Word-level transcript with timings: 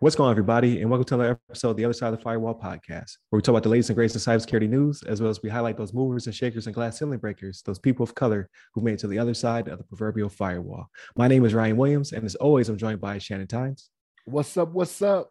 What's 0.00 0.16
going 0.16 0.26
on, 0.26 0.32
everybody, 0.32 0.80
and 0.80 0.90
welcome 0.90 1.04
to 1.04 1.14
another 1.14 1.40
episode 1.48 1.70
of 1.70 1.76
the 1.76 1.84
Other 1.84 1.92
Side 1.92 2.12
of 2.12 2.18
the 2.18 2.22
Firewall 2.24 2.58
podcast, 2.58 3.18
where 3.30 3.38
we 3.38 3.42
talk 3.42 3.52
about 3.52 3.62
the 3.62 3.68
latest 3.68 3.90
and 3.90 3.94
greatest 3.94 4.26
in 4.26 4.32
cybersecurity 4.32 4.68
news, 4.68 5.04
as 5.04 5.20
well 5.20 5.30
as 5.30 5.40
we 5.40 5.48
highlight 5.48 5.76
those 5.76 5.94
movers 5.94 6.26
and 6.26 6.34
shakers 6.34 6.66
and 6.66 6.74
glass 6.74 6.98
ceiling 6.98 7.20
breakers, 7.20 7.62
those 7.64 7.78
people 7.78 8.02
of 8.02 8.14
color 8.16 8.48
who 8.74 8.80
made 8.80 8.94
it 8.94 8.98
to 9.00 9.06
the 9.06 9.20
other 9.20 9.34
side 9.34 9.68
of 9.68 9.78
the 9.78 9.84
proverbial 9.84 10.28
firewall. 10.28 10.88
My 11.14 11.28
name 11.28 11.44
is 11.44 11.54
Ryan 11.54 11.76
Williams, 11.76 12.12
and 12.12 12.24
as 12.24 12.34
always, 12.34 12.68
I'm 12.68 12.76
joined 12.76 13.00
by 13.00 13.18
Shannon 13.18 13.46
Tynes. 13.46 13.90
What's 14.24 14.56
up? 14.56 14.72
What's 14.72 15.00
up? 15.00 15.30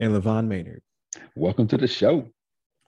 And 0.00 0.14
LeVon 0.14 0.46
Maynard. 0.46 0.80
Welcome 1.36 1.68
to 1.68 1.76
the 1.76 1.86
show 1.86 2.28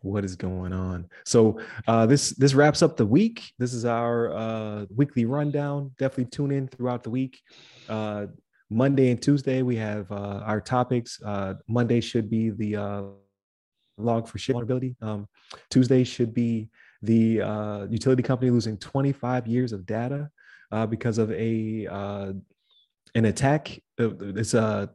what 0.04 0.24
is 0.24 0.36
going 0.36 0.72
on. 0.72 1.08
So 1.24 1.58
uh, 1.88 2.06
this 2.06 2.30
this 2.30 2.54
wraps 2.54 2.82
up 2.82 2.96
the 2.96 3.06
week. 3.06 3.52
This 3.58 3.72
is 3.72 3.84
our 3.84 4.32
uh, 4.32 4.84
weekly 4.94 5.24
rundown. 5.24 5.92
Definitely 5.98 6.26
tune 6.26 6.52
in 6.52 6.68
throughout 6.68 7.02
the 7.02 7.10
week. 7.10 7.40
Uh, 7.88 8.26
monday 8.70 9.10
and 9.10 9.20
tuesday 9.20 9.60
we 9.60 9.76
have 9.76 10.10
uh, 10.10 10.42
our 10.44 10.60
topics. 10.60 11.20
Uh, 11.24 11.54
monday 11.68 12.00
should 12.00 12.30
be 12.30 12.50
the 12.50 12.76
uh, 12.76 13.02
Log4Shell 13.98 14.52
vulnerability 14.52 14.96
um, 15.02 15.28
tuesday 15.70 16.02
should 16.04 16.32
be 16.32 16.68
the 17.02 17.86
utility 17.90 18.22
company 18.22 18.50
losing 18.50 18.78
25 18.78 19.46
years 19.46 19.72
of 19.72 19.84
data 19.84 20.30
because 20.88 21.18
of 21.18 21.30
a 21.32 21.86
an 23.16 23.26
attack. 23.26 23.78
It's 23.98 24.54
a 24.54 24.90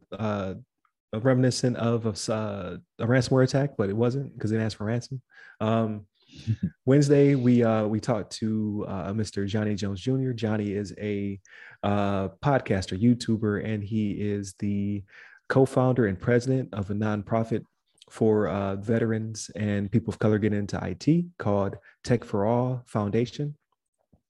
reminiscent 1.18 1.76
of 1.76 2.06
uh, 2.06 2.76
a 2.98 3.06
ransomware 3.06 3.44
attack, 3.44 3.70
but 3.76 3.88
it 3.88 3.96
wasn't 3.96 4.32
because 4.34 4.52
it 4.52 4.58
asked 4.58 4.76
for 4.76 4.84
ransom. 4.84 5.20
Um, 5.60 6.06
Wednesday, 6.86 7.34
we 7.34 7.64
uh, 7.64 7.86
we 7.86 7.98
talked 7.98 8.32
to 8.34 8.84
uh, 8.86 9.12
Mr. 9.12 9.46
Johnny 9.46 9.74
Jones 9.74 10.00
Jr. 10.00 10.30
Johnny 10.30 10.72
is 10.72 10.94
a 10.98 11.40
uh, 11.82 12.28
podcaster, 12.44 13.00
YouTuber, 13.00 13.64
and 13.64 13.82
he 13.82 14.12
is 14.12 14.54
the 14.60 15.02
co-founder 15.48 16.06
and 16.06 16.20
president 16.20 16.72
of 16.72 16.90
a 16.90 16.94
nonprofit 16.94 17.64
for 18.08 18.48
uh, 18.48 18.76
veterans 18.76 19.50
and 19.56 19.90
people 19.90 20.12
of 20.12 20.18
color 20.18 20.38
getting 20.38 20.58
into 20.58 20.78
IT 20.84 21.24
called 21.38 21.76
Tech 22.04 22.24
for 22.24 22.44
All 22.46 22.82
Foundation 22.86 23.56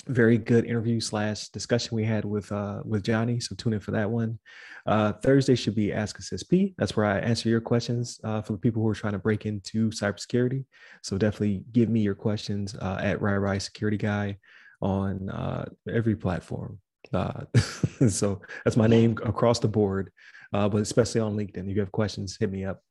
very 0.07 0.39
good 0.39 0.65
interview 0.65 1.01
slash 1.01 1.49
discussion 1.49 1.97
we 1.97 2.05
had 2.05 2.25
with 2.25 2.51
uh, 2.53 2.83
with 2.85 3.05
Johnny. 3.05 3.41
So 3.41 3.55
tune 3.55 3.75
in 3.75 3.81
for 3.81 3.91
that 3.93 4.11
one. 4.11 4.39
Uh, 4.87 5.13
Thursday 5.13 5.55
should 5.55 5.75
be 5.75 5.93
Ask 5.93 6.19
Us 6.19 6.33
SP. 6.33 6.73
That's 6.79 6.97
where 6.97 7.07
I 7.07 7.19
answer 7.19 7.49
your 7.49 7.61
questions 7.61 8.19
uh, 8.25 8.43
for 8.43 8.53
the 8.53 8.59
people 8.59 8.83
who 8.83 8.89
are 8.89 8.95
trying 8.95 9.13
to 9.13 9.19
break 9.19 9.47
into 9.47 9.91
cybersecurity. 9.91 10.65
So 11.03 11.19
definitely 11.19 11.65
give 11.73 11.89
me 11.89 12.01
your 12.01 12.15
questions 12.15 12.75
uh, 12.75 12.99
at 13.01 13.21
RyRy 13.21 13.61
Security 13.61 13.99
Guy 13.99 14.39
on 14.81 15.29
uh, 15.31 15.67
every 15.89 16.17
platform. 16.17 16.79
Uh, 17.13 17.45
so 18.09 18.41
that's 18.65 18.77
my 18.77 18.87
name 18.87 19.17
across 19.25 19.59
the 19.59 19.69
board, 19.69 20.11
uh, 20.53 20.69
but 20.69 20.81
especially 20.81 21.21
on 21.21 21.37
LinkedIn. 21.37 21.69
If 21.69 21.75
you 21.75 21.81
have 21.81 21.93
questions, 21.93 22.37
hit 22.39 22.51
me 22.51 22.65
up. 22.65 22.83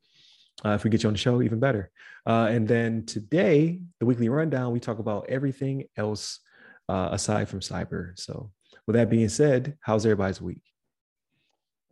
Uh, 0.64 0.72
if 0.72 0.84
we 0.84 0.90
get 0.90 1.04
you 1.04 1.08
on 1.08 1.14
the 1.14 1.20
show, 1.20 1.42
even 1.42 1.60
better. 1.60 1.90
Uh, 2.26 2.48
and 2.50 2.68
then 2.68 3.06
today, 3.06 3.80
the 4.00 4.06
weekly 4.06 4.30
rundown, 4.30 4.74
we 4.74 4.80
talk 4.80 5.00
about 5.00 5.26
everything 5.30 5.86
else 5.96 6.40
uh, 6.90 7.10
aside 7.12 7.48
from 7.48 7.60
cyber. 7.60 8.20
So, 8.20 8.52
with 8.88 8.96
that 8.96 9.10
being 9.10 9.30
said, 9.30 9.78
how's 9.82 10.06
everybody's 10.06 10.42
week? 10.42 10.64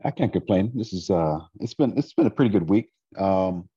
I 0.04 0.12
can't 0.12 0.34
complain. 0.34 0.72
This 0.76 0.94
is 0.94 1.10
uh, 1.10 1.40
it's 1.60 1.74
been 1.74 1.98
it's 1.98 2.14
been 2.14 2.28
a 2.28 2.32
pretty 2.32 2.52
good 2.52 2.70
week. 2.70 2.90
Um, 3.18 3.70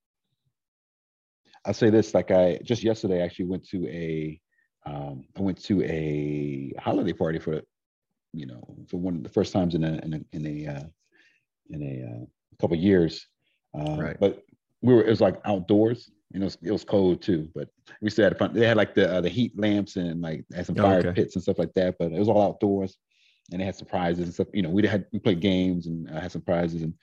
I 1.64 1.72
say 1.72 1.91
this 1.91 2.14
like 2.14 2.30
I 2.30 2.58
just 2.62 2.82
yesterday 2.82 3.22
actually 3.22 3.46
went 3.46 3.68
to 3.68 3.86
a 3.86 4.41
um, 4.86 5.24
I 5.36 5.42
went 5.42 5.62
to 5.64 5.82
a 5.84 6.72
holiday 6.78 7.12
party 7.12 7.38
for 7.38 7.60
you 8.32 8.46
know 8.46 8.62
for 8.88 8.96
one 8.96 9.16
of 9.16 9.22
the 9.22 9.28
first 9.28 9.52
times 9.52 9.74
in 9.74 9.84
a 9.84 9.98
in 9.98 10.14
a 10.14 10.36
in 10.36 10.46
a, 10.46 10.72
uh, 10.72 10.84
in 11.70 11.82
a 11.82 12.10
uh, 12.10 12.24
couple 12.60 12.76
years. 12.76 13.26
Uh, 13.78 13.96
right. 13.98 14.16
But 14.18 14.42
we 14.82 14.94
were 14.94 15.04
it 15.04 15.10
was 15.10 15.20
like 15.20 15.41
outdoors, 15.44 16.10
you 16.32 16.38
know, 16.38 16.48
it 16.62 16.70
was 16.70 16.84
cold 16.84 17.22
too, 17.22 17.48
but 17.54 17.68
we 18.00 18.10
still 18.10 18.24
had 18.24 18.38
fun. 18.38 18.54
They 18.54 18.66
had 18.66 18.76
like 18.76 18.94
the 18.94 19.12
uh, 19.12 19.20
the 19.20 19.28
heat 19.28 19.58
lamps 19.58 19.96
and 19.96 20.20
like 20.20 20.44
had 20.54 20.66
some 20.66 20.76
fire 20.76 21.00
okay. 21.00 21.12
pits 21.12 21.34
and 21.34 21.42
stuff 21.42 21.58
like 21.58 21.74
that. 21.74 21.96
But 21.98 22.12
it 22.12 22.18
was 22.18 22.28
all 22.28 22.42
outdoors, 22.42 22.96
and 23.50 23.60
they 23.60 23.64
had 23.64 23.74
surprises 23.74 24.24
and 24.24 24.34
stuff. 24.34 24.46
You 24.52 24.62
know, 24.62 24.70
we 24.70 24.86
had 24.86 25.06
we 25.12 25.19
played 25.19 25.40
games 25.40 25.86
and 25.86 26.08
uh, 26.08 26.20
had 26.20 26.30
some 26.30 26.42
prizes, 26.42 26.82
and 26.82 26.94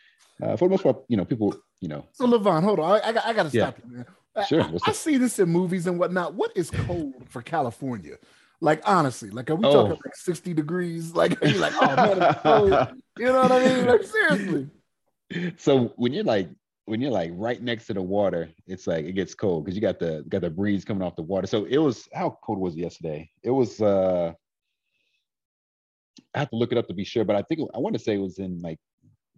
uh, 0.42 0.56
for 0.56 0.68
the 0.68 0.72
most 0.72 0.84
part, 0.84 1.04
you 1.10 1.18
know, 1.18 1.26
people, 1.26 1.56
you 1.82 1.90
know. 1.90 2.06
So 2.14 2.26
LeVon, 2.26 2.64
hold 2.64 2.80
on, 2.80 3.02
I, 3.04 3.10
I, 3.10 3.30
I 3.30 3.34
got 3.34 3.44
to 3.44 3.50
stop 3.50 3.78
yeah. 3.78 3.86
you, 3.86 3.96
man. 3.98 4.06
Sure. 4.48 4.62
I, 4.62 4.78
I, 4.86 4.92
see 4.92 5.18
this 5.18 5.40
in 5.40 5.50
movies 5.50 5.88
and 5.88 6.00
whatnot. 6.00 6.36
What 6.36 6.52
is 6.56 6.70
cold 6.70 7.28
for 7.28 7.42
California? 7.42 8.18
Like 8.62 8.82
honestly, 8.86 9.30
like 9.30 9.50
are 9.50 9.56
we 9.56 9.66
oh. 9.66 9.74
talking 9.74 10.00
like 10.06 10.16
sixty 10.16 10.54
degrees? 10.54 11.14
Like 11.14 11.42
are 11.42 11.48
you 11.48 11.60
like, 11.60 11.74
oh 11.82 11.96
man, 11.96 12.22
it's 12.22 12.42
cold. 12.42 13.02
You 13.18 13.26
know 13.26 13.42
what 13.42 13.52
I 13.52 13.66
mean? 13.66 13.86
Like 13.88 14.04
seriously. 14.04 14.70
So 15.58 15.92
when 15.96 16.14
you're 16.14 16.24
like 16.24 16.50
when 16.88 17.02
you're 17.02 17.12
like 17.12 17.32
right 17.34 17.62
next 17.62 17.86
to 17.88 17.94
the 17.94 18.02
water, 18.02 18.50
it's 18.66 18.88
like 18.88 19.06
it 19.06 19.12
gets 19.12 19.36
cold 19.36 19.66
because 19.66 19.76
you 19.76 19.82
got 19.82 20.00
the 20.00 20.24
got 20.30 20.42
the 20.42 20.50
breeze 20.50 20.86
coming 20.86 21.04
off 21.04 21.18
the 21.18 21.22
water. 21.22 21.46
So 21.46 21.66
it 21.66 21.78
was 21.78 22.08
how 22.14 22.40
cold 22.42 22.60
was 22.60 22.76
it 22.76 22.80
yesterday? 22.80 23.30
It 23.44 23.52
was 23.52 23.82
uh 23.82 24.32
I 26.34 26.40
have 26.40 26.50
to 26.50 26.56
look 26.56 26.72
it 26.72 26.78
up 26.78 26.88
to 26.88 26.94
be 26.94 27.04
sure, 27.04 27.26
but 27.26 27.36
I 27.36 27.42
think 27.42 27.70
I 27.76 27.80
want 27.80 27.94
to 27.98 28.00
say 28.00 28.16
it 28.16 28.22
was 28.22 28.40
in 28.40 28.60
like 28.60 28.80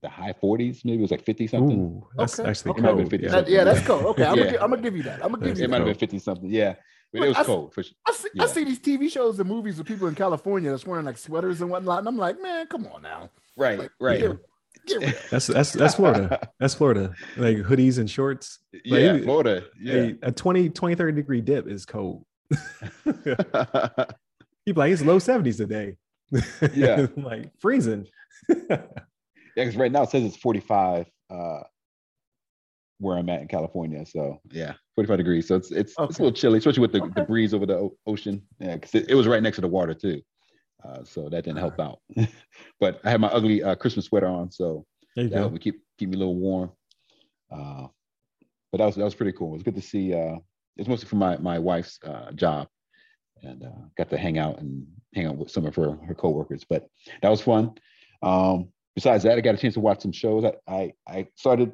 the 0.04 0.10
high 0.10 0.32
40s, 0.32 0.86
maybe 0.86 1.00
it 1.00 1.02
was 1.02 1.12
like 1.12 1.26
50 1.26 1.48
something. 1.48 1.80
Ooh, 1.80 2.08
that's 2.16 2.40
okay. 2.40 2.50
actually 2.50 2.72
okay. 2.72 2.82
cold. 2.84 3.14
Yeah. 3.14 3.30
That, 3.30 3.50
yeah, 3.50 3.64
that's 3.64 3.86
cold. 3.86 4.06
Okay, 4.06 4.26
I'm, 4.28 4.38
yeah. 4.38 4.46
gonna, 4.46 4.58
I'm 4.64 4.70
gonna 4.70 4.82
give 4.84 4.96
you 4.96 5.04
that. 5.04 5.26
I'm 5.26 5.32
gonna 5.32 5.46
give 5.46 5.58
you. 5.58 5.62
That. 5.62 5.64
It 5.64 5.70
might 5.72 5.78
have 5.78 5.88
been 5.88 5.96
50 5.96 6.20
something. 6.20 6.50
Yeah. 6.50 6.76
But 7.12 7.24
it 7.24 7.28
was 7.30 7.38
I, 7.38 7.44
cold 7.44 7.74
for 7.74 7.82
sure. 7.82 7.96
I 8.08 8.12
see, 8.12 8.30
yeah. 8.36 8.44
I 8.44 8.46
see 8.46 8.64
these 8.64 8.80
TV 8.80 9.12
shows 9.12 9.40
and 9.40 9.50
movies 9.50 9.80
with 9.80 9.88
people 9.88 10.08
in 10.08 10.14
California 10.14 10.70
that's 10.70 10.86
wearing 10.86 11.06
like 11.06 11.18
sweaters 11.18 11.62
and 11.62 11.72
whatnot, 11.72 12.00
and 12.00 12.08
I'm 12.08 12.18
like, 12.18 12.40
man, 12.40 12.68
come 12.68 12.86
on 12.88 13.02
now. 13.02 13.32
Right, 13.58 13.80
like, 13.80 13.92
right. 14.00 14.38
That's 15.30 15.48
that's 15.48 15.74
that's 15.74 15.96
Florida. 15.96 16.50
That's 16.60 16.74
Florida. 16.74 17.14
Like 17.38 17.58
hoodies 17.58 18.00
and 18.00 18.10
shorts. 18.10 18.60
Like, 18.74 18.84
yeah, 19.02 19.18
Florida. 19.20 19.64
Yeah. 19.80 20.12
A, 20.24 20.28
a 20.28 20.32
20, 20.32 20.70
20, 20.70 20.96
30 20.96 21.14
degree 21.14 21.42
dip 21.42 21.68
is 21.68 21.86
cold. 21.86 22.26
People 23.04 23.24
like 24.76 24.92
it's 24.92 25.02
low 25.02 25.20
70s 25.20 25.58
today. 25.58 25.96
Yeah. 26.74 27.08
like 27.18 27.52
freezing. 27.60 28.08
yeah, 28.50 28.82
because 29.56 29.76
right 29.76 29.92
now 29.92 30.04
it 30.04 30.10
says 30.10 30.24
it's 30.24 30.38
45 30.38 31.06
uh 31.30 31.60
where 33.00 33.18
I'm 33.18 33.30
at 33.30 33.42
in 33.42 33.48
California. 33.48 34.06
So 34.06 34.40
yeah, 34.52 34.74
45 34.96 35.18
degrees. 35.18 35.48
So 35.48 35.56
it's 35.56 35.72
it's, 35.72 35.98
okay. 35.98 36.10
it's 36.10 36.20
a 36.20 36.24
little 36.24 36.36
chilly, 36.36 36.58
especially 36.58 36.82
with 36.82 36.92
the, 36.92 37.02
okay. 37.02 37.14
the 37.16 37.24
breeze 37.24 37.54
over 37.54 37.66
the 37.66 37.76
o- 37.76 37.98
ocean. 38.06 38.42
Yeah, 38.60 38.76
because 38.76 38.94
it, 38.96 39.10
it 39.10 39.16
was 39.16 39.28
right 39.28 39.42
next 39.42 39.56
to 39.56 39.62
the 39.62 39.68
water 39.68 39.94
too. 39.94 40.22
Uh, 40.84 41.04
so 41.04 41.30
that 41.30 41.44
didn't 41.44 41.58
help 41.58 41.80
out. 41.80 42.00
but 42.80 43.00
I 43.04 43.12
had 43.12 43.22
my 43.22 43.28
ugly 43.28 43.64
uh, 43.64 43.76
Christmas 43.76 44.06
sweater 44.06 44.28
on, 44.28 44.52
so 44.52 44.86
that 45.16 45.32
helped 45.32 45.54
me 45.54 45.60
keep 45.60 45.82
keep 45.98 46.10
me 46.10 46.16
a 46.16 46.20
little 46.20 46.36
warm. 46.36 46.72
Uh, 47.52 47.88
but 48.72 48.78
that 48.78 48.86
was 48.86 48.96
that 48.96 49.04
was 49.04 49.16
pretty 49.16 49.38
cool. 49.38 49.50
It 49.50 49.58
was 49.58 49.64
good 49.64 49.76
to 49.76 49.82
see. 49.82 50.14
Uh, 50.14 50.38
it's 50.78 50.88
mostly 50.88 51.08
for 51.08 51.18
my 51.18 51.38
my 51.38 51.60
wife's 51.60 52.00
uh, 52.06 52.32
job, 52.32 52.68
and 53.44 53.64
uh, 53.64 53.88
got 53.98 54.10
to 54.10 54.18
hang 54.18 54.38
out 54.38 54.60
and 54.60 54.86
hang 55.14 55.26
out 55.26 55.38
with 55.38 55.52
some 55.52 55.66
of 55.66 55.76
her 55.76 55.98
her 56.08 56.16
coworkers. 56.16 56.64
But 56.70 56.88
that 57.22 57.30
was 57.30 57.42
fun. 57.42 57.74
Um, 58.22 58.70
besides 58.96 59.24
that, 59.24 59.38
I 59.38 59.42
got 59.42 59.56
a 59.56 59.58
chance 59.58 59.74
to 59.74 59.80
watch 59.80 60.02
some 60.02 60.12
shows. 60.12 60.46
I 60.46 60.54
I, 60.68 60.94
I 61.08 61.28
started 61.36 61.74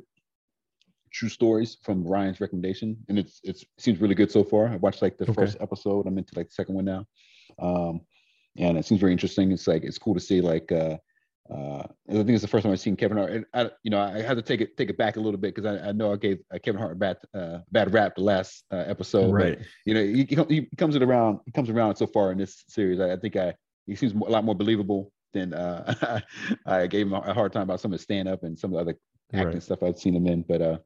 True 1.11 1.29
Stories 1.29 1.77
from 1.83 2.03
Ryan's 2.03 2.41
recommendation, 2.41 2.97
and 3.09 3.19
it's 3.19 3.39
it's 3.43 3.61
it 3.61 3.69
seems 3.77 4.01
really 4.01 4.15
good 4.15 4.31
so 4.31 4.43
far. 4.43 4.67
I 4.67 4.77
watched 4.77 5.01
like 5.01 5.17
the 5.17 5.25
okay. 5.25 5.33
first 5.33 5.57
episode. 5.59 6.07
I'm 6.07 6.17
into 6.17 6.33
like 6.35 6.47
the 6.47 6.53
second 6.53 6.75
one 6.75 6.85
now. 6.85 7.05
Um, 7.59 8.01
and 8.57 8.77
it 8.77 8.85
seems 8.85 9.01
very 9.01 9.11
interesting. 9.11 9.51
It's 9.51 9.67
like 9.67 9.83
it's 9.83 9.97
cool 9.97 10.13
to 10.13 10.19
see 10.19 10.41
like 10.41 10.71
uh, 10.71 10.97
uh, 11.53 11.83
I 12.09 12.13
think 12.13 12.29
it's 12.29 12.41
the 12.41 12.47
first 12.47 12.63
time 12.63 12.71
I've 12.71 12.79
seen 12.79 12.95
Kevin 12.95 13.17
Hart. 13.17 13.31
And 13.31 13.45
I, 13.53 13.69
you 13.83 13.91
know, 13.91 13.99
I 13.99 14.21
had 14.21 14.35
to 14.35 14.41
take 14.41 14.61
it 14.61 14.75
take 14.77 14.89
it 14.89 14.97
back 14.97 15.15
a 15.15 15.19
little 15.19 15.39
bit 15.39 15.53
because 15.53 15.65
I, 15.65 15.89
I, 15.89 15.91
know 15.91 16.11
I 16.11 16.15
gave 16.15 16.39
uh, 16.53 16.57
Kevin 16.57 16.79
Hart 16.79 16.93
a 16.93 16.95
bad 16.95 17.17
uh, 17.33 17.59
bad 17.71 17.93
rap 17.93 18.15
the 18.15 18.23
last 18.23 18.63
uh, 18.71 18.83
episode. 18.87 19.31
Right. 19.31 19.57
But, 19.57 19.67
you 19.85 19.93
know, 19.93 20.03
he, 20.03 20.25
he 20.49 20.69
comes 20.77 20.95
it 20.95 21.03
around. 21.03 21.39
He 21.45 21.51
comes 21.51 21.69
around 21.69 21.97
so 21.97 22.07
far 22.07 22.31
in 22.31 22.37
this 22.37 22.63
series. 22.67 22.99
I, 22.99 23.13
I 23.13 23.17
think 23.17 23.35
I 23.35 23.53
he 23.85 23.95
seems 23.95 24.13
a 24.13 24.17
lot 24.17 24.43
more 24.43 24.55
believable 24.55 25.11
than 25.33 25.53
uh, 25.53 26.21
I 26.65 26.87
gave 26.87 27.07
him 27.07 27.13
a 27.13 27.33
hard 27.33 27.53
time 27.53 27.63
about 27.63 27.79
some 27.79 27.91
of 27.91 27.99
his 27.99 28.03
stand 28.03 28.27
up 28.27 28.43
and 28.43 28.57
some 28.57 28.73
of 28.73 28.75
the 28.75 28.91
other 28.91 28.99
acting 29.33 29.53
right. 29.53 29.63
stuff 29.63 29.83
I've 29.83 29.99
seen 29.99 30.15
him 30.15 30.25
in. 30.25 30.41
But 30.41 30.61
uh, 30.61 30.77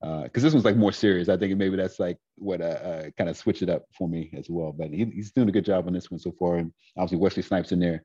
because 0.00 0.42
uh, 0.42 0.46
this 0.46 0.52
one's 0.54 0.64
like 0.64 0.76
more 0.76 0.92
serious. 0.92 1.28
I 1.28 1.36
think 1.36 1.56
maybe 1.58 1.76
that's 1.76 2.00
like 2.00 2.16
what 2.36 2.62
uh, 2.62 2.64
uh 2.64 3.10
kind 3.18 3.28
of 3.28 3.36
switched 3.36 3.62
it 3.62 3.68
up 3.68 3.84
for 3.96 4.08
me 4.08 4.30
as 4.36 4.48
well. 4.48 4.72
But 4.72 4.90
he, 4.90 5.04
he's 5.04 5.32
doing 5.32 5.48
a 5.48 5.52
good 5.52 5.64
job 5.64 5.86
on 5.86 5.92
this 5.92 6.10
one 6.10 6.18
so 6.18 6.32
far, 6.38 6.56
and 6.56 6.72
obviously 6.96 7.18
Wesley 7.18 7.42
Snipes 7.42 7.72
in 7.72 7.80
there, 7.80 8.02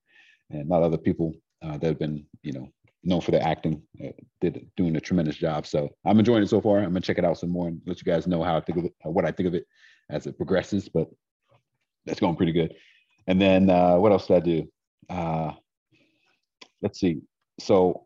and 0.50 0.69
a 0.69 0.74
lot 0.74 0.80
of 0.80 0.86
other 0.86 0.97
people 0.97 1.33
uh, 1.62 1.77
that 1.77 1.88
have 1.88 2.00
been 2.00 2.25
you 2.44 2.51
know 2.51 2.68
known 3.03 3.21
for 3.21 3.31
their 3.31 3.44
acting 3.44 3.81
uh, 4.03 4.09
did 4.42 4.68
doing 4.75 4.95
a 4.97 5.01
tremendous 5.01 5.38
job. 5.38 5.65
So 5.65 5.89
I'm 6.06 6.19
enjoying 6.19 6.44
it 6.44 6.50
so 6.50 6.59
far. 6.59 6.80
I'm 6.80 6.86
gonna 6.89 7.01
check 7.01 7.18
it 7.18 7.25
out 7.25 7.38
some 7.38 7.51
more 7.51 7.69
and 7.69 7.81
let 7.86 8.00
you 8.00 8.12
guys 8.12 8.27
know 8.27 8.44
how 8.44 8.57
I 8.57 8.62
think 8.62 8.80
of 8.80 8.86
it, 8.86 8.94
what 9.03 9.25
I 9.25 9.31
think 9.31 9.47
of 9.47 9.56
it 9.56 9.65
as 10.09 10.27
it 10.27 10.38
progresses. 10.38 10.89
But 10.89 11.07
that's 12.06 12.19
going 12.19 12.36
pretty 12.36 12.51
good. 12.51 12.74
And 13.27 13.42
then 13.42 13.68
what 13.68 14.12
else 14.12 14.27
did 14.27 14.38
I 14.38 14.39
do? 14.42 14.68
let's 16.81 17.00
see. 17.00 17.21
So 17.59 18.06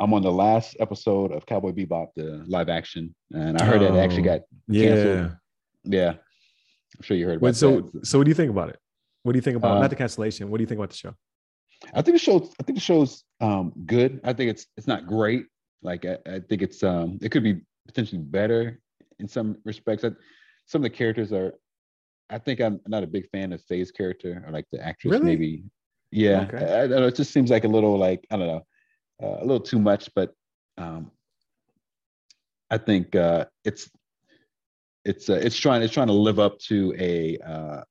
I'm 0.00 0.12
on 0.12 0.22
the 0.22 0.32
last 0.32 0.76
episode 0.80 1.32
of 1.32 1.46
Cowboy 1.46 1.72
Bebop, 1.72 2.08
the 2.16 2.44
live 2.46 2.68
action, 2.68 3.14
and 3.32 3.56
I 3.58 3.64
heard 3.64 3.82
oh, 3.82 3.92
that 3.92 3.94
it 3.94 4.00
actually 4.00 4.22
got 4.22 4.40
canceled. 4.72 5.36
Yeah, 5.84 5.98
yeah. 6.00 6.10
I'm 6.10 7.02
sure 7.02 7.16
you 7.16 7.26
heard 7.26 7.36
about 7.36 7.46
Wait, 7.46 7.56
so, 7.56 7.80
that. 7.80 8.06
So, 8.06 8.18
what 8.18 8.24
do 8.24 8.30
you 8.30 8.34
think 8.34 8.50
about 8.50 8.70
it? 8.70 8.78
What 9.22 9.32
do 9.32 9.38
you 9.38 9.42
think 9.42 9.56
about 9.56 9.76
uh, 9.76 9.80
not 9.80 9.90
the 9.90 9.96
cancellation? 9.96 10.50
What 10.50 10.58
do 10.58 10.62
you 10.62 10.66
think 10.66 10.78
about 10.78 10.90
the 10.90 10.96
show? 10.96 11.14
I 11.94 12.02
think 12.02 12.16
the 12.16 12.18
show. 12.18 12.50
I 12.60 12.62
think 12.62 12.76
the 12.76 12.84
show's 12.84 13.24
um, 13.40 13.72
good. 13.86 14.20
I 14.24 14.32
think 14.32 14.50
it's 14.50 14.66
it's 14.76 14.86
not 14.86 15.06
great. 15.06 15.46
Like 15.82 16.04
I, 16.04 16.18
I 16.26 16.40
think 16.40 16.62
it's 16.62 16.82
um, 16.82 17.18
it 17.22 17.30
could 17.30 17.42
be 17.42 17.60
potentially 17.86 18.20
better 18.20 18.80
in 19.20 19.28
some 19.28 19.56
respects. 19.64 20.04
I, 20.04 20.10
some 20.66 20.80
of 20.80 20.84
the 20.84 20.90
characters 20.90 21.32
are. 21.32 21.54
I 22.30 22.38
think 22.38 22.60
I'm 22.60 22.80
not 22.86 23.04
a 23.04 23.06
big 23.06 23.28
fan 23.30 23.52
of 23.52 23.62
Faye's 23.62 23.90
character 23.90 24.42
or 24.46 24.52
like 24.52 24.64
the 24.72 24.84
actress. 24.84 25.12
Really? 25.12 25.24
Maybe. 25.24 25.64
Yeah. 26.10 26.46
Okay. 26.48 26.64
I, 26.64 26.84
I 26.84 26.86
don't 26.86 27.00
know. 27.00 27.06
It 27.06 27.16
just 27.16 27.32
seems 27.32 27.50
like 27.50 27.64
a 27.64 27.68
little 27.68 27.98
like 27.98 28.26
I 28.30 28.36
don't 28.36 28.46
know, 28.46 28.66
uh, 29.22 29.38
a 29.40 29.44
little 29.44 29.60
too 29.60 29.78
much. 29.78 30.10
But 30.14 30.34
um, 30.78 31.10
I 32.70 32.78
think 32.78 33.14
uh, 33.14 33.46
it's 33.64 33.90
it's 35.04 35.28
uh, 35.28 35.34
it's 35.34 35.56
trying 35.56 35.82
it's 35.82 35.92
trying 35.92 36.06
to 36.08 36.12
live 36.12 36.38
up 36.38 36.58
to 36.60 36.94
a, 36.98 37.38
uh, 37.38 37.82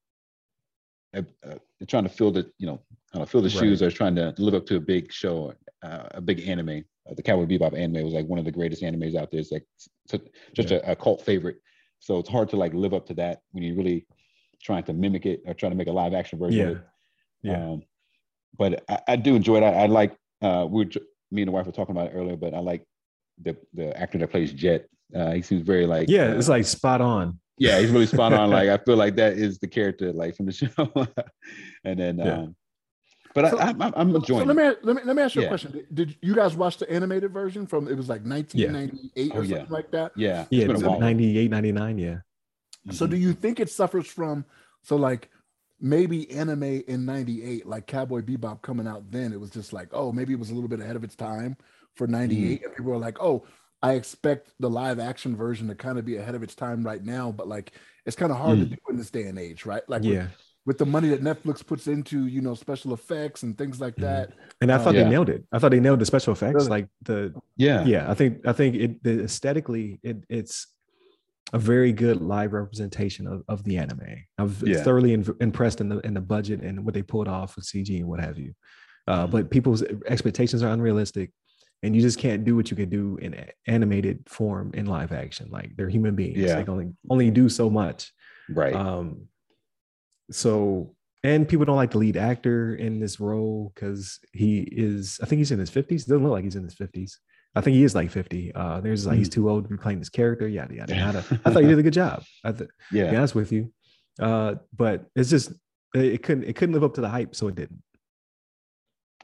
a, 1.14 1.26
a 1.44 1.86
trying 1.86 2.04
to 2.04 2.10
fill 2.10 2.32
the 2.32 2.50
you 2.58 2.68
know 2.68 2.82
I 3.14 3.18
don't 3.18 3.22
know, 3.22 3.26
fill 3.28 3.42
the 3.42 3.50
shoes 3.50 3.82
or 3.82 3.92
trying 3.92 4.16
to 4.16 4.34
live 4.38 4.56
up 4.56 4.66
to 4.68 4.78
a 4.78 4.80
big 4.80 5.12
show 5.12 5.54
uh, 5.84 6.08
a 6.12 6.22
big 6.22 6.48
anime. 6.48 6.84
Uh, 7.10 7.14
the 7.16 7.22
Cowboy 7.22 7.46
Bebop 7.46 7.78
anime 7.78 8.04
was 8.04 8.14
like 8.14 8.26
one 8.26 8.40
of 8.40 8.46
the 8.46 8.52
greatest 8.52 8.82
animes 8.82 9.16
out 9.16 9.30
there. 9.30 9.40
It's 9.42 9.52
like 9.52 9.66
such, 10.08 10.22
such 10.56 10.72
Yeah. 10.72 10.80
a, 10.86 10.92
a 10.92 10.96
cult 10.96 11.22
favorite. 11.22 11.58
So 12.00 12.18
it's 12.20 12.30
hard 12.30 12.50
to 12.50 12.56
like 12.58 12.74
live 12.74 12.94
up 12.94 13.06
to 13.08 13.14
that 13.16 13.42
when 13.52 13.64
you're 13.64 13.76
really 13.76 14.08
trying 14.62 14.84
to 14.84 14.94
mimic 14.94 15.26
it 15.26 15.42
or 15.46 15.54
trying 15.54 15.72
to 15.74 15.78
make 15.78 15.88
a 15.88 15.92
live 15.92 16.14
action 16.14 16.40
version 16.40 16.60
Yeah. 16.60 16.72
of 16.72 16.78
it. 16.78 16.84
Yeah. 17.44 17.72
Um, 17.72 17.84
but 18.58 18.84
I, 18.90 19.00
I 19.10 19.16
do 19.18 19.36
enjoy 19.36 19.58
it. 19.58 19.64
I, 19.64 19.84
I 19.84 19.86
like 19.88 20.16
uh, 20.42 20.66
we 20.70 20.86
were, 20.86 20.92
me 21.34 21.42
and 21.42 21.48
the 21.50 21.52
wife 21.52 21.66
were 21.66 21.72
talking 21.72 21.96
about 21.96 22.12
it 22.12 22.14
earlier, 22.16 22.38
but 22.38 22.54
I 22.54 22.60
like 22.60 22.84
the 23.42 23.58
the 23.74 23.96
actor 24.00 24.18
that 24.20 24.30
plays 24.32 24.54
Jet. 24.54 24.88
Uh, 25.16 25.32
he 25.32 25.42
seems 25.42 25.62
very 25.64 25.86
like 25.86 26.08
yeah, 26.10 26.28
uh, 26.28 26.38
it's 26.38 26.48
like 26.50 26.66
spot 26.66 27.02
on. 27.02 27.40
yeah, 27.58 27.80
he's 27.80 27.90
really 27.92 28.06
spot 28.06 28.34
on. 28.34 28.50
Like 28.50 28.70
I 28.70 28.78
feel 28.78 28.96
like 28.96 29.16
that 29.16 29.34
is 29.34 29.60
the 29.60 29.68
character 29.68 30.14
like 30.14 30.36
from 30.36 30.46
the 30.46 30.52
show. 30.62 30.70
and 31.84 32.00
then, 32.00 32.18
Yeah. 32.20 32.34
um, 32.40 32.56
but 33.36 33.50
So- 33.52 33.58
I, 33.60 33.70
I'm, 33.70 33.82
I'm 33.82 34.12
So 34.12 34.16
enjoying. 34.18 34.48
let 34.48 34.58
it. 34.58 34.84
me 34.84 34.88
let 34.88 34.96
me 34.96 35.02
let 35.06 35.16
me 35.16 35.22
ask 35.24 35.36
you 35.36 35.42
Yeah. 35.42 35.48
a 35.48 35.50
question. 35.50 35.72
Did, 35.72 35.94
did 35.96 36.18
you 36.22 36.36
guys 36.36 36.56
watch 36.56 36.78
the 36.78 36.90
animated 36.90 37.32
version 37.34 37.66
from 37.68 37.88
it 37.88 37.96
was 37.98 38.08
like 38.10 38.24
1998 38.24 39.32
Oh, 39.34 39.38
or 39.40 39.44
yeah. 39.44 39.58
something 39.58 39.74
like 39.74 39.92
that? 39.92 40.12
Yeah, 40.16 40.46
Yeah, 40.52 40.60
it's 40.60 40.68
been 40.68 40.76
it's 40.78 40.84
a 40.86 40.90
while. 40.90 41.00
98, 41.00 41.50
99. 41.52 41.98
Yeah. 41.98 42.18
So 42.92 43.06
Mhm. 43.08 43.12
do 43.12 43.18
you 43.18 43.34
think 43.34 43.60
it 43.60 43.70
suffers 43.70 44.08
from 44.08 44.46
so 44.84 44.96
like 44.96 45.30
maybe 45.84 46.32
anime 46.32 46.64
in 46.88 47.06
98 47.06 47.68
like 47.68 47.86
Cowboy 47.86 48.22
Bebop 48.22 48.62
coming 48.62 48.88
out 48.88 49.04
then 49.12 49.34
it 49.34 49.40
was 49.40 49.50
just 49.52 49.74
like 49.74 49.90
oh 49.92 50.12
maybe 50.14 50.32
it 50.34 50.40
was 50.40 50.50
a 50.50 50.54
little 50.56 50.70
bit 50.70 50.80
ahead 50.80 50.96
of 50.96 51.04
its 51.04 51.16
time 51.16 51.58
for 51.96 52.08
98 52.08 52.64
and 52.64 52.74
people 52.76 52.92
were 52.92 52.98
like 52.98 53.22
oh 53.22 53.46
I 53.84 53.94
expect 53.96 54.54
the 54.62 54.70
live 54.70 54.98
action 54.98 55.36
version 55.36 55.68
to 55.68 55.76
kind 55.76 56.00
of 56.00 56.06
be 56.06 56.16
ahead 56.16 56.36
of 56.36 56.42
its 56.42 56.56
time 56.56 56.84
right 56.86 57.04
now 57.04 57.32
but 57.34 57.50
like 57.50 57.74
it's 58.06 58.16
kind 58.16 58.32
of 58.32 58.38
hard 58.38 58.60
to 58.60 58.66
Mm. 58.66 58.70
do 58.70 58.78
in 58.90 58.98
this 58.98 59.12
day 59.12 59.24
and 59.24 59.38
age 59.38 59.66
right 59.66 59.84
like 59.90 60.04
with, 60.04 60.14
Yeah. 60.14 60.28
with 60.66 60.78
the 60.78 60.86
money 60.86 61.10
that 61.10 61.22
Netflix 61.22 61.66
puts 61.68 61.88
into 61.88 62.28
you 62.28 62.40
know 62.40 62.56
special 62.56 62.94
effects 62.94 63.44
and 63.44 63.58
things 63.58 63.82
like 63.82 63.98
Mhm. 63.98 64.02
that 64.02 64.30
And 64.62 64.72
I 64.72 64.78
Oh, 64.80 64.84
thought 64.86 64.96
Yeah. 64.96 65.04
they 65.04 65.10
nailed 65.10 65.28
it. 65.28 65.44
I 65.52 65.60
thought 65.60 65.72
they 65.72 65.82
nailed 65.82 66.00
the 66.00 66.06
special 66.06 66.32
effects. 66.32 66.54
Really? 66.56 66.70
Like 66.70 66.88
the 67.02 67.34
yeah, 67.58 67.84
yeah, 67.84 68.10
I 68.10 68.14
think 68.14 68.48
I 68.48 68.54
think 68.54 68.76
it 68.76 69.04
the 69.04 69.22
aesthetically 69.26 70.00
it 70.02 70.24
it's 70.30 70.68
a 71.54 71.60
very 71.60 71.94
good 71.94 72.20
live 72.20 72.52
representation 72.54 73.28
of, 73.28 73.44
of 73.48 73.64
the 73.64 73.78
anime. 73.78 74.02
I'm 74.40 74.56
Yeah. 74.64 74.82
thoroughly 74.84 75.14
in, 75.14 75.26
impressed 75.40 75.80
in 75.82 75.88
the 75.90 76.00
in 76.00 76.14
the 76.16 76.22
budget 76.22 76.62
and 76.62 76.84
what 76.84 76.94
they 76.96 77.04
pulled 77.04 77.28
off 77.28 77.56
with 77.56 77.66
CG 77.66 77.96
and 78.00 78.08
what 78.08 78.20
have 78.20 78.38
you. 78.40 78.54
Uh, 79.08 79.28
Mhm. 79.28 79.32
But 79.32 79.50
people's 79.52 79.84
expectations 80.08 80.64
are 80.64 80.74
unrealistic, 80.74 81.32
and 81.84 81.96
you 81.96 82.02
just 82.02 82.18
can't 82.18 82.44
do 82.44 82.56
what 82.56 82.72
you 82.72 82.76
can 82.78 82.90
do 82.90 83.18
in 83.22 83.46
animated 83.68 84.24
form 84.28 84.72
in 84.74 84.88
live 84.88 85.12
action. 85.12 85.50
Like 85.52 85.76
they're 85.76 85.90
human 85.90 86.16
beings. 86.16 86.38
Yeah. 86.40 86.56
They 86.56 86.64
can 86.64 86.74
only 86.74 86.90
only 87.10 87.30
do 87.32 87.48
so 87.50 87.70
much. 87.70 88.12
right. 88.50 88.74
Um, 88.76 89.28
so 90.32 90.96
and 91.26 91.48
people 91.48 91.66
don't 91.66 91.78
like 91.78 91.92
the 91.92 91.98
lead 92.00 92.18
actor 92.18 92.76
in 92.76 93.00
this 93.00 93.18
role 93.20 93.72
because 93.74 94.20
he 94.34 94.60
is, 94.60 95.20
I 95.24 95.26
think 95.26 95.38
he's 95.40 95.52
in 95.52 95.60
his 95.60 95.70
50s. 95.72 96.04
Doesn't 96.06 96.22
look 96.22 96.34
like 96.34 96.44
he's 96.44 96.58
in 96.58 96.66
his 96.66 96.76
50s. 96.76 97.14
I 97.56 97.62
think 97.62 97.76
he 97.76 97.84
is 97.84 97.94
like 97.94 98.10
50. 98.10 98.54
Uh, 98.56 98.80
there's 98.82 99.06
like 99.06 99.18
he's 99.18 99.30
too 99.30 99.50
old 99.50 99.64
to 99.66 99.70
be 99.70 99.78
playing 99.78 100.00
this 100.00 100.10
character, 100.10 100.48
yada 100.48 100.74
yada 100.76 100.96
yada. 100.96 101.20
I 101.46 101.52
thought 101.52 101.62
he 101.64 101.70
did 101.74 101.80
a 101.80 101.84
good 101.84 101.94
job. 101.94 102.24
I 102.44 102.52
th- 102.52 102.70
to 102.92 103.10
be 103.10 103.16
honest 103.16 103.36
with 103.36 103.52
you. 103.52 103.72
Uh, 104.20 104.56
but 104.76 105.06
it's 105.16 105.30
just 105.30 105.52
it 105.94 106.06
it 106.06 106.24
couldn't 106.24 106.46
it 106.46 106.56
couldn't 106.56 106.74
live 106.74 106.84
up 106.84 106.94
to 106.96 107.02
the 107.02 107.10
hype, 107.10 107.36
so 107.36 107.48
it 107.48 107.56
didn't. 107.56 107.82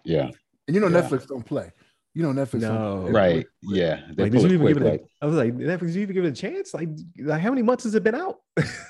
yeah, 0.04 0.30
and 0.68 0.76
you 0.76 0.80
know 0.80 0.88
Yeah. 0.88 1.02
Netflix 1.02 1.28
don't 1.28 1.46
play 1.46 1.72
you 2.16 2.24
know 2.24 2.32
Netflix 2.34 2.62
No. 2.62 3.08
right. 3.10 3.46
Yeah, 3.62 4.02
they 4.16 4.24
Like, 4.24 4.32
did 4.32 4.42
it 4.44 4.50
you 4.50 4.54
even 4.56 4.62
quick, 4.62 4.74
give 4.76 4.84
it? 4.84 4.90
like, 4.90 5.02
A, 5.02 5.24
I 5.24 5.26
was 5.28 5.36
like, 5.36 5.54
Netflix, 5.56 5.80
did 5.88 5.96
you 5.96 6.02
even 6.02 6.16
give 6.16 6.26
it 6.26 6.30
a 6.30 6.32
chance? 6.34 6.74
Like, 6.74 6.90
like 7.20 7.40
how 7.42 7.50
many 7.52 7.62
months 7.62 7.84
has 7.84 7.94
it 7.94 8.04
been 8.04 8.16
out? 8.16 8.38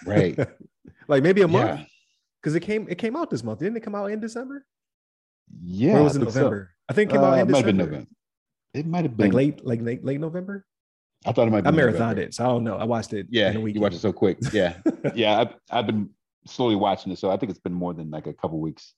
Right. 0.06 0.39
like 1.09 1.21
maybe 1.24 1.41
a 1.41 1.47
month 1.47 1.80
yeah, 1.80 1.86
because 2.41 2.56
it 2.56 2.62
came 2.62 2.88
it 2.89 2.97
came 2.97 3.15
out 3.18 3.30
this 3.30 3.44
month. 3.44 3.59
Didn't 3.59 3.77
it 3.77 3.81
come 3.83 3.95
out 3.95 4.06
in 4.12 4.19
December? 4.19 4.65
yeah. 5.62 5.97
or 6.00 6.03
was 6.03 6.15
it 6.15 6.19
I 6.21 6.24
think 6.24 6.33
so. 6.33 6.39
November? 6.41 6.71
I 6.89 6.94
think 6.94 7.09
it 7.12 7.13
came 7.13 7.24
Uh, 7.24 7.27
out 7.27 7.38
it 7.38 7.41
in 7.41 7.51
might 7.51 7.57
have 7.57 7.65
been 7.65 7.77
November. 7.77 8.07
It 8.74 8.86
might 8.86 9.04
have 9.04 9.18
been 9.18 9.27
Like 9.27 9.33
late, 9.36 9.66
like 9.66 9.81
late, 9.81 10.04
late 10.06 10.19
November. 10.19 10.66
I 11.25 11.31
thought 11.31 11.48
it 11.48 11.51
might. 11.51 11.66
I 11.68 11.71
Be 11.71 11.77
marathoned 11.77 11.92
November. 12.00 12.21
it, 12.21 12.33
so 12.33 12.44
I 12.45 12.48
don't 12.48 12.63
know. 12.63 12.77
I 12.77 12.83
watched 12.86 13.13
it. 13.13 13.27
Yeah, 13.30 13.50
in 13.50 13.57
a 13.57 13.60
week. 13.60 13.75
you 13.75 13.81
watched 13.81 13.95
it 13.95 14.00
so 14.00 14.13
quick. 14.13 14.38
Yeah, 14.54 14.77
yeah. 15.16 15.39
I've, 15.39 15.54
I've 15.69 15.86
been 15.86 16.10
slowly 16.45 16.75
watching 16.75 17.12
it, 17.12 17.18
so 17.19 17.30
I 17.30 17.38
think 17.38 17.50
it's 17.50 17.60
been 17.60 17.74
more 17.74 17.94
than 17.94 18.10
like 18.10 18.27
a 18.27 18.33
couple 18.33 18.60
weeks. 18.60 18.94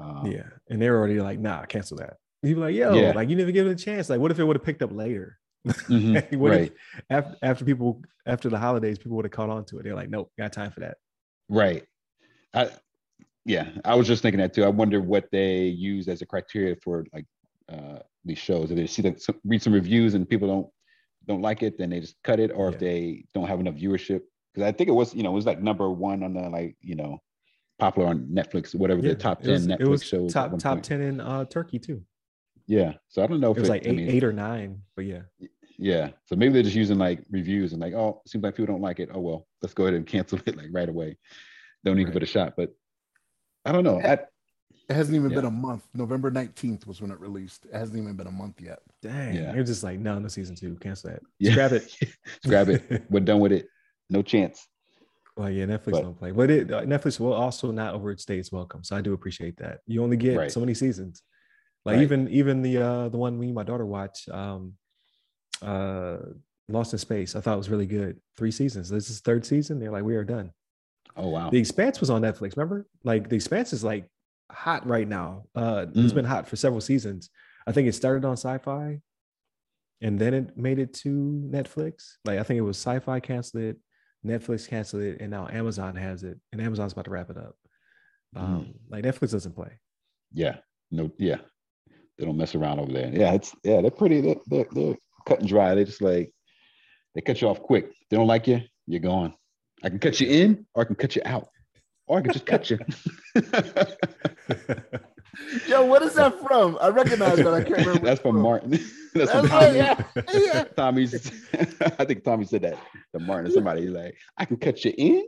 Uh, 0.00 0.22
yeah, 0.24 0.44
and 0.70 0.80
they're 0.80 0.96
already 0.96 1.20
like, 1.20 1.38
"Nah, 1.38 1.64
cancel 1.66 1.98
that." 1.98 2.14
You 2.42 2.56
like, 2.56 2.74
"Yo, 2.74 2.94
Yeah. 2.94 3.12
like 3.12 3.28
you 3.28 3.36
never 3.36 3.52
give 3.52 3.66
it 3.66 3.70
a 3.70 3.76
chance. 3.76 4.08
Like, 4.10 4.18
what 4.18 4.30
if 4.30 4.38
it 4.40 4.44
would 4.44 4.56
have 4.56 4.64
picked 4.64 4.82
up 4.82 4.92
later? 4.92 5.38
mhm, 5.68 6.36
What 6.38 6.52
if- 6.54 6.58
right, 6.60 6.72
after 7.10 7.36
after 7.42 7.64
people 7.64 8.02
after 8.26 8.48
the 8.48 8.58
holidays, 8.58 8.98
people 8.98 9.14
would 9.16 9.24
have 9.26 9.32
caught 9.32 9.50
on 9.50 9.64
to 9.66 9.78
it. 9.78 9.84
They're 9.84 9.94
like, 9.94 10.08
"Nope, 10.10 10.32
got 10.38 10.52
time 10.52 10.70
for 10.72 10.80
that." 10.80 10.96
right. 11.48 11.84
I, 12.54 12.70
yeah, 13.44 13.68
I 13.84 13.94
was 13.94 14.06
just 14.08 14.22
thinking 14.22 14.38
that 14.40 14.52
too. 14.54 14.64
I 14.64 14.68
wonder 14.68 15.00
what 15.00 15.28
they 15.30 15.64
use 15.66 16.08
as 16.08 16.22
a 16.22 16.26
criteria 16.26 16.76
for 16.76 17.04
like 17.12 17.26
uh, 17.68 17.98
these 18.24 18.38
shows. 18.38 18.70
If 18.70 18.76
they 18.76 18.86
see 18.86 19.02
that 19.02 19.20
some, 19.20 19.36
read 19.44 19.62
some 19.62 19.72
reviews 19.72 20.14
and 20.14 20.28
people 20.28 20.48
don't 20.48 20.66
don't 21.26 21.42
like 21.42 21.62
it, 21.62 21.78
then 21.78 21.90
they 21.90 22.00
just 22.00 22.16
cut 22.24 22.40
it, 22.40 22.50
or 22.52 22.66
Yeah. 22.68 22.74
if 22.74 22.80
they 22.80 23.24
don't 23.34 23.46
have 23.46 23.60
enough 23.60 23.74
viewership. 23.76 24.22
Because 24.52 24.66
I 24.68 24.72
think 24.72 24.88
it 24.88 24.92
was, 24.92 25.14
you 25.14 25.22
know, 25.22 25.30
it 25.30 25.34
was 25.34 25.46
like 25.46 25.60
number 25.62 25.88
one 25.90 26.22
on 26.24 26.34
the 26.34 26.48
like, 26.48 26.76
you 26.80 26.96
know, 26.96 27.18
popular 27.78 28.08
on 28.08 28.26
Netflix, 28.26 28.74
whatever 28.74 29.00
Yeah, 29.00 29.10
the 29.10 29.16
top 29.16 29.40
ten 29.42 29.52
was, 29.52 29.66
Netflix 29.66 29.80
it 29.80 29.86
was 29.86 30.02
shows. 30.04 30.32
top 30.32 30.50
top 30.58 30.74
point. 30.74 30.84
ten 30.84 31.00
in 31.00 31.20
uh, 31.20 31.44
Turkey 31.44 31.78
too. 31.78 32.02
Yeah, 32.66 32.94
so 33.08 33.22
I 33.22 33.26
don't 33.26 33.40
know 33.40 33.50
if 33.50 33.56
It 33.58 33.60
was 33.60 33.70
like 33.70 33.86
I 33.86 33.90
eight, 33.90 33.96
mean, 33.96 34.08
eight 34.08 34.24
or 34.24 34.32
nine, 34.32 34.82
but 34.96 35.04
yeah, 35.04 35.22
Yeah. 35.78 36.10
So 36.26 36.36
maybe 36.36 36.52
they're 36.54 36.62
just 36.62 36.76
using 36.76 36.98
like 36.98 37.24
reviews 37.30 37.72
and 37.72 37.80
like, 37.80 37.92
oh, 37.94 38.22
seems 38.26 38.44
like 38.44 38.54
people 38.56 38.72
don't 38.74 38.82
like 38.82 39.00
it. 39.00 39.08
Oh 39.12 39.20
well, 39.20 39.46
let's 39.62 39.74
go 39.74 39.84
ahead 39.84 39.94
and 39.94 40.06
cancel 40.14 40.38
it 40.46 40.56
like 40.56 40.68
right 40.70 40.88
away. 40.88 41.18
Don't 41.84 41.96
need 41.96 42.02
to 42.04 42.06
Right. 42.08 42.14
give 42.14 42.22
it 42.22 42.28
a 42.28 42.32
shot. 42.32 42.54
But 42.56 42.70
I 43.64 43.72
don't 43.72 43.84
know. 43.84 44.00
I, 44.00 44.18
it 44.88 44.94
hasn't 44.94 45.14
even 45.16 45.30
Yeah. 45.30 45.36
been 45.36 45.44
a 45.46 45.50
month 45.50 45.86
November 45.94 46.30
19th 46.30 46.86
was 46.86 47.00
when 47.00 47.10
it 47.10 47.20
released 47.20 47.66
it 47.66 47.74
hasn't 47.74 47.96
even 47.98 48.16
been 48.16 48.26
a 48.26 48.30
month 48.32 48.60
yet 48.60 48.80
dang, 49.00 49.34
Yeah. 49.36 49.52
they're 49.52 49.64
just 49.64 49.82
like, 49.82 49.98
"No, 49.98 50.18
no 50.18 50.28
season 50.28 50.54
two, 50.56 50.76
cancel 50.76 51.10
that. 51.10 51.22
yeah. 51.38 51.52
Scrap 51.52 51.72
it." 51.72 51.96
Grab 52.46 52.68
it. 52.68 53.04
We're 53.10 53.20
done 53.20 53.40
with 53.40 53.52
it. 53.52 53.68
No 54.10 54.22
chance. 54.22 54.66
Well, 55.36 55.48
yeah, 55.50 55.64
Netflix 55.64 55.92
But- 55.92 56.02
don't 56.02 56.18
play, 56.18 56.30
but 56.30 56.50
it 56.50 56.70
uh, 56.70 56.82
Netflix 56.82 57.18
will 57.18 57.32
also 57.32 57.70
not 57.70 57.94
overstay 57.94 58.38
its 58.38 58.52
welcome. 58.52 58.84
So 58.84 58.94
I 58.96 59.00
do 59.00 59.12
appreciate 59.14 59.56
that. 59.58 59.80
You 59.86 60.02
only 60.02 60.16
get 60.16 60.36
Right. 60.36 60.52
so 60.52 60.60
many 60.60 60.74
seasons. 60.74 61.22
Like 61.84 61.94
Right. 61.96 62.02
even 62.02 62.28
even 62.28 62.62
the 62.62 62.76
uh 62.78 63.08
the 63.08 63.16
one 63.18 63.38
me 63.40 63.46
and 63.46 63.54
my 63.54 63.62
daughter 63.64 63.86
watch, 63.86 64.28
um, 64.28 64.74
uh, 65.62 66.18
Lost 66.68 66.92
in 66.92 66.98
Space. 66.98 67.34
I 67.36 67.40
thought 67.40 67.54
it 67.54 67.58
was 67.58 67.70
really 67.70 67.86
good. 67.86 68.20
Three 68.36 68.50
seasons. 68.50 68.88
This 68.88 69.10
is 69.10 69.20
third 69.20 69.44
season. 69.44 69.78
They're 69.78 69.90
like, 69.90 70.04
we 70.04 70.16
are 70.16 70.24
done. 70.24 70.52
Oh 71.16 71.28
wow. 71.28 71.50
The 71.50 71.58
Expanse 71.58 72.00
was 72.00 72.08
on 72.10 72.22
Netflix. 72.22 72.56
Remember, 72.56 72.86
like 73.04 73.28
the 73.28 73.36
Expanse 73.36 73.72
is 73.72 73.82
like 73.84 74.08
hot 74.50 74.86
right 74.86 75.08
now. 75.08 75.44
Uh, 75.54 75.86
it's 75.94 76.12
Mm. 76.12 76.14
been 76.16 76.24
hot 76.24 76.48
for 76.48 76.56
several 76.56 76.80
seasons. 76.80 77.30
I 77.66 77.72
think 77.72 77.88
it 77.88 77.92
started 77.94 78.24
on 78.24 78.32
Sci-Fi, 78.36 79.00
and 80.00 80.18
then 80.18 80.34
it 80.34 80.56
made 80.56 80.78
it 80.78 80.92
to 80.94 81.08
Netflix. 81.50 82.16
Like 82.24 82.38
I 82.38 82.42
think 82.42 82.58
it 82.58 82.62
was 82.62 82.76
Sci-Fi 82.76 83.20
canceled 83.20 83.62
it, 83.62 83.76
Netflix 84.26 84.68
canceled 84.68 85.02
it, 85.02 85.20
and 85.20 85.30
now 85.30 85.48
Amazon 85.48 85.96
has 85.96 86.22
it, 86.24 86.38
and 86.52 86.60
Amazon's 86.60 86.92
about 86.92 87.04
to 87.06 87.10
wrap 87.10 87.30
it 87.30 87.36
up. 87.36 87.56
Um, 88.34 88.74
Like 88.88 89.04
Netflix 89.04 89.32
doesn't 89.32 89.54
play. 89.54 89.78
Yeah. 90.32 90.56
No. 90.90 91.10
Yeah. 91.18 91.38
They 92.18 92.24
don't 92.26 92.36
mess 92.36 92.54
around 92.54 92.78
over 92.80 92.92
there. 92.92 93.10
Yeah. 93.12 93.32
It's 93.34 93.54
yeah. 93.62 93.80
They're 93.80 93.90
pretty. 93.90 94.20
They're, 94.20 94.36
they're, 94.46 94.66
they're 94.72 94.96
cut 95.26 95.40
and 95.40 95.48
dry. 95.48 95.74
They 95.74 95.84
just 95.84 96.00
like 96.02 96.32
they 97.14 97.20
cut 97.20 97.40
you 97.40 97.48
off 97.48 97.60
quick. 97.60 97.90
They 98.10 98.16
don't 98.16 98.26
like 98.26 98.46
you. 98.46 98.60
You're 98.86 99.00
gone. 99.00 99.34
I 99.84 99.88
can 99.90 99.98
cut 99.98 100.20
you 100.20 100.28
in, 100.28 100.66
or 100.74 100.82
I 100.82 100.84
can 100.86 100.96
cut 100.96 101.14
you 101.16 101.22
out, 101.24 101.48
or 102.12 102.18
I 102.18 102.20
can 102.20 102.32
just 102.32 102.44
cut 102.44 102.68
you. 102.68 102.78
yo 105.66 105.84
what 105.86 106.02
is 106.02 106.14
that 106.14 106.38
from 106.46 106.76
I 106.80 106.88
recognize 106.88 107.38
that 107.38 107.54
I 107.54 107.62
can't 107.64 107.78
remember 107.86 108.00
That's 108.04 108.20
from 108.20 108.38
Martin. 108.40 108.70
That's 109.14 109.32
That's 109.32 109.32
from 109.32 109.46
right, 109.46 109.66
Tommy. 109.66 109.76
yeah. 109.78 110.04
yeah. 110.34 110.64
Tommy's. 110.64 111.32
I 111.98 112.04
think 112.04 112.22
Tommy 112.24 112.44
said 112.44 112.62
that 112.62 112.76
to 113.14 113.18
Martin 113.20 113.50
or 113.50 113.54
somebody. 113.54 113.82
He's 113.82 113.90
like, 113.90 114.14
I 114.36 114.44
can 114.44 114.56
cut 114.58 114.84
you 114.84 114.92
in, 114.96 115.24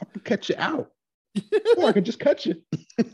I 0.00 0.04
can 0.04 0.20
cut 0.22 0.48
you 0.48 0.54
out, 0.58 0.90
or 1.76 1.84
I 1.88 1.92
can 1.92 2.04
just 2.04 2.18
cut 2.20 2.44
you. 2.46 2.60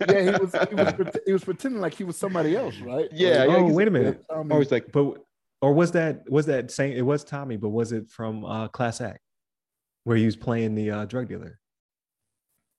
yeah, 0.09 0.21
he 0.23 0.31
was 0.43 0.55
he 0.69 0.75
was 0.75 0.93
pret- 0.95 1.17
he 1.27 1.33
was 1.33 1.45
pretending 1.45 1.81
like 1.83 1.95
he 1.95 2.05
was 2.05 2.17
somebody 2.17 2.57
else, 2.57 2.79
right? 2.81 3.09
Yeah, 3.13 3.45
yeah, 3.45 3.57
oh, 3.57 3.73
wait 3.73 3.89
a 3.89 3.91
minute. 3.91 4.23
Tommy- 4.31 4.53
Always 4.53 4.71
like, 4.71 4.91
But 4.93 5.17
or 5.61 5.73
was 5.75 5.93
that 5.93 6.31
was 6.31 6.47
that 6.47 6.71
same? 6.71 6.93
It 6.97 7.03
was 7.03 7.25
Tommy, 7.25 7.57
but 7.59 7.71
was 7.71 7.93
it 7.93 8.09
from 8.11 8.45
uh, 8.45 8.69
Class 8.69 9.01
Act, 9.03 9.21
where 10.05 10.17
he 10.17 10.25
was 10.27 10.37
playing 10.37 10.75
the 10.75 10.91
uh, 10.91 11.05
drug 11.07 11.29
dealer? 11.29 11.59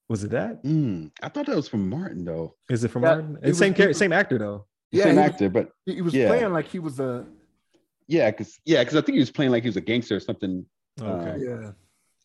Was 0.08 0.22
it 0.24 0.30
that? 0.32 0.62
Mm, 0.64 1.10
I 1.22 1.28
thought 1.28 1.46
that 1.46 1.56
was 1.56 1.68
from 1.68 1.88
Martin 1.88 2.24
though. 2.24 2.54
Is 2.68 2.84
it 2.84 2.88
from 2.90 3.02
Yeah, 3.02 3.14
Martin? 3.14 3.38
it 3.42 3.48
It's 3.50 3.58
same 3.58 3.72
was- 3.72 3.76
character, 3.78 3.98
same 3.98 4.12
actor 4.12 4.38
though. 4.38 4.66
Yeah, 4.90 5.04
Same 5.04 5.18
actor, 5.18 5.48
but 5.48 5.70
He, 5.86 5.94
he 5.96 6.02
was 6.02 6.14
Yeah. 6.14 6.28
playing 6.28 6.52
like 6.52 6.66
he 6.68 6.78
was 6.78 7.00
a 7.00 7.26
yeah, 8.06 8.30
because 8.30 8.60
yeah, 8.64 8.82
because 8.84 8.96
I 8.96 9.00
think 9.00 9.14
he 9.14 9.20
was 9.20 9.30
playing 9.30 9.50
like 9.50 9.62
he 9.62 9.68
was 9.68 9.76
a 9.76 9.80
gangster 9.80 10.14
or 10.16 10.20
something. 10.20 10.64
Okay. 11.00 11.44
yeah. 11.44 11.72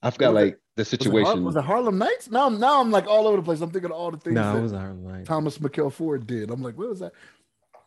I 0.03 0.12
forgot 0.12 0.33
Was 0.33 0.41
it- 0.43 0.45
like 0.45 0.59
the 0.75 0.81
Was 0.81 0.93
it, 0.93 1.03
Har- 1.03 1.12
situation. 1.12 1.43
was 1.45 1.55
it 1.55 1.63
Harlem 1.63 1.98
Nights? 1.98 2.29
Now, 2.29 2.43
I'm- 2.43 2.59
now 2.59 2.79
I'm 2.81 2.91
like 2.91 3.07
all 3.07 3.27
over 3.27 3.38
the 3.38 3.43
place. 3.43 3.59
I'm 3.62 3.71
thinking 3.71 3.91
of 3.91 3.98
all 3.98 4.12
the 4.12 4.17
things 4.17 4.36
no, 4.36 4.53
that 4.53 4.59
it 4.59 4.62
was 4.62 4.71
Harlem 4.74 5.03
Night. 5.07 5.25
Thomas 5.25 5.57
Mikal 5.57 5.91
Ford 5.91 6.27
did. 6.27 6.50
I'm 6.51 6.62
like, 6.62 6.77
what 6.77 6.89
was 6.89 7.00
that? 7.00 7.13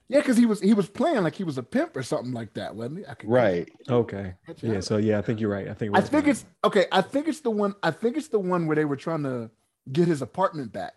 Yeah, 0.09 0.19
because 0.19 0.37
he 0.37 0.45
was 0.47 0.61
he 0.61 0.75
was 0.75 0.89
playing 0.89 1.23
like 1.23 1.35
he 1.35 1.45
was 1.45 1.57
a 1.59 1.63
pimp 1.63 1.97
or 1.97 2.03
something 2.03 2.33
like 2.33 2.53
that, 2.55 2.75
wasn't 2.75 2.99
he? 2.99 3.07
I 3.07 3.15
could 3.15 3.31
right. 3.31 3.69
Okay. 3.89 4.35
Yeah. 4.61 4.81
So 4.81 4.97
yeah, 4.97 5.19
I 5.19 5.23
think 5.23 5.39
you're 5.41 5.51
right. 5.51 5.69
I 5.69 5.75
think. 5.75 5.97
I 5.97 6.01
think 6.01 6.27
it's 6.27 6.45
okay. 6.65 6.87
I 6.93 7.01
think 7.03 7.29
it's 7.29 7.41
the 7.41 7.51
one. 7.51 7.75
I 7.83 7.91
think 7.93 8.17
it's 8.17 8.29
the 8.29 8.39
one 8.41 8.67
where 8.67 8.75
they 8.77 8.85
were 8.85 8.97
trying 8.97 9.23
to 9.23 9.51
get 9.91 10.07
his 10.09 10.23
apartment 10.23 10.73
back 10.73 10.93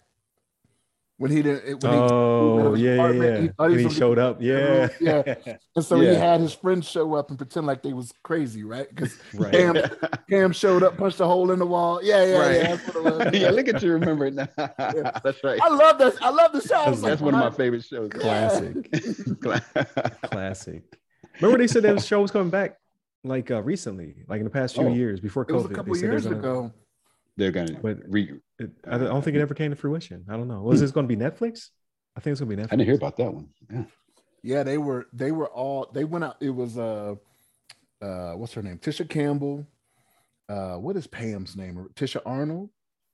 when 1.18 1.32
he 1.32 1.42
didn't. 1.42 1.82
When 1.82 1.94
he, 1.94 2.00
Oh 2.00 2.74
his 2.74 2.82
yeah, 2.82 3.10
yeah, 3.10 3.24
yeah. 3.24 3.40
he 3.42 3.48
thought 3.48 3.72
he 3.72 3.84
he 3.84 3.90
showed 3.90 4.20
up. 4.20 4.42
Yeah. 4.42 4.90
Yeah. 5.00 5.36
and 5.76 5.84
so 5.86 6.00
he 6.00 6.08
had 6.08 6.42
his 6.42 6.54
friends 6.54 6.90
show 6.90 7.14
up 7.16 7.30
and 7.30 7.38
pretend 7.38 7.66
like 7.68 7.82
they 7.82 7.94
was 7.94 8.14
crazy, 8.24 8.64
right? 8.64 8.88
Because 8.90 9.18
Right. 9.34 9.54
Cam, 9.54 9.76
Cam 10.30 10.52
showed 10.52 10.84
up, 10.84 10.98
punched 10.98 11.20
a 11.22 11.26
hole 11.26 11.52
in 11.52 11.60
the 11.60 11.66
wall. 11.66 12.02
Yeah, 12.04 12.26
yeah, 12.26 12.38
Right. 12.38 12.56
yeah. 12.56 12.76
That's 12.76 12.96
what 12.96 13.34
yeah, 13.34 13.50
look 13.52 13.68
at 13.70 13.82
you 13.82 13.94
remember 13.94 14.26
it 14.26 14.34
now. 14.34 14.48
That's 14.58 15.44
right. 15.44 15.60
I 15.62 15.70
love 15.70 15.98
that. 16.00 16.14
I 16.22 16.30
love 16.30 16.52
the 16.52 16.62
show. 16.62 16.76
I 16.76 16.90
That's 16.90 17.02
like, 17.02 17.22
one 17.22 17.34
of 17.34 17.40
my 17.40 17.52
favorite 17.52 17.86
shows. 17.86 18.10
Classic. 18.12 18.92
Classic. 19.42 20.22
Classic. 20.24 20.84
Remember 21.42 21.58
they 21.58 21.68
said 21.68 21.84
that 21.84 22.02
show 22.04 22.22
was 22.22 22.32
coming 22.32 22.50
back 22.50 22.78
like 23.24 23.50
uh 23.52 23.62
recently, 23.62 24.16
like 24.28 24.40
in 24.40 24.44
the 24.44 24.50
past 24.52 24.76
few 24.76 24.86
Oh. 24.88 24.94
years 24.94 25.20
before 25.20 25.46
COVID. 25.46 25.50
It 25.50 25.54
was 25.54 25.64
COVID. 25.66 25.72
a 25.72 25.76
couple 25.76 25.94
they 25.94 26.00
said 26.00 26.04
they're 26.10 26.14
years 26.14 26.24
gonna- 26.26 26.38
ago. 26.40 26.72
They're 27.38 27.52
gonna 27.52 27.80
But 27.82 28.00
re. 28.08 28.34
It, 28.60 28.72
I 28.90 28.98
don't 28.98 29.22
think 29.22 29.36
it 29.36 29.42
ever 29.42 29.54
came 29.54 29.72
to 29.72 29.76
fruition. 29.76 30.26
I 30.30 30.38
don't 30.38 30.48
know. 30.48 30.62
Was 30.62 30.80
this 30.80 30.92
going 30.92 31.08
to 31.08 31.14
be 31.16 31.22
Netflix? 31.22 31.70
I 32.16 32.22
think 32.22 32.32
it's 32.32 32.40
going 32.42 32.50
to 32.50 32.56
be 32.56 32.62
Netflix. 32.62 32.68
I 32.68 32.76
didn't 32.78 32.86
hear 32.86 32.96
about 32.96 33.18
that 33.18 33.34
one. 33.34 33.50
Yeah. 33.70 33.84
Yeah, 34.44 34.64
they 34.64 34.78
were. 34.78 35.08
They 35.12 35.32
were 35.32 35.50
all. 35.50 35.90
They 35.94 36.04
went 36.06 36.24
out. 36.24 36.38
It 36.40 36.52
was 36.52 36.78
uh, 36.78 37.16
uh, 38.02 38.34
what's 38.34 38.54
her 38.54 38.62
name? 38.62 38.78
Tisha 38.78 39.10
Campbell. 39.10 39.66
Uh, 40.48 40.76
what 40.76 40.96
is 40.96 41.08
Pam's 41.08 41.56
name? 41.58 41.88
Tisha 41.96 42.22
Arnold, 42.26 42.70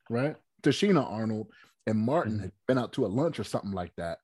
right? 0.09 0.35
Tichina 0.61 1.09
Arnold 1.09 1.47
and 1.87 1.97
Martin 1.97 2.37
Mhm. 2.37 2.41
had 2.41 2.51
been 2.67 2.77
out 2.77 2.91
to 2.93 3.05
a 3.05 3.07
lunch 3.07 3.39
or 3.39 3.45
something 3.45 3.71
like 3.71 3.95
that, 3.95 4.19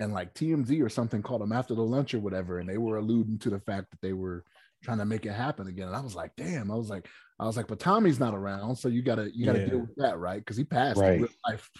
and 0.00 0.12
like 0.12 0.34
TMZ 0.34 0.82
or 0.82 0.88
something 0.88 1.22
called 1.22 1.40
them 1.40 1.52
after 1.52 1.74
the 1.76 1.82
lunch 1.82 2.12
or 2.12 2.18
whatever, 2.18 2.58
and 2.58 2.68
they 2.68 2.76
were 2.78 2.96
alluding 2.98 3.38
to 3.38 3.50
the 3.50 3.60
fact 3.60 3.90
that 3.92 4.00
they 4.02 4.12
were 4.12 4.44
trying 4.82 4.98
to 4.98 5.04
make 5.04 5.26
it 5.26 5.32
happen 5.32 5.66
again. 5.68 5.88
And 5.88 5.96
I 5.96 6.00
was 6.00 6.14
like, 6.14 6.32
damn. 6.36 6.70
I 6.70 6.74
was 6.74 6.88
like, 6.90 7.08
I 7.38 7.44
was 7.46 7.56
like, 7.56 7.66
but 7.66 7.78
Tommy's 7.80 8.20
not 8.20 8.34
around, 8.34 8.76
so 8.76 8.88
you 8.88 9.02
gotta 9.02 9.34
you 9.34 9.44
gotta 9.46 9.60
Yeah. 9.60 9.66
deal 9.66 9.78
with 9.80 9.94
that, 9.96 10.18
right? 10.18 10.38
Because 10.38 10.56
he 10.56 10.64
passed 10.64 10.98
in 10.98 11.02
Right. 11.02 11.20
real 11.20 11.28
life. 11.48 11.70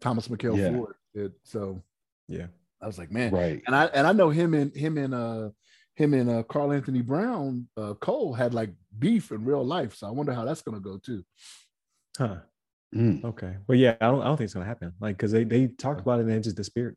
Thomas 0.00 0.28
Mikal 0.28 0.56
Yeah. 0.56 0.72
Ford 0.72 0.94
did. 1.14 1.32
So 1.44 1.82
Yeah. 2.28 2.46
I 2.80 2.86
was 2.86 2.98
like, 2.98 3.10
man, 3.10 3.32
Right. 3.32 3.62
and 3.66 3.74
I 3.74 3.86
and 3.86 4.06
I 4.06 4.12
know 4.12 4.30
him 4.30 4.54
and 4.54 4.74
him 4.74 4.96
and 4.98 5.14
uh 5.14 5.50
him 5.94 6.14
and 6.14 6.30
uh 6.30 6.42
Carl 6.44 6.72
Anthony 6.72 7.02
Brown, 7.02 7.68
uh 7.76 7.94
Cole 7.94 8.32
had 8.34 8.54
like 8.54 8.70
beef 8.98 9.32
in 9.32 9.44
real 9.44 9.64
life. 9.64 9.96
So 9.96 10.06
I 10.06 10.10
wonder 10.10 10.32
how 10.32 10.44
that's 10.44 10.62
gonna 10.62 10.80
go 10.80 10.98
too. 10.98 11.24
Huh. 12.16 12.38
Mm. 12.94 13.22
Okay. 13.24 13.56
Well, 13.66 13.76
yeah, 13.76 13.96
I 14.00 14.06
don't. 14.06 14.22
I 14.22 14.24
don't 14.24 14.38
think 14.38 14.46
it's 14.46 14.54
going 14.54 14.64
to 14.64 14.68
happen. 14.68 14.94
Like, 14.98 15.16
because 15.18 15.30
they 15.30 15.44
they 15.44 15.66
talked 15.66 16.00
about 16.00 16.20
it 16.20 16.22
and 16.22 16.30
then 16.30 16.38
it 16.38 16.44
just 16.44 16.56
disappeared. 16.56 16.96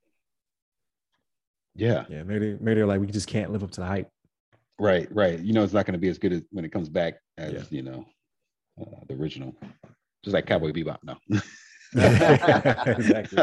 Yeah. 1.75 2.05
Yeah. 2.09 2.23
Maybe 2.23 2.57
maybe 2.59 2.75
they're 2.75 2.85
like 2.85 3.01
we 3.01 3.07
just 3.07 3.27
can't 3.27 3.51
live 3.51 3.63
up 3.63 3.71
to 3.71 3.81
the 3.81 3.85
hype. 3.87 4.09
Right. 4.81 5.07
Right. 5.11 5.39
You 5.39 5.53
know, 5.53 5.63
it's 5.63 5.73
not 5.73 5.85
going 5.85 5.93
to 5.93 5.99
be 5.99 6.09
as 6.09 6.17
good 6.17 6.33
as 6.33 6.41
when 6.51 6.65
it 6.65 6.71
comes 6.71 6.89
back 6.89 7.15
as 7.37 7.53
Yeah. 7.53 7.63
you 7.69 7.83
know 7.83 8.05
uh, 8.81 8.85
the 9.07 9.13
original. 9.13 9.55
Just 10.23 10.33
like 10.33 10.45
Cowboy 10.47 10.71
Bebop. 10.71 10.97
No. 11.03 11.17
exactly. 11.93 13.37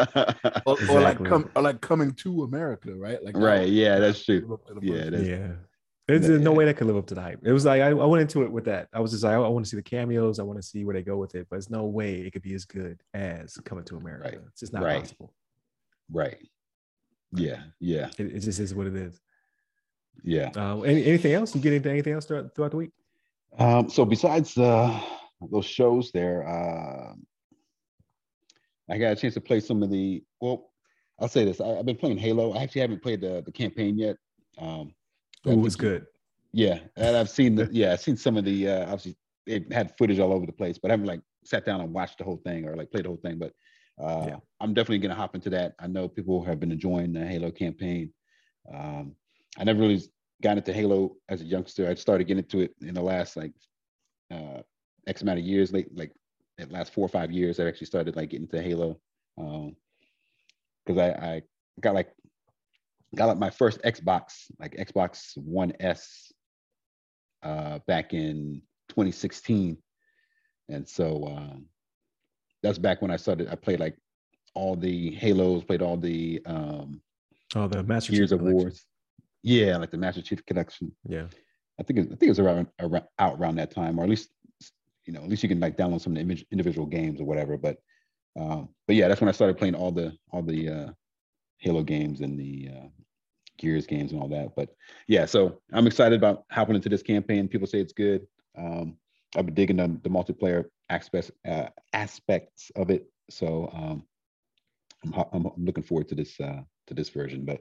Or, 0.66 0.76
or 0.90 1.00
like 1.00 1.20
Exactly. 1.20 1.28
come 1.28 1.50
or 1.54 1.62
like 1.62 1.80
coming 1.80 2.12
to 2.14 2.42
America, 2.42 2.94
right? 2.94 3.22
Like 3.24 3.36
right. 3.36 3.68
Yeah. 3.68 3.98
That's 4.00 4.24
true. 4.24 4.40
live 4.40 4.52
up 4.52 4.66
to 4.66 4.74
the 4.74 4.80
Yeah, 4.86 5.04
that's- 5.10 5.26
Yeah. 5.26 5.52
There's 6.08 6.28
Yeah. 6.28 6.38
no 6.38 6.52
way 6.52 6.64
that 6.64 6.76
could 6.76 6.86
live 6.86 6.96
up 6.96 7.06
to 7.08 7.14
the 7.14 7.20
hype. 7.20 7.40
It 7.44 7.52
was 7.52 7.64
like 7.66 7.82
I, 7.82 7.88
I 7.88 7.92
went 7.92 8.22
into 8.22 8.42
it 8.42 8.50
with 8.50 8.64
that. 8.64 8.88
I 8.92 9.00
was 9.00 9.10
just 9.12 9.22
like, 9.24 9.34
I, 9.34 9.38
want 9.38 9.64
to 9.64 9.68
see 9.70 9.76
the 9.76 9.82
cameos. 9.82 10.38
I 10.38 10.42
want 10.42 10.58
to 10.58 10.62
see 10.66 10.84
where 10.84 10.94
they 10.94 11.02
go 11.02 11.18
with 11.18 11.34
it. 11.34 11.46
But 11.50 11.56
there's 11.56 11.70
no 11.70 11.84
way 11.84 12.14
it 12.22 12.32
could 12.32 12.42
be 12.42 12.54
as 12.54 12.64
good 12.64 12.98
as 13.14 13.54
Coming 13.64 13.84
to 13.84 13.96
America. 13.96 14.30
Right. 14.30 14.40
It's 14.50 14.60
just 14.60 14.72
not 14.72 14.82
Right. 14.82 15.00
possible. 15.00 15.34
Right. 16.10 16.38
Yeah. 17.32 17.60
Yeah. 17.78 18.08
It, 18.18 18.34
it 18.34 18.40
just 18.40 18.58
is 18.58 18.74
what 18.74 18.86
it 18.86 18.96
is. 18.96 19.20
Yeah. 20.22 20.50
Uh, 20.56 20.80
any, 20.82 21.04
anything 21.04 21.32
else? 21.32 21.54
You 21.54 21.60
get 21.60 21.72
into 21.72 21.90
anything 21.90 22.12
else 22.12 22.26
throughout, 22.26 22.54
throughout 22.54 22.72
the 22.72 22.76
week? 22.76 22.90
Um, 23.58 23.88
so 23.88 24.04
besides 24.04 24.56
uh, 24.56 25.00
those 25.50 25.64
shows 25.64 26.10
there, 26.12 26.46
uh, 26.46 27.14
I 28.90 28.98
got 28.98 29.12
a 29.12 29.16
chance 29.16 29.34
to 29.34 29.40
play 29.40 29.60
some 29.60 29.82
of 29.82 29.90
the. 29.90 30.22
Well, 30.40 30.70
I'll 31.18 31.28
say 31.28 31.44
this: 31.44 31.60
I, 31.60 31.68
have 31.68 31.86
been 31.86 31.96
playing 31.96 32.18
Halo. 32.18 32.52
I 32.52 32.62
actually 32.62 32.82
haven't 32.82 33.02
played 33.02 33.20
the 33.20 33.42
the 33.44 33.52
campaign 33.52 33.98
yet. 33.98 34.16
Um, 34.58 34.94
it 35.44 35.56
was 35.56 35.76
good. 35.76 36.06
Yeah, 36.52 36.80
and 36.96 37.16
I've 37.16 37.28
seen 37.28 37.54
the 37.54 37.68
yeah, 37.72 37.92
I've 37.92 38.00
seen 38.00 38.16
some 38.16 38.36
of 38.36 38.44
the 38.44 38.68
uh, 38.68 38.82
obviously 38.84 39.16
it 39.46 39.72
had 39.72 39.96
footage 39.96 40.18
all 40.18 40.32
over 40.32 40.46
the 40.46 40.52
place, 40.52 40.78
but 40.78 40.90
I 40.90 40.92
haven't 40.92 41.06
like 41.06 41.20
sat 41.44 41.64
down 41.64 41.80
and 41.80 41.92
watched 41.92 42.18
the 42.18 42.24
whole 42.24 42.40
thing 42.44 42.66
or 42.66 42.76
like 42.76 42.90
played 42.90 43.04
the 43.04 43.08
whole 43.08 43.20
thing. 43.22 43.38
But 43.38 43.52
uh, 43.98 44.24
Yeah. 44.28 44.36
I'm 44.60 44.74
definitely 44.74 44.98
gonna 44.98 45.14
hop 45.14 45.34
into 45.34 45.50
that. 45.50 45.74
I 45.78 45.86
know 45.86 46.08
people 46.08 46.44
have 46.44 46.60
been 46.60 46.72
enjoying 46.72 47.12
the 47.12 47.26
Halo 47.26 47.50
campaign. 47.50 48.12
Um, 48.72 49.14
I 49.58 49.64
never 49.64 49.80
really 49.80 50.00
got 50.42 50.56
into 50.56 50.72
Halo 50.72 51.16
as 51.28 51.42
a 51.42 51.44
youngster. 51.44 51.88
I 51.88 51.94
started 51.94 52.26
getting 52.26 52.44
into 52.44 52.60
it 52.60 52.74
in 52.80 52.94
the 52.94 53.02
last 53.02 53.36
like 53.36 53.52
uh, 54.30 54.62
X 55.06 55.22
amount 55.22 55.40
of 55.40 55.44
years, 55.44 55.72
like 55.72 55.88
like 55.94 56.12
the 56.56 56.66
last 56.66 56.92
four 56.94 57.04
or 57.04 57.08
five 57.08 57.32
years. 57.32 57.58
I 57.58 57.66
actually 57.66 57.88
started 57.88 58.16
like 58.16 58.30
getting 58.30 58.48
into 58.50 58.62
Halo 58.62 59.00
because 59.36 60.98
I, 60.98 61.08
I 61.10 61.42
got 61.80 61.94
like 61.94 62.10
got 63.14 63.26
like 63.26 63.38
my 63.38 63.50
first 63.50 63.82
Xbox, 63.82 64.44
like 64.60 64.76
Xbox 64.76 65.36
One 65.36 65.72
S, 65.80 66.32
uh, 67.42 67.80
back 67.86 68.14
in 68.14 68.62
2016, 68.90 69.76
and 70.68 70.88
so 70.88 71.26
um, 71.26 71.66
that's 72.62 72.78
back 72.78 73.02
when 73.02 73.10
I 73.10 73.16
started. 73.16 73.48
I 73.48 73.56
played 73.56 73.80
like 73.80 73.96
all 74.54 74.76
the 74.76 75.14
Halos, 75.14 75.64
played 75.64 75.82
all 75.82 75.96
the 75.96 76.40
um, 76.46 77.00
Oh, 77.54 77.66
the 77.66 77.82
Master 77.82 78.12
Gears 78.12 78.30
Chief 78.30 78.34
of 78.34 78.38
Collection. 78.40 78.58
Wars. 78.58 78.86
Yeah, 79.42 79.76
like 79.76 79.90
the 79.90 79.98
Master 79.98 80.22
Chief 80.22 80.44
Collection. 80.46 80.92
Yeah. 81.08 81.26
I 81.80 81.82
think 81.82 81.98
it, 82.00 82.06
I 82.06 82.16
think 82.16 82.24
it 82.24 82.28
was 82.30 82.40
around, 82.40 82.66
around 82.80 83.04
out 83.18 83.38
around 83.38 83.56
that 83.56 83.70
time, 83.70 83.98
or 83.98 84.04
at 84.04 84.10
least 84.10 84.30
you 85.06 85.12
know 85.12 85.22
at 85.22 85.28
least 85.28 85.42
you 85.42 85.48
can 85.48 85.60
like 85.60 85.76
download 85.76 86.00
some 86.00 86.12
of 86.12 86.16
the 86.16 86.22
image, 86.22 86.44
individual 86.50 86.86
games 86.86 87.20
or 87.20 87.24
whatever. 87.24 87.56
But 87.56 87.78
um, 88.38 88.68
but 88.86 88.96
yeah, 88.96 89.08
that's 89.08 89.20
when 89.20 89.28
I 89.28 89.32
started 89.32 89.58
playing 89.58 89.74
all 89.74 89.92
the 89.92 90.12
all 90.30 90.42
the 90.42 90.68
uh, 90.68 90.90
Halo 91.58 91.82
games 91.82 92.20
and 92.20 92.38
the 92.38 92.70
uh, 92.74 92.88
Gears 93.58 93.86
games 93.86 94.12
and 94.12 94.20
all 94.20 94.28
that. 94.28 94.54
But 94.56 94.70
yeah, 95.06 95.26
so 95.26 95.60
I'm 95.72 95.86
excited 95.86 96.18
about 96.18 96.44
hopping 96.50 96.76
into 96.76 96.88
this 96.88 97.02
campaign. 97.02 97.48
People 97.48 97.66
say 97.66 97.80
it's 97.80 97.92
good. 97.92 98.26
Um, 98.56 98.96
I've 99.36 99.46
been 99.46 99.54
digging 99.54 99.76
the, 99.76 99.88
the 100.02 100.08
multiplayer 100.08 100.64
aspects 100.88 101.30
uh, 101.46 101.68
aspects 101.92 102.70
of 102.76 102.90
it. 102.90 103.06
So 103.30 103.70
um, 103.72 104.04
I'm, 105.04 105.24
I'm 105.32 105.46
I'm 105.46 105.64
looking 105.64 105.84
forward 105.84 106.08
to 106.08 106.14
this 106.14 106.38
uh, 106.40 106.62
to 106.86 106.94
this 106.94 107.08
version. 107.08 107.44
But 107.44 107.60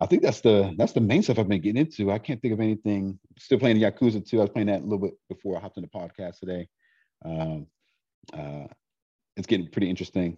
I 0.00 0.06
think 0.06 0.22
that's 0.22 0.40
the 0.42 0.74
that's 0.76 0.92
the 0.92 1.00
main 1.00 1.22
stuff 1.22 1.38
I've 1.38 1.48
been 1.48 1.60
getting 1.62 1.80
into. 1.80 2.10
I 2.12 2.18
can't 2.18 2.40
think 2.42 2.52
of 2.52 2.60
anything. 2.60 3.18
Still 3.38 3.58
playing 3.58 3.78
Yakuza 3.78 4.26
too. 4.26 4.38
I 4.38 4.42
was 4.42 4.50
playing 4.50 4.66
that 4.68 4.80
a 4.80 4.84
little 4.84 4.98
bit 4.98 5.14
before 5.28 5.56
I 5.56 5.60
hopped 5.60 5.78
on 5.78 5.82
the 5.82 5.88
podcast 5.88 6.38
today. 6.40 6.68
Um, 7.24 7.66
uh, 8.36 8.66
it's 9.36 9.46
getting 9.46 9.68
pretty 9.68 9.88
interesting. 9.88 10.36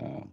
Um, 0.00 0.32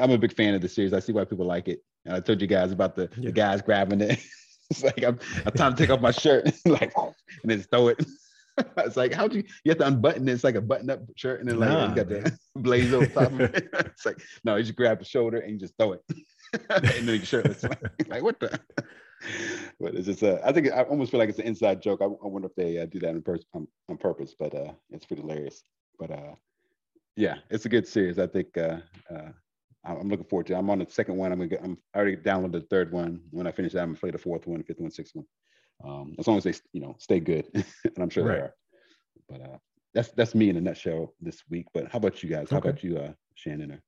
I'm 0.00 0.10
a 0.12 0.18
big 0.18 0.32
fan 0.34 0.54
of 0.54 0.60
the 0.60 0.68
series. 0.68 0.92
I 0.92 1.00
see 1.00 1.12
why 1.12 1.24
people 1.24 1.46
like 1.46 1.66
it. 1.68 1.82
And 2.04 2.14
I 2.14 2.20
told 2.20 2.40
you 2.40 2.46
guys 2.46 2.70
about 2.72 2.94
the, 2.94 3.08
Yeah. 3.16 3.26
the 3.26 3.32
guys 3.32 3.62
grabbing 3.62 4.00
it. 4.00 4.18
it's 4.70 4.82
like 4.84 5.02
I'm, 5.02 5.18
I'm 5.44 5.52
trying 5.52 5.74
to 5.74 5.76
take 5.76 5.90
off 5.90 6.00
my 6.00 6.10
shirt, 6.12 6.52
like, 6.66 6.92
and 6.96 7.50
then 7.50 7.60
throw 7.62 7.88
it. 7.88 8.04
it's 8.78 8.96
like, 8.96 9.12
how 9.12 9.26
do 9.26 9.38
you? 9.38 9.44
You 9.64 9.70
have 9.70 9.78
to 9.78 9.86
unbutton 9.86 10.28
it. 10.28 10.32
It's 10.32 10.44
like 10.44 10.54
a 10.54 10.60
button-up 10.60 11.00
shirt, 11.16 11.40
and 11.40 11.48
then 11.48 11.58
like 11.58 11.70
Nah, 11.70 11.88
you 11.88 11.94
got 11.96 12.08
man. 12.08 12.22
the 12.24 12.38
blaze 12.60 12.92
over 12.92 13.06
top 13.06 13.32
of 13.32 13.40
it. 13.40 13.68
it's 13.72 14.04
like, 14.06 14.20
no, 14.44 14.56
you 14.56 14.62
just 14.62 14.76
grab 14.76 14.98
the 14.98 15.04
shoulder 15.04 15.38
and 15.38 15.52
you 15.52 15.58
just 15.58 15.74
throw 15.78 15.92
it, 15.92 16.02
and 16.70 17.08
then 17.08 17.22
shirtless. 17.22 17.64
like, 18.08 18.22
what 18.22 18.38
the? 18.40 18.58
But 19.80 19.94
it's 19.94 20.06
just, 20.06 20.22
uh, 20.24 20.38
I 20.44 20.52
think 20.52 20.72
I 20.72 20.82
almost 20.82 21.12
feel 21.12 21.20
like 21.20 21.28
it's 21.28 21.38
an 21.38 21.44
inside 21.46 21.80
joke. 21.80 22.00
I, 22.02 22.06
I 22.06 22.26
wonder 22.26 22.48
if 22.48 22.56
they 22.56 22.78
uh, 22.78 22.86
do 22.86 22.98
that 23.00 23.10
on, 23.10 23.22
pers- 23.22 23.46
on, 23.54 23.68
on 23.88 23.96
purpose, 23.96 24.34
but 24.36 24.52
uh, 24.52 24.72
it's 24.90 25.06
pretty 25.06 25.22
hilarious. 25.22 25.62
But 25.98 26.10
uh, 26.10 26.34
yeah, 27.16 27.36
it's 27.50 27.64
a 27.64 27.68
good 27.68 27.86
series. 27.86 28.18
I 28.18 28.26
think 28.26 28.56
uh, 28.58 28.78
uh, 29.08 29.28
I'm 29.84 29.96
I'm 29.98 30.08
looking 30.08 30.26
forward 30.26 30.46
to. 30.48 30.54
it. 30.54 30.56
I'm 30.58 30.70
on 30.70 30.80
the 30.80 30.86
second 30.88 31.16
one. 31.16 31.30
I'm 31.30 31.38
gonna 31.38 31.48
get. 31.48 31.62
I'm 31.62 31.78
I 31.94 31.98
already 31.98 32.16
downloaded 32.16 32.52
the 32.52 32.60
third 32.62 32.90
one. 32.92 33.20
When 33.30 33.46
I 33.46 33.52
finish 33.52 33.72
that, 33.74 33.82
I'm 33.82 33.90
gonna 33.90 33.98
play 34.00 34.10
the 34.10 34.18
fourth 34.18 34.46
one, 34.46 34.62
fifth 34.64 34.80
one, 34.80 34.90
sixth 34.90 35.14
one. 35.14 35.26
Um, 35.84 36.14
as 36.18 36.26
long 36.26 36.36
as 36.36 36.44
they, 36.44 36.54
you 36.72 36.80
know, 36.80 36.96
stay 36.98 37.20
good, 37.20 37.46
and 37.54 37.98
I'm 37.98 38.10
sure 38.10 38.24
Right. 38.24 38.34
they 38.36 38.40
are. 38.42 38.54
But 39.28 39.40
uh, 39.40 39.58
that's 39.94 40.10
that's 40.12 40.34
me 40.34 40.48
in 40.50 40.56
a 40.56 40.60
nutshell 40.60 41.14
this 41.20 41.42
week. 41.48 41.66
But 41.74 41.90
how 41.92 41.98
about 41.98 42.22
you 42.22 42.28
guys? 42.28 42.50
How 42.50 42.58
Okay. 42.58 42.70
about 42.70 42.82
you, 42.82 42.98
uh, 42.98 43.12
Shannon? 43.34 43.72
Or, 43.72 43.82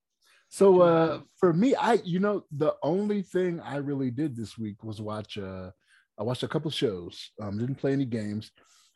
So 0.55 0.83
uh 0.83 1.21
for 1.41 1.53
me, 1.53 1.75
I 1.75 1.95
you 2.05 2.21
know 2.21 2.45
the 2.53 2.77
only 2.85 3.23
thing 3.23 3.59
I 3.59 3.79
really 3.79 4.13
did 4.13 4.37
this 4.37 4.57
week 4.57 4.85
was 4.85 5.01
watch 5.01 5.37
uh 5.37 5.71
I 6.17 6.23
watched 6.23 6.45
a 6.45 6.49
couple 6.49 6.71
shows. 6.71 7.33
Um 7.43 7.59
didn't 7.59 7.75
play 7.75 7.93
any 7.93 8.05
games. 8.05 8.53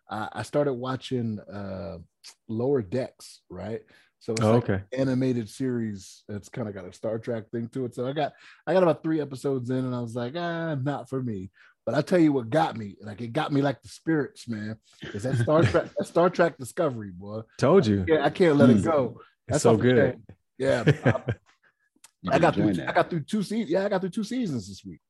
I, 0.09 0.29
I 0.35 0.43
started 0.45 0.75
watching 0.75 1.41
uh 1.53 1.99
Lower 2.47 2.81
Decks, 2.81 3.41
right? 3.51 3.81
So 4.21 4.35
it's 4.35 4.43
Oh, 4.43 4.53
like 4.53 4.71
okay. 4.71 4.85
animated 4.97 5.49
series. 5.49 6.23
It's 6.29 6.49
kind 6.49 6.69
of 6.69 6.75
got 6.75 6.87
a 6.87 6.93
Star 6.93 7.19
Trek 7.19 7.51
thing 7.51 7.67
to 7.71 7.87
it. 7.87 7.95
So 7.97 8.07
I 8.07 8.13
got 8.13 8.35
I 8.65 8.73
got 8.73 8.85
about 8.85 9.03
three 9.03 9.21
episodes 9.21 9.69
in, 9.71 9.79
and 9.79 9.97
I 9.97 10.01
was 10.01 10.15
like, 10.15 10.35
ah, 10.37 10.77
not 10.77 11.09
for 11.09 11.21
me. 11.21 11.51
But 11.85 11.97
I 11.97 12.03
tell 12.03 12.21
you 12.21 12.33
what 12.33 12.51
got 12.51 12.77
me, 12.77 12.95
like 13.03 13.21
it 13.21 13.33
got 13.33 13.51
me 13.51 13.63
like 13.63 13.83
the 13.83 13.89
spirits, 13.89 14.47
man. 14.49 14.77
Is 15.13 15.25
that 15.25 15.39
Star 15.39 15.63
Trek? 15.71 15.87
that 15.99 16.07
Star 16.07 16.31
Trek 16.31 16.57
Discovery, 16.57 17.11
boy. 17.11 17.41
Told 17.59 17.85
you. 17.85 18.05
Yeah, 18.07 18.25
I 18.25 18.31
can't 18.31 18.57
let 18.57 18.71
it 18.71 18.85
go. 18.85 19.21
It's 19.49 19.63
so 19.63 19.77
good. 19.77 20.23
Yeah, 20.59 20.85
I, 21.05 21.23
You 22.23 22.31
I 22.33 22.39
got 22.39 22.55
through. 22.55 22.69
enjoying 22.69 22.89
I 22.89 22.93
got 22.93 23.11
through 23.11 23.21
two 23.21 23.43
seasons. 23.43 23.71
Yeah, 23.71 23.85
I 23.85 23.89
got 23.89 24.01
through 24.01 24.11
two 24.11 24.25
seasons 24.25 24.69
this 24.69 24.85
week. 24.85 25.01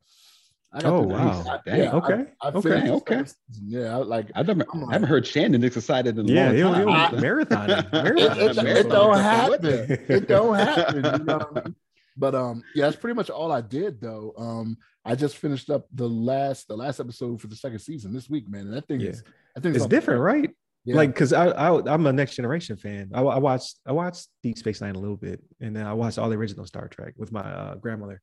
I 0.73 0.83
got 0.83 0.93
Oh, 0.93 1.03
through- 1.05 1.13
wow. 1.13 1.45
I- 1.49 1.59
Dang, 1.65 1.79
yeah, 1.81 1.93
okay, 1.95 2.27
I, 2.43 2.49
okay. 2.49 2.91
Okay. 2.91 3.17
season. 3.25 3.35
Yeah, 3.67 3.95
I, 3.95 3.97
like 3.97 4.31
I've 4.35 4.47
never, 4.47 4.67
I'm 4.75 4.85
I 4.91 4.93
haven't 4.93 5.09
heard 5.09 5.27
Shannon 5.27 5.65
excited 5.65 6.19
in 6.19 6.29
a 6.29 6.33
Yeah, 6.33 6.67
long 6.67 6.85
time. 6.85 7.11
he'll 7.13 7.21
marathon 7.21 7.71
it. 7.71 7.79
it, 7.87 7.93
Marathon 7.93 8.67
it, 8.67 8.71
it. 8.71 8.77
it 8.87 8.89
don't 8.91 9.19
happen. 9.19 9.65
It 10.09 10.29
don't 10.29 10.55
happen. 10.55 10.97
You 10.97 11.03
know 11.25 11.39
what 11.39 11.51
I 11.57 11.61
mean? 11.65 11.77
But 12.19 12.35
um, 12.35 12.63
yeah, 12.75 12.85
that's 12.87 12.97
pretty 12.97 13.15
much 13.15 13.31
all 13.31 13.51
I 13.53 13.61
did 13.63 14.01
though. 14.01 14.35
Um, 14.37 14.77
I 15.05 15.15
just 15.15 15.39
finished 15.39 15.71
up 15.71 15.87
the 15.95 16.07
last 16.09 16.69
the 16.69 16.77
last 16.77 17.01
episode 17.01 17.41
for 17.41 17.47
the 17.47 17.57
second 17.57 17.79
season 17.79 18.13
this 18.13 18.29
week, 18.29 18.49
man. 18.51 18.63
And 18.67 18.75
that 18.75 18.87
thing 18.89 19.01
Yeah. 19.01 19.11
is, 19.11 19.23
I 19.57 19.61
think 19.61 19.75
It's 19.77 19.87
different, 19.87 20.21
right? 20.21 20.51
Yeah. 20.85 20.97
Like, 20.97 21.15
cause 21.15 21.33
I, 21.33 21.49
I 21.49 21.93
I'm 21.93 22.07
a 22.07 22.13
Next 22.13 22.35
Generation 22.37 22.77
fan. 22.77 23.11
I, 23.13 23.21
I 23.21 23.39
watched 23.39 23.79
I 23.87 23.93
watched 23.93 24.29
Deep 24.43 24.57
Space 24.57 24.81
Nine 24.81 24.95
a 24.95 24.99
little 24.99 25.17
bit, 25.17 25.43
and 25.61 25.77
then 25.77 25.87
I 25.87 25.93
watched 25.93 26.19
all 26.19 26.31
the 26.31 26.37
original 26.37 26.65
Star 26.65 26.89
Trek 26.89 27.15
with 27.17 27.31
my 27.31 27.43
uh, 27.43 27.75
grandmother. 27.75 28.23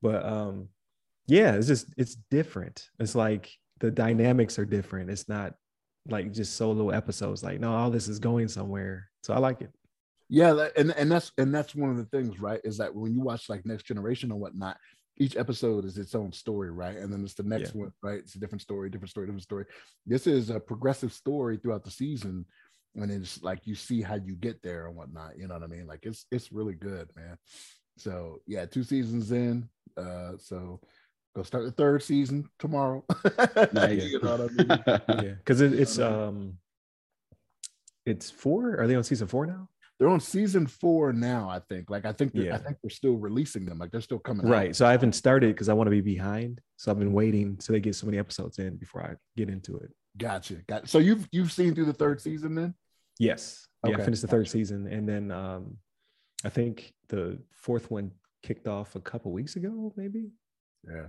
But 0.00 0.24
um, 0.24 0.68
yeah, 1.26 1.54
it's 1.54 1.66
just 1.66 1.92
it's 1.96 2.16
different. 2.30 2.88
It's 2.98 3.14
like 3.14 3.50
the 3.80 3.90
dynamics 3.90 4.58
are 4.58 4.64
different. 4.64 5.10
It's 5.10 5.28
not 5.28 5.54
like 6.08 6.32
just 6.32 6.56
solo 6.56 6.90
episodes. 6.90 7.42
Like, 7.42 7.60
no, 7.60 7.74
all 7.74 7.90
this 7.90 8.08
is 8.08 8.18
going 8.18 8.48
somewhere. 8.48 9.08
So 9.22 9.34
I 9.34 9.38
like 9.38 9.60
it. 9.60 9.70
Yeah, 10.28 10.68
and 10.76 10.92
and 10.92 11.10
that's 11.10 11.32
and 11.38 11.54
that's 11.54 11.74
one 11.74 11.90
of 11.90 11.96
the 11.96 12.04
things, 12.06 12.40
right? 12.40 12.60
Is 12.64 12.78
that 12.78 12.94
when 12.94 13.14
you 13.14 13.20
watch 13.20 13.48
like 13.48 13.64
Next 13.64 13.84
Generation 13.84 14.32
or 14.32 14.38
whatnot, 14.38 14.76
each 15.18 15.36
episode 15.36 15.84
is 15.84 15.98
its 15.98 16.14
own 16.14 16.32
story, 16.32 16.70
right? 16.70 16.96
And 16.96 17.12
then 17.12 17.24
it's 17.24 17.34
the 17.34 17.42
next 17.42 17.74
one, 17.74 17.92
right? 18.02 18.18
It's 18.18 18.34
a 18.34 18.38
different 18.38 18.62
story, 18.62 18.90
different 18.90 19.10
story, 19.10 19.26
different 19.26 19.42
story. 19.42 19.64
This 20.04 20.26
is 20.26 20.50
a 20.50 20.60
progressive 20.60 21.12
story 21.12 21.56
throughout 21.56 21.84
the 21.84 21.90
season, 21.90 22.44
and 22.94 23.10
it's 23.10 23.42
like 23.42 23.66
you 23.66 23.74
see 23.74 24.02
how 24.02 24.16
you 24.16 24.34
get 24.34 24.62
there 24.62 24.86
and 24.86 24.96
whatnot. 24.96 25.38
You 25.38 25.48
know 25.48 25.54
what 25.54 25.62
I 25.62 25.68
mean? 25.68 25.86
Like 25.86 26.00
it's 26.02 26.26
it's 26.30 26.52
really 26.52 26.74
good, 26.74 27.08
man. 27.16 27.38
So 27.96 28.40
yeah, 28.46 28.66
two 28.66 28.84
seasons 28.84 29.32
in. 29.32 29.68
Uh, 29.96 30.32
so 30.38 30.80
go 31.34 31.42
start 31.42 31.64
the 31.64 31.72
third 31.72 32.02
season 32.02 32.48
tomorrow. 32.58 33.04
Nice. 33.72 34.04
you 34.04 34.20
know 34.20 34.36
what 34.36 34.50
I 34.50 34.98
mean? 34.98 35.00
Yeah, 35.24 35.34
because 35.34 35.60
it, 35.60 35.72
it's 35.72 35.98
um, 35.98 36.58
it's 38.04 38.30
four. 38.30 38.78
Are 38.78 38.86
they 38.86 38.94
on 38.94 39.04
season 39.04 39.28
four 39.28 39.46
now? 39.46 39.68
They're 39.98 40.08
on 40.08 40.20
season 40.20 40.66
four 40.66 41.12
now, 41.12 41.48
I 41.48 41.58
think. 41.58 41.88
Like 41.88 42.04
I 42.04 42.12
think 42.12 42.32
they're, 42.34 42.52
I 42.52 42.58
think 42.58 42.76
they're 42.82 42.90
still 42.90 43.16
releasing 43.16 43.64
them. 43.64 43.78
Like 43.78 43.90
they're 43.90 44.02
still 44.02 44.18
coming 44.18 44.46
out. 44.46 44.52
Right. 44.52 44.76
So 44.76 44.86
I 44.86 44.90
haven't 44.90 45.14
started 45.14 45.54
because 45.54 45.70
I 45.70 45.72
want 45.72 45.86
to 45.86 45.90
be 45.90 46.02
behind. 46.02 46.60
So 46.76 46.90
I've 46.90 46.98
been 46.98 47.14
waiting 47.14 47.56
till 47.56 47.72
they 47.72 47.80
get 47.80 47.94
so 47.94 48.06
many 48.06 48.18
episodes 48.18 48.58
in 48.58 48.76
before 48.76 49.02
I 49.02 49.14
get 49.36 49.48
into 49.48 49.76
it. 49.78 49.90
Gotcha. 50.18 50.56
Got 50.66 50.88
so 50.88 50.98
you've 50.98 51.26
you've 51.32 51.52
seen 51.52 51.74
through 51.74 51.86
the 51.86 51.94
third 51.94 52.20
season 52.20 52.54
then? 52.54 52.74
Yes. 53.18 53.66
Okay. 53.84 53.94
Yeah, 53.96 54.02
I 54.02 54.04
finished 54.04 54.22
the 54.22 54.28
third 54.28 54.48
season. 54.48 54.86
And 54.86 55.08
then 55.08 55.30
um 55.30 55.78
I 56.44 56.50
think 56.50 56.92
the 57.08 57.38
fourth 57.50 57.90
one 57.90 58.12
kicked 58.42 58.68
off 58.68 58.96
a 58.96 59.00
couple 59.00 59.32
weeks 59.32 59.56
ago, 59.56 59.94
maybe. 59.96 60.30
Yeah. 60.86 61.06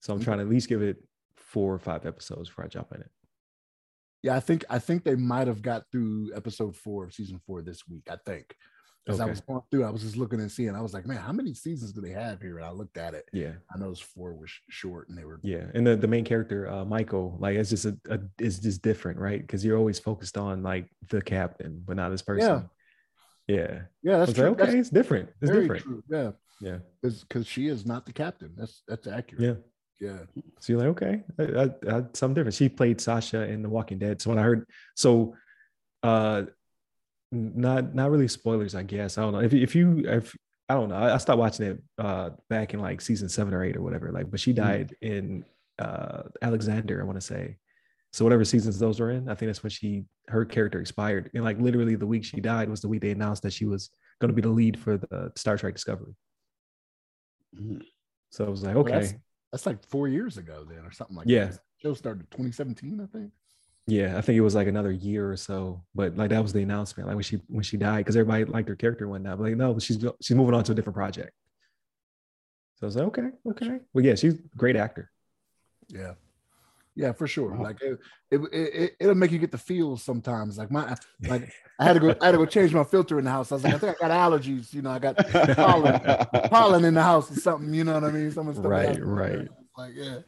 So 0.00 0.12
I'm 0.12 0.20
trying 0.20 0.38
to 0.38 0.44
at 0.44 0.50
least 0.50 0.68
give 0.68 0.82
it 0.82 1.02
four 1.36 1.72
or 1.72 1.78
five 1.78 2.04
episodes 2.04 2.48
before 2.48 2.64
I 2.64 2.68
jump 2.68 2.92
in 2.94 3.00
it. 3.00 3.10
Yeah, 4.22 4.36
I 4.36 4.40
think 4.40 4.64
I 4.68 4.78
think 4.78 5.04
they 5.04 5.14
might 5.14 5.46
have 5.46 5.62
got 5.62 5.84
through 5.90 6.32
episode 6.34 6.76
four 6.76 7.04
of 7.04 7.14
season 7.14 7.40
four 7.46 7.62
this 7.62 7.88
week. 7.88 8.08
I 8.10 8.16
think. 8.24 8.54
As 9.08 9.18
I 9.18 9.24
was 9.24 9.40
going 9.40 9.62
through, 9.70 9.84
I 9.84 9.90
was 9.90 10.02
just 10.02 10.16
looking 10.16 10.40
and 10.40 10.52
seeing. 10.52 10.74
I 10.76 10.80
was 10.82 10.94
like, 10.94 11.04
man, 11.06 11.16
how 11.16 11.32
many 11.32 11.52
seasons 11.52 11.92
do 11.92 12.00
they 12.00 12.10
have 12.10 12.40
here? 12.40 12.58
And 12.58 12.66
I 12.66 12.70
looked 12.70 12.96
at 12.96 13.14
it. 13.14 13.24
Yeah. 13.32 13.52
I 13.74 13.78
know 13.78 13.86
noticed 13.86 14.04
four 14.04 14.34
was 14.34 14.50
sh- 14.50 14.60
short, 14.68 15.08
and 15.08 15.18
they 15.18 15.24
were 15.24 15.40
Yeah. 15.42 15.64
And 15.74 15.84
the, 15.84 15.96
the 15.96 16.06
main 16.06 16.24
character, 16.24 16.68
uh 16.68 16.84
Michael, 16.84 17.36
like 17.40 17.56
it's 17.56 17.70
just 17.70 17.86
a, 17.86 17.98
a 18.08 18.20
it's 18.38 18.58
just 18.58 18.82
different, 18.82 19.18
right? 19.18 19.40
Because 19.40 19.64
you're 19.64 19.78
always 19.78 19.98
focused 19.98 20.36
on 20.36 20.62
like 20.62 20.88
the 21.08 21.20
captain, 21.22 21.82
but 21.84 21.96
not 21.96 22.10
this 22.10 22.22
person. 22.22 22.68
Yeah. 23.48 23.80
yeah, 24.02 24.16
I 24.16 24.18
that's 24.18 24.32
true. 24.34 24.44
like, 24.50 24.52
okay, 24.52 24.64
That's 24.66 24.74
it's 24.74 24.90
different. 24.90 25.30
It's 25.40 25.50
different. 25.50 25.82
true. 25.82 26.04
Yeah, 26.08 26.30
Yeah. 26.60 26.78
because 27.02 27.46
she 27.48 27.66
is 27.66 27.84
not 27.84 28.06
the 28.06 28.12
captain. 28.12 28.52
That's 28.56 28.82
that's 28.86 29.08
accurate. 29.08 29.42
Yeah. 29.42 29.54
Yeah. 30.00 30.18
So 30.60 30.72
you're 30.72 30.78
like, 30.78 30.88
okay, 31.02 31.22
I, 31.38 31.42
I, 31.42 31.96
I, 31.98 32.02
something 32.14 32.34
different. 32.34 32.54
She 32.54 32.68
played 32.70 33.00
Sasha 33.00 33.42
in 33.42 33.62
The 33.62 33.68
Walking 33.68 33.98
Dead. 33.98 34.20
So 34.22 34.30
when 34.30 34.38
I 34.38 34.42
heard, 34.42 34.66
so 34.96 35.34
uh, 36.02 36.44
not 37.30 37.94
not 37.94 38.10
really 38.10 38.26
spoilers, 38.28 38.74
I 38.74 38.82
guess. 38.82 39.18
I 39.18 39.22
don't 39.22 39.32
know 39.32 39.40
if 39.40 39.52
you- 39.52 39.62
if 39.62 39.74
you 39.74 39.98
if 40.06 40.34
I 40.68 40.74
don't 40.74 40.88
know. 40.88 40.96
I, 40.96 41.16
stopped 41.18 41.38
watching 41.38 41.66
it 41.66 41.82
uh 41.98 42.30
back 42.48 42.74
in 42.74 42.80
like 42.80 43.00
season 43.00 43.28
seven 43.28 43.52
or 43.54 43.62
eight 43.64 43.76
or 43.76 43.82
whatever. 43.82 44.10
Like, 44.10 44.30
but 44.30 44.40
she 44.40 44.52
died 44.52 44.94
in 45.02 45.44
uh 45.78 46.22
Alexandria, 46.42 47.00
I 47.00 47.04
want 47.04 47.20
to 47.20 47.26
say. 47.26 47.56
So 48.12 48.24
whatever 48.24 48.44
seasons 48.44 48.78
those 48.78 48.98
were 49.00 49.10
in, 49.10 49.28
I 49.28 49.34
think 49.34 49.48
that's 49.48 49.62
when 49.62 49.70
she 49.70 50.04
her 50.28 50.44
character 50.44 50.80
expired. 50.80 51.30
And 51.34 51.44
like 51.44 51.60
literally 51.60 51.94
the 51.96 52.06
week 52.06 52.24
she 52.24 52.40
died 52.40 52.68
was 52.70 52.80
the 52.80 52.88
week 52.88 53.02
they 53.02 53.10
announced 53.10 53.42
that 53.42 53.52
she 53.52 53.66
was 53.66 53.90
going 54.20 54.30
to 54.30 54.34
be 54.34 54.42
the 54.42 54.48
lead 54.48 54.78
for 54.78 54.96
the 54.96 55.30
Star 55.36 55.56
Trek 55.58 55.74
Discovery. 55.74 56.14
Mhm. 57.56 57.82
So 58.30 58.46
I 58.46 58.48
was 58.48 58.62
like, 58.62 58.74
Well, 58.74 58.84
that's- 59.52 59.66
like 59.66 59.84
four 59.86 60.08
years 60.08 60.36
ago 60.38 60.64
then, 60.68 60.84
or 60.84 60.90
something 60.92 61.16
like 61.16 61.26
Yeah. 61.28 61.46
that. 61.46 61.60
Show 61.78 61.94
started 61.94 62.30
2017, 62.30 63.00
I 63.00 63.06
think. 63.06 63.32
Yeah, 63.86 64.16
I 64.16 64.20
think 64.20 64.36
it 64.36 64.42
was 64.42 64.54
like 64.54 64.68
another 64.68 64.92
year 64.92 65.30
or 65.32 65.36
so, 65.36 65.82
but 65.94 66.16
like 66.16 66.30
that 66.30 66.42
was 66.42 66.52
the 66.52 66.62
announcement, 66.62 67.08
like 67.08 67.16
when 67.16 67.24
she 67.24 67.36
when 67.48 67.62
she 67.64 67.76
died, 67.76 67.98
because 67.98 68.14
everybody 68.16 68.44
liked 68.44 68.68
her 68.68 68.76
character 68.76 69.04
and 69.04 69.10
whatnot. 69.10 69.38
But 69.38 69.44
like, 69.44 69.56
no, 69.56 69.78
she's 69.78 70.04
she's 70.20 70.36
moving 70.36 70.54
on 70.54 70.62
to 70.64 70.72
a 70.72 70.74
different 70.74 70.94
project. 70.96 71.32
So 72.76 72.84
I 72.84 72.86
was 72.86 72.96
like, 72.96 73.06
okay, 73.08 73.30
okay. 73.46 73.80
Well, 73.92 74.04
yeah, 74.04 74.14
she's 74.14 74.34
a 74.34 74.42
great 74.56 74.76
actor. 74.76 75.10
Yeah. 75.88 76.14
Yeah, 76.96 77.12
for 77.12 77.26
sure. 77.26 77.52
Wow. 77.52 77.62
Like 77.62 77.80
it, 77.80 77.98
it, 78.30 78.40
it, 78.52 78.96
it'll 79.00 79.14
make 79.14 79.30
you 79.30 79.38
get 79.38 79.52
the 79.52 79.58
feels 79.58 80.02
sometimes. 80.02 80.58
Like 80.58 80.70
my, 80.70 80.96
like 81.22 81.52
I 81.78 81.84
had 81.84 81.94
to 81.94 82.00
go, 82.00 82.14
I 82.20 82.26
had 82.26 82.32
to 82.32 82.38
go 82.38 82.46
change 82.46 82.74
my 82.74 82.84
filter 82.84 83.18
in 83.18 83.24
the 83.24 83.30
house. 83.30 83.52
I 83.52 83.56
was 83.56 83.64
like, 83.64 83.74
I 83.74 83.78
think 83.78 83.96
I 84.00 84.08
got 84.08 84.32
allergies. 84.32 84.72
You 84.74 84.82
know, 84.82 84.90
I 84.90 84.98
got 84.98 85.16
pollen, 85.56 86.00
pollen 86.50 86.84
in 86.84 86.94
the 86.94 87.02
house 87.02 87.30
or 87.30 87.36
something. 87.36 87.72
You 87.72 87.84
know 87.84 87.94
what 87.94 88.04
I 88.04 88.10
mean? 88.10 88.30
Some 88.32 88.48
of 88.48 88.60
the 88.60 88.68
Right, 88.68 88.88
happened. 88.88 89.06
right. 89.06 89.48
Like 89.78 89.92
yeah, 89.94 90.18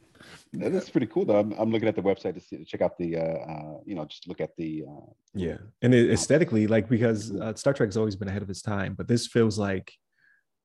Yeah, 0.52 0.68
That's 0.68 0.88
pretty 0.88 1.08
cool 1.08 1.24
though. 1.24 1.38
I'm, 1.38 1.52
I'm 1.52 1.70
looking 1.70 1.88
at 1.88 1.96
the 1.96 2.02
website 2.02 2.34
to 2.34 2.40
see 2.40 2.56
to 2.56 2.64
check 2.64 2.80
out 2.80 2.96
the 2.96 3.16
uh, 3.16 3.20
uh 3.20 3.78
you 3.84 3.94
know 3.94 4.04
just 4.04 4.28
look 4.28 4.40
at 4.40 4.56
the 4.56 4.84
uh 4.88 5.12
Yeah, 5.34 5.58
and 5.82 5.92
it, 5.92 6.10
aesthetically, 6.10 6.66
like 6.66 6.88
because 6.88 7.34
uh, 7.34 7.54
Star 7.54 7.74
Trek 7.74 7.88
has 7.88 7.96
always 7.96 8.16
been 8.16 8.28
ahead 8.28 8.42
of 8.42 8.50
its 8.50 8.62
time, 8.62 8.94
but 8.94 9.08
this 9.08 9.26
feels 9.26 9.58
like 9.58 9.92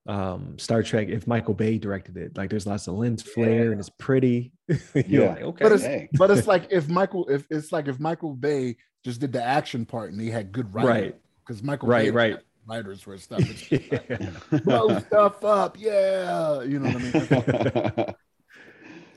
um 0.08 0.58
Star 0.58 0.82
Trek 0.84 1.10
if 1.10 1.28
Michael 1.28 1.54
Bay 1.54 1.78
directed 1.78 2.16
it. 2.18 2.38
Like 2.38 2.50
there's 2.50 2.66
lots 2.66 2.88
of 2.88 2.96
lens 2.96 3.22
flare 3.22 3.72
and 3.72 3.80
it's 3.80 3.90
pretty. 3.90 4.52
Yeah. 4.96 5.30
like, 5.30 5.42
okay, 5.42 5.64
But 5.64 5.72
it's- 5.74 5.82
dang. 5.84 6.10
but 6.14 6.32
it's 6.32 6.48
like 6.48 6.68
if 6.72 6.88
Michael, 6.90 7.28
if 7.30 7.46
it's 7.50 7.72
like 7.72 7.88
if 7.88 8.00
Michael 8.00 8.34
Bay 8.34 8.78
just 9.04 9.20
did 9.22 9.32
the 9.34 9.44
action 9.44 9.86
part 9.86 10.12
and 10.12 10.20
he 10.22 10.30
had 10.30 10.52
good 10.52 10.74
writing, 10.74 10.92
right, 10.92 11.16
Because 11.46 11.62
Michael 11.64 11.88
right, 11.90 12.06
Bay 12.06 12.12
right. 12.12 12.38
writers 12.66 13.06
were 13.06 13.18
stuff. 13.18 13.40
It's 13.42 13.72
like, 13.72 14.64
blow 14.64 15.00
stuff 15.00 15.44
up, 15.46 15.78
yeah. 15.80 16.62
You 16.64 16.80
know 16.80 16.90
what 16.92 17.32
I 17.36 17.96
mean? 18.08 18.16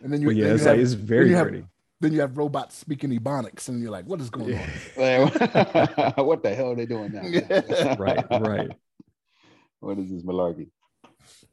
And 0.03 0.11
then 0.13 0.23
you, 0.23 0.29
But 0.29 0.37
yeah, 0.37 0.45
then 0.47 0.55
it's 0.55 0.63
you 0.65 0.69
like 0.71 0.77
have, 0.79 0.83
it's 0.85 0.93
very 0.95 1.29
you 1.29 1.37
have- 1.37 1.49
pretty. 1.49 1.65
then 2.01 2.13
you 2.15 2.21
have 2.21 2.39
robots 2.39 2.75
speaking 2.77 3.11
Ebonics, 3.11 3.69
and 3.69 3.83
you're 3.83 3.91
like, 3.91 4.07
what 4.07 4.19
is 4.21 4.31
going 4.31 4.55
on? 4.55 6.25
What 6.27 6.43
the 6.43 6.55
hell 6.57 6.71
are 6.71 6.75
they 6.75 6.87
doing 6.87 7.13
now? 7.13 7.23
Yeah. 7.23 7.97
right, 7.99 8.25
right. 8.31 8.71
What 9.81 9.99
is 9.99 10.11
this 10.11 10.23
malarkey? 10.23 10.69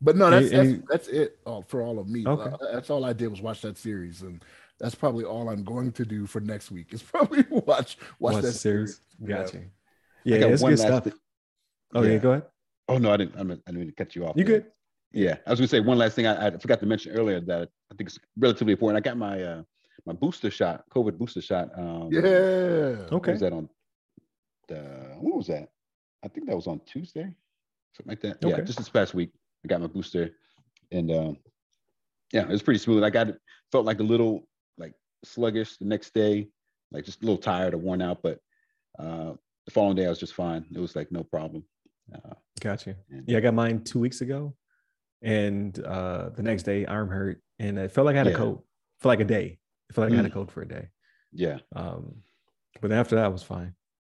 But 0.02 0.16
no, 0.16 0.30
that's 0.30 0.52
Any- 0.52 0.56
that's, 0.56 0.68
any- 0.70 0.84
that's 0.90 1.08
it 1.08 1.40
oh, 1.46 1.62
for 1.64 1.82
all 1.82 1.98
of 2.00 2.08
me. 2.08 2.26
Okay. 2.28 2.50
Uh, 2.52 2.58
That's 2.74 2.90
all 2.90 3.04
I 3.04 3.14
did 3.14 3.30
was 3.30 3.42
watch 3.42 3.62
that 3.62 3.78
series, 3.78 4.22
and 4.22 4.44
that's 4.80 4.94
probably 4.94 5.26
all 5.26 5.50
I'm 5.50 5.64
going 5.64 5.92
to 5.94 6.06
do 6.06 6.28
for 6.28 6.40
next 6.40 6.70
week. 6.72 6.94
Is 6.94 7.02
probably 7.14 7.44
watch 7.50 7.66
watch, 7.66 7.98
Watch 8.20 8.36
that 8.36 8.42
the 8.44 8.52
series. 8.54 9.02
Yeah. 9.20 9.38
Gotcha. 9.38 9.58
I 9.58 9.62
Yeah, 10.24 10.38
got 10.40 10.52
it's 10.52 10.62
one 10.62 10.72
good 10.76 10.80
last 10.82 10.88
stuff. 10.88 11.04
thi- 11.06 11.20
Oh 11.96 12.04
yeah. 12.04 12.12
yeah. 12.12 12.18
go 12.20 12.32
ahead. 12.34 12.44
Oh 12.90 12.98
no, 13.00 13.12
I 13.12 13.18
didn't. 13.18 13.36
I 13.36 13.40
didn't, 13.40 13.62
I 13.66 13.72
didn't 13.72 13.80
mean 13.80 13.88
to 13.90 13.96
cut 13.96 14.16
you 14.16 14.26
off. 14.28 14.36
You 14.38 14.44
there. 14.44 14.60
good? 14.60 14.72
Yeah, 15.14 15.38
I 15.48 15.50
was 15.50 15.60
gonna 15.60 15.68
say 15.68 15.80
one 15.80 15.98
last 15.98 16.16
thing. 16.16 16.28
I, 16.28 16.48
I 16.48 16.58
forgot 16.58 16.80
to 16.82 16.86
mention 16.86 17.14
earlier 17.14 17.40
that 17.42 17.70
I 17.92 17.96
think 17.96 18.10
it's 18.10 18.20
relatively 18.38 18.74
important. 18.74 19.04
I 19.04 19.10
got 19.10 19.18
my 19.18 19.42
uh 19.42 19.64
my 20.06 20.14
booster 20.14 20.52
shot, 20.52 20.84
COVID 20.94 21.18
booster 21.18 21.42
shot. 21.42 21.70
Um, 21.78 22.10
Yeah. 22.12 22.22
What 23.10 23.14
Okay. 23.14 23.32
was 23.32 23.40
that 23.42 23.52
on? 23.54 23.68
The 24.68 24.76
when 25.20 25.36
was 25.38 25.48
that? 25.48 25.70
I 26.24 26.28
think 26.28 26.46
that 26.48 26.56
was 26.56 26.68
on 26.68 26.82
Tuesday, 26.86 27.24
something 27.96 28.10
like 28.12 28.22
that. 28.22 28.38
Yeah, 28.48 28.62
just 28.62 28.78
this 28.78 28.90
past 28.90 29.14
week, 29.14 29.32
I 29.68 29.74
got 29.74 29.82
my 29.82 29.88
booster, 29.88 30.30
and 30.94 31.12
um, 31.12 31.38
yeah, 32.32 32.44
it 32.44 32.48
was 32.50 32.62
pretty 32.64 32.78
smooth. 32.80 33.04
I 33.04 33.10
got 33.10 33.28
felt 33.72 33.86
like 33.86 34.00
a 34.00 34.04
little 34.04 34.48
like 34.78 34.94
sluggish 35.26 35.76
the 35.78 35.84
next 35.86 36.14
day, 36.14 36.48
like 36.92 37.04
just 37.04 37.22
a 37.22 37.26
little 37.26 37.38
tired 37.42 37.74
or 37.74 37.78
worn 37.78 38.02
out, 38.02 38.24
but 38.24 38.40
uh, 38.98 39.34
the 39.66 39.72
following 39.72 39.98
day 39.98 40.06
I 40.06 40.10
was 40.10 40.20
just 40.20 40.34
fine. 40.36 40.66
It 40.74 40.80
was 40.80 40.96
like 40.96 41.12
no 41.12 41.24
problem. 41.24 41.64
Uh, 42.14 42.34
Gotcha. 42.62 42.96
and- 43.12 43.26
Yeah, 43.28 43.38
I 43.40 43.42
got 43.42 43.54
mine 43.54 43.84
two 43.84 44.00
weeks 44.00 44.22
ago, 44.22 44.56
and 45.22 45.78
uh 45.84 46.30
the 46.30 46.44
next 46.44 46.64
day 46.64 46.86
arm 46.86 47.10
hurt, 47.10 47.42
and 47.60 47.78
it 47.78 47.92
felt 47.92 48.06
like 48.06 48.16
I 48.16 48.20
had 48.20 48.28
a 48.28 48.32
Yeah. 48.32 48.38
cold 48.38 48.64
for 49.02 49.10
like 49.10 49.20
a 49.20 49.26
day. 49.26 49.60
It 49.90 49.94
felt 49.96 50.06
like 50.10 50.14
I 50.14 50.16
had 50.18 50.26
a 50.26 50.30
Mm. 50.30 50.34
cold 50.34 50.52
for 50.52 50.62
a 50.62 50.68
day. 50.68 50.88
yeah. 51.34 51.60
Um, 51.76 52.24
but 52.80 52.92
after 52.94 53.16
that, 53.16 53.26
I 53.26 53.28
was 53.28 53.44
fine. 53.44 53.74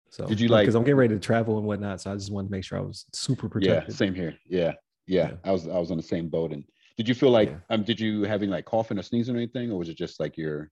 So 0.09 0.25
Did 0.27 0.39
you, 0.39 0.47
like- 0.47 0.63
because 0.63 0.75
I'm 0.75 0.83
getting 0.83 0.95
ready 0.97 1.13
to 1.15 1.19
travel 1.19 1.57
and 1.57 1.65
whatnot, 1.67 2.01
so 2.01 2.11
I 2.11 2.15
just 2.15 2.31
wanted 2.31 2.47
to 2.49 2.51
make 2.51 2.63
sure 2.63 2.77
I 2.77 2.81
was 2.81 3.05
super 3.13 3.49
protected. 3.49 3.89
Yeah, 3.89 3.95
same 3.95 4.13
here. 4.13 4.37
Yeah, 4.47 4.73
yeah. 5.07 5.29
Yeah. 5.29 5.35
I 5.43 5.51
was 5.51 5.67
I 5.67 5.77
was 5.77 5.91
on 5.91 5.97
the 5.97 6.03
same 6.03 6.29
boat. 6.29 6.51
And 6.53 6.63
did 6.97 7.07
you 7.07 7.15
feel 7.15 7.31
like 7.31 7.49
Yeah. 7.49 7.59
um 7.69 7.83
did 7.83 7.99
you 7.99 8.23
having 8.23 8.49
like 8.49 8.65
coughing 8.65 8.97
or 8.99 9.03
sneezing 9.03 9.35
or 9.35 9.37
anything, 9.37 9.71
or 9.71 9.77
was 9.79 9.89
it 9.89 9.97
just 9.97 10.19
like 10.19 10.37
your 10.37 10.71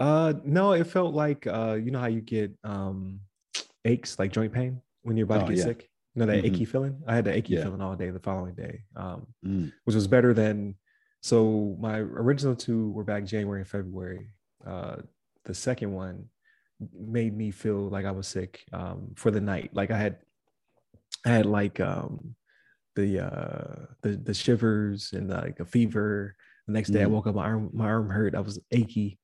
Uh, 0.00 0.34
no, 0.44 0.72
it 0.72 0.86
felt 0.86 1.14
like 1.14 1.46
uh, 1.46 1.78
you 1.82 1.90
know 1.90 2.00
how 2.00 2.08
you 2.08 2.20
get 2.20 2.52
um 2.64 3.20
aches, 3.84 4.18
like 4.18 4.32
joint 4.32 4.52
pain 4.52 4.80
when 5.02 5.16
you're 5.16 5.24
about 5.26 5.42
Oh, 5.42 5.46
to 5.46 5.52
get 5.52 5.58
yeah. 5.58 5.64
sick. 5.64 5.88
You 6.14 6.20
know 6.20 6.26
that 6.26 6.42
Mhm. 6.44 6.46
achy 6.46 6.64
feeling. 6.64 7.02
I 7.06 7.14
had 7.14 7.24
the 7.24 7.32
achy 7.34 7.56
feeling 7.56 7.80
all 7.80 7.96
day 7.96 8.10
the 8.10 8.20
following 8.20 8.54
day, 8.54 8.84
um, 8.96 9.26
Mm, 9.44 9.72
which 9.84 9.94
was 9.96 10.06
better 10.06 10.34
than. 10.34 10.76
So 11.22 11.76
my 11.80 11.98
original 11.98 12.54
two 12.56 12.90
were 12.90 13.04
back 13.04 13.24
January 13.24 13.60
and 13.60 13.68
February. 13.68 14.28
Uh, 14.66 14.96
the 15.44 15.54
second 15.54 15.92
one 15.92 16.28
made 16.92 17.36
me 17.36 17.50
feel 17.52 17.88
like 17.88 18.04
I 18.04 18.10
was 18.10 18.26
sick 18.26 18.64
um, 18.72 19.14
for 19.16 19.30
the 19.30 19.40
night. 19.40 19.70
Like 19.72 19.90
I 19.92 19.98
had, 19.98 20.18
I 21.24 21.28
had 21.30 21.46
like 21.46 21.78
um, 21.80 22.34
the 22.96 23.20
uh, 23.20 23.86
the 24.02 24.16
the 24.16 24.34
shivers 24.34 25.12
and 25.12 25.28
like 25.30 25.60
a 25.60 25.64
fever. 25.64 26.36
The 26.66 26.72
next 26.72 26.90
day 26.90 27.02
I 27.02 27.06
Mhm. 27.06 27.10
woke 27.10 27.26
up, 27.26 27.34
my 27.34 27.44
arm 27.44 27.70
my 27.72 27.86
arm 27.86 28.08
hurt. 28.10 28.34
I 28.34 28.40
was 28.40 28.60
achy, 28.70 29.18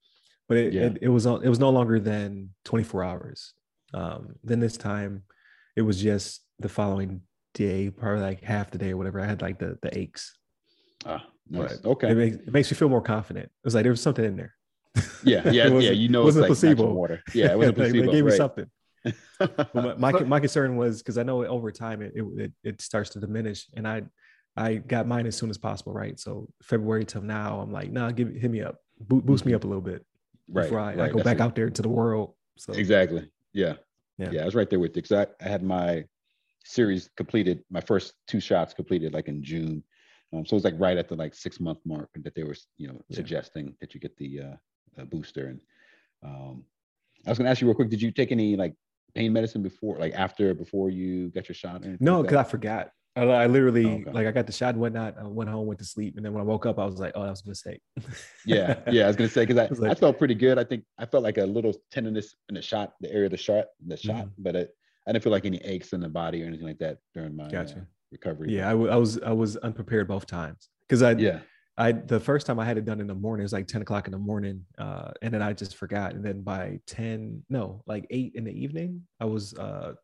but 0.49 0.57
it 0.57 0.73
Yeah. 0.73 0.87
it, 0.87 0.99
it 1.03 1.09
was 1.09 1.27
it 1.27 1.49
was 1.49 1.59
no 1.61 1.71
longer 1.71 2.01
than 2.01 2.51
24 2.65 3.05
hours. 3.05 3.55
Um, 3.95 4.35
then 4.43 4.61
this 4.61 4.77
time, 4.77 5.23
it 5.77 5.83
was 5.83 6.01
just 6.03 6.43
the 6.59 6.69
following 6.69 7.23
day, 7.55 7.91
probably 7.91 8.21
like 8.23 8.43
half 8.43 8.71
the 8.71 8.79
day 8.79 8.91
or 8.91 8.97
whatever. 8.97 9.21
I 9.21 9.27
had 9.27 9.41
like 9.43 9.59
the 9.59 9.79
the 9.83 9.97
aches. 9.97 10.37
ah, 11.07 11.25
nice. 11.49 11.77
But 11.79 11.89
Okay. 11.91 12.11
It 12.11 12.15
makes, 12.17 12.37
it 12.37 12.53
makes 12.53 12.71
you 12.71 12.77
feel 12.77 12.89
more 12.89 13.01
confident. 13.03 13.47
It 13.47 13.53
was 13.65 13.75
like 13.75 13.85
there 13.85 13.93
was 13.93 14.01
something 14.03 14.25
in 14.25 14.37
there. 14.37 14.55
Yeah, 15.23 15.43
It 15.49 15.55
yeah, 15.55 15.69
yeah. 15.69 15.91
You 15.93 16.09
know, 16.09 16.25
wasn't 16.25 16.43
like 16.43 16.49
placebo. 16.49 16.93
water. 16.93 17.23
Yeah, 17.35 17.53
it 17.53 17.59
wasn't 17.59 17.77
placebo. 17.79 18.07
they 18.07 18.13
gave 18.13 18.25
me 18.25 18.31
right. 18.31 18.37
something. 18.37 18.67
My, 19.75 19.95
my, 19.95 20.13
my 20.25 20.41
concern 20.41 20.77
was 20.77 21.03
because 21.03 21.19
I 21.19 21.23
know 21.23 21.45
over 21.45 21.71
time 21.71 22.03
it, 22.03 22.13
it 22.15 22.53
it 22.65 22.83
starts 22.83 23.11
to 23.11 23.21
diminish, 23.21 23.67
and 23.75 23.87
I 23.87 24.03
I 24.57 24.75
got 24.77 25.07
mine 25.07 25.27
as 25.27 25.37
soon 25.37 25.51
as 25.51 25.59
possible, 25.59 25.93
right? 25.93 26.19
So 26.19 26.49
February 26.63 27.05
till 27.05 27.23
now, 27.23 27.61
I'm 27.61 27.73
like, 27.73 27.93
nah, 27.93 28.11
give 28.11 28.29
hit 28.35 28.51
me 28.51 28.63
up, 28.63 28.77
Bo- 29.01 29.21
boost 29.21 29.47
me 29.47 29.55
up 29.55 29.63
a 29.65 29.67
little 29.67 29.81
bit 29.83 30.05
right, 30.49 30.65
before 30.65 30.81
I, 30.81 30.93
I 30.93 30.97
right. 30.97 31.13
go 31.13 31.19
That's 31.19 31.25
back 31.25 31.37
it. 31.37 31.43
out 31.43 31.55
there 31.55 31.69
into 31.69 31.83
the 31.83 31.89
world. 31.89 32.35
So 32.57 32.73
Exactly. 32.73 33.31
Yeah. 33.53 33.75
Yeah. 34.19 34.31
Yeah. 34.33 34.43
I 34.43 34.45
was 34.45 34.57
right 34.57 34.69
there 34.69 34.81
with 34.81 34.97
you. 34.97 35.03
Cause 35.03 35.13
I, 35.13 35.45
I 35.45 35.49
had 35.49 35.63
my 35.63 36.05
series 36.65 37.09
completed, 37.17 37.63
my 37.71 37.81
first 37.81 38.15
two 38.27 38.41
shots 38.41 38.75
completed 38.75 39.15
like 39.15 39.29
in 39.29 39.45
June. 39.45 39.85
Um, 40.33 40.45
so 40.45 40.55
it 40.55 40.59
was 40.59 40.65
like 40.65 40.75
right 40.77 40.99
at 40.99 41.09
the 41.09 41.15
like 41.15 41.35
six 41.35 41.61
month 41.61 41.79
mark 41.85 42.11
that 42.17 42.35
they 42.35 42.43
were, 42.43 42.57
you 42.79 42.89
know, 42.89 43.01
Yeah. 43.09 43.15
suggesting 43.17 43.77
that 43.81 43.95
you 43.95 44.01
get 44.01 44.17
the 44.17 44.41
uh, 44.41 45.05
booster. 45.05 45.47
And 45.47 45.61
um, 46.25 46.65
I 47.27 47.31
was 47.31 47.39
gonna 47.39 47.49
ask 47.51 47.61
you 47.61 47.69
real 47.69 47.77
quick, 47.77 47.91
did 47.91 48.03
you 48.03 48.11
take 48.11 48.33
any 48.33 48.57
like 48.57 48.75
pain 49.15 49.33
medicine 49.33 49.63
before, 49.63 49.99
like 49.99 50.15
after, 50.15 50.55
before 50.55 50.91
you 50.91 51.29
got 51.31 51.49
your 51.49 51.55
shot? 51.55 51.85
no, 52.01 52.19
like 52.21 52.29
because 52.31 52.47
I 52.47 52.49
forgot. 52.49 52.91
I, 53.17 53.23
I 53.25 53.47
literally 53.47 53.85
Oh, 53.85 53.89
okay. 53.95 54.11
like 54.13 54.27
I 54.29 54.31
got 54.31 54.47
the 54.47 54.53
shot 54.53 54.71
and 54.75 54.81
whatnot. 54.81 55.17
I 55.19 55.25
went 55.27 55.51
home, 55.51 55.67
went 55.67 55.81
to 55.81 55.85
sleep, 55.85 56.17
and 56.17 56.25
then 56.25 56.33
when 56.33 56.41
I 56.41 56.45
woke 56.45 56.67
up, 56.67 56.79
I 56.79 56.85
was 56.85 57.01
like, 57.01 57.13
oh, 57.17 57.23
that 57.25 57.31
was 57.31 57.43
a 57.45 57.49
mistake. 57.49 57.81
yeah, 58.47 58.77
yeah. 58.91 59.05
I 59.05 59.07
was 59.09 59.17
gonna 59.17 59.29
say 59.29 59.45
because 59.45 59.59
I, 59.59 59.65
I 59.87 59.89
like- 59.89 59.99
felt 59.99 60.19
pretty 60.19 60.35
good. 60.35 60.59
I 60.59 60.65
think 60.65 60.85
I 60.99 61.07
felt 61.07 61.25
like 61.25 61.39
a 61.39 61.45
little 61.45 61.75
tenderness 61.91 62.37
in 62.49 62.55
the 62.55 62.63
shot, 62.63 62.95
the 63.01 63.11
area 63.13 63.27
of 63.27 63.33
the 63.33 63.37
shot, 63.37 63.67
the 63.85 63.97
shot, 63.97 64.27
Mhm. 64.27 64.31
but 64.39 64.55
it, 64.57 64.71
I 65.07 65.13
didn't 65.13 65.25
feel 65.25 65.33
like 65.33 65.47
any 65.47 65.59
aches 65.65 65.93
in 65.93 66.01
the 66.01 66.09
body 66.09 66.43
or 66.43 66.47
anything 66.47 66.67
like 66.67 66.79
that 66.79 66.99
during 67.15 67.35
my 67.35 67.47
uh, 67.47 67.67
recovery. 68.13 68.55
yeah, 68.55 68.69
I, 68.69 68.73
w- 68.73 68.91
I 68.91 68.97
was 68.97 69.21
I 69.23 69.33
was 69.33 69.57
unprepared 69.57 70.07
both 70.07 70.27
times 70.27 70.69
because 70.87 71.03
I 71.03 71.13
yeah, 71.13 71.41
I 71.79 71.93
the 71.93 72.19
first 72.21 72.47
time 72.47 72.59
I 72.59 72.65
had 72.65 72.77
it 72.77 72.85
done 72.85 73.01
in 73.01 73.07
the 73.07 73.15
morning, 73.15 73.43
it 73.43 73.45
was 73.45 73.53
like 73.53 73.69
10 73.69 73.83
o'clock 73.83 74.07
in 74.09 74.13
the 74.13 74.19
morning. 74.19 74.65
Uh, 74.77 75.13
and 75.23 75.33
then 75.33 75.41
I 75.43 75.53
just 75.53 75.77
forgot. 75.77 76.13
And 76.15 76.25
then 76.25 76.43
by 76.43 76.81
10, 76.87 77.45
no, 77.49 77.83
like 77.87 78.07
eight 78.11 78.33
in 78.35 78.45
the 78.45 78.53
evening, 78.53 79.07
I 79.21 79.25
was 79.27 79.55
uh 79.55 79.95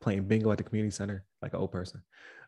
playing 0.00 0.24
bingo 0.28 0.52
at 0.52 0.58
the 0.58 0.64
community 0.64 0.92
center, 0.94 1.24
like 1.42 1.52
an 1.52 1.58
old 1.60 1.72
person. 1.72 2.00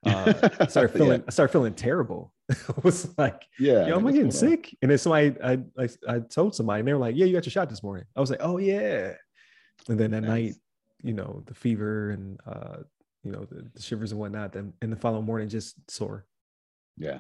Uh 0.04 0.32
I 0.60 0.66
started 0.68 0.90
Yeah. 0.90 0.98
feeling 0.98 1.24
I 1.26 1.30
started 1.30 1.52
feeling 1.52 1.74
terrible. 1.74 2.32
I 2.50 2.56
was 2.82 3.16
like, 3.18 3.46
yeah. 3.58 3.88
yo, 3.88 3.96
am 3.96 4.06
I 4.06 4.12
getting 4.12 4.30
sick? 4.30 4.76
And 4.80 4.90
then 4.90 4.98
somebody 4.98 5.34
I, 5.42 5.58
I 5.78 5.88
I 6.08 6.20
told 6.20 6.54
somebody 6.54 6.78
and 6.80 6.88
they 6.88 6.92
were 6.92 7.00
like, 7.00 7.16
Yeah, 7.16 7.26
you 7.26 7.32
got 7.34 7.44
your 7.46 7.50
shot 7.50 7.68
this 7.68 7.82
morning. 7.82 8.04
I 8.16 8.20
was 8.20 8.30
like, 8.30 8.40
Oh 8.42 8.58
yeah. 8.58 9.14
And 9.88 9.98
then 9.98 10.12
that 10.12 10.20
Nice. 10.22 10.28
night, 10.30 10.54
you 11.02 11.14
know, 11.14 11.42
the 11.46 11.54
fever 11.54 12.10
and 12.10 12.38
uh, 12.46 12.78
you 13.24 13.32
know, 13.32 13.44
the, 13.44 13.68
the 13.74 13.82
shivers 13.82 14.12
and 14.12 14.20
whatnot, 14.20 14.52
then 14.52 14.72
and 14.82 14.92
the 14.92 14.96
following 14.96 15.24
morning 15.26 15.48
just 15.48 15.74
sore. 15.90 16.26
Yeah, 16.96 17.18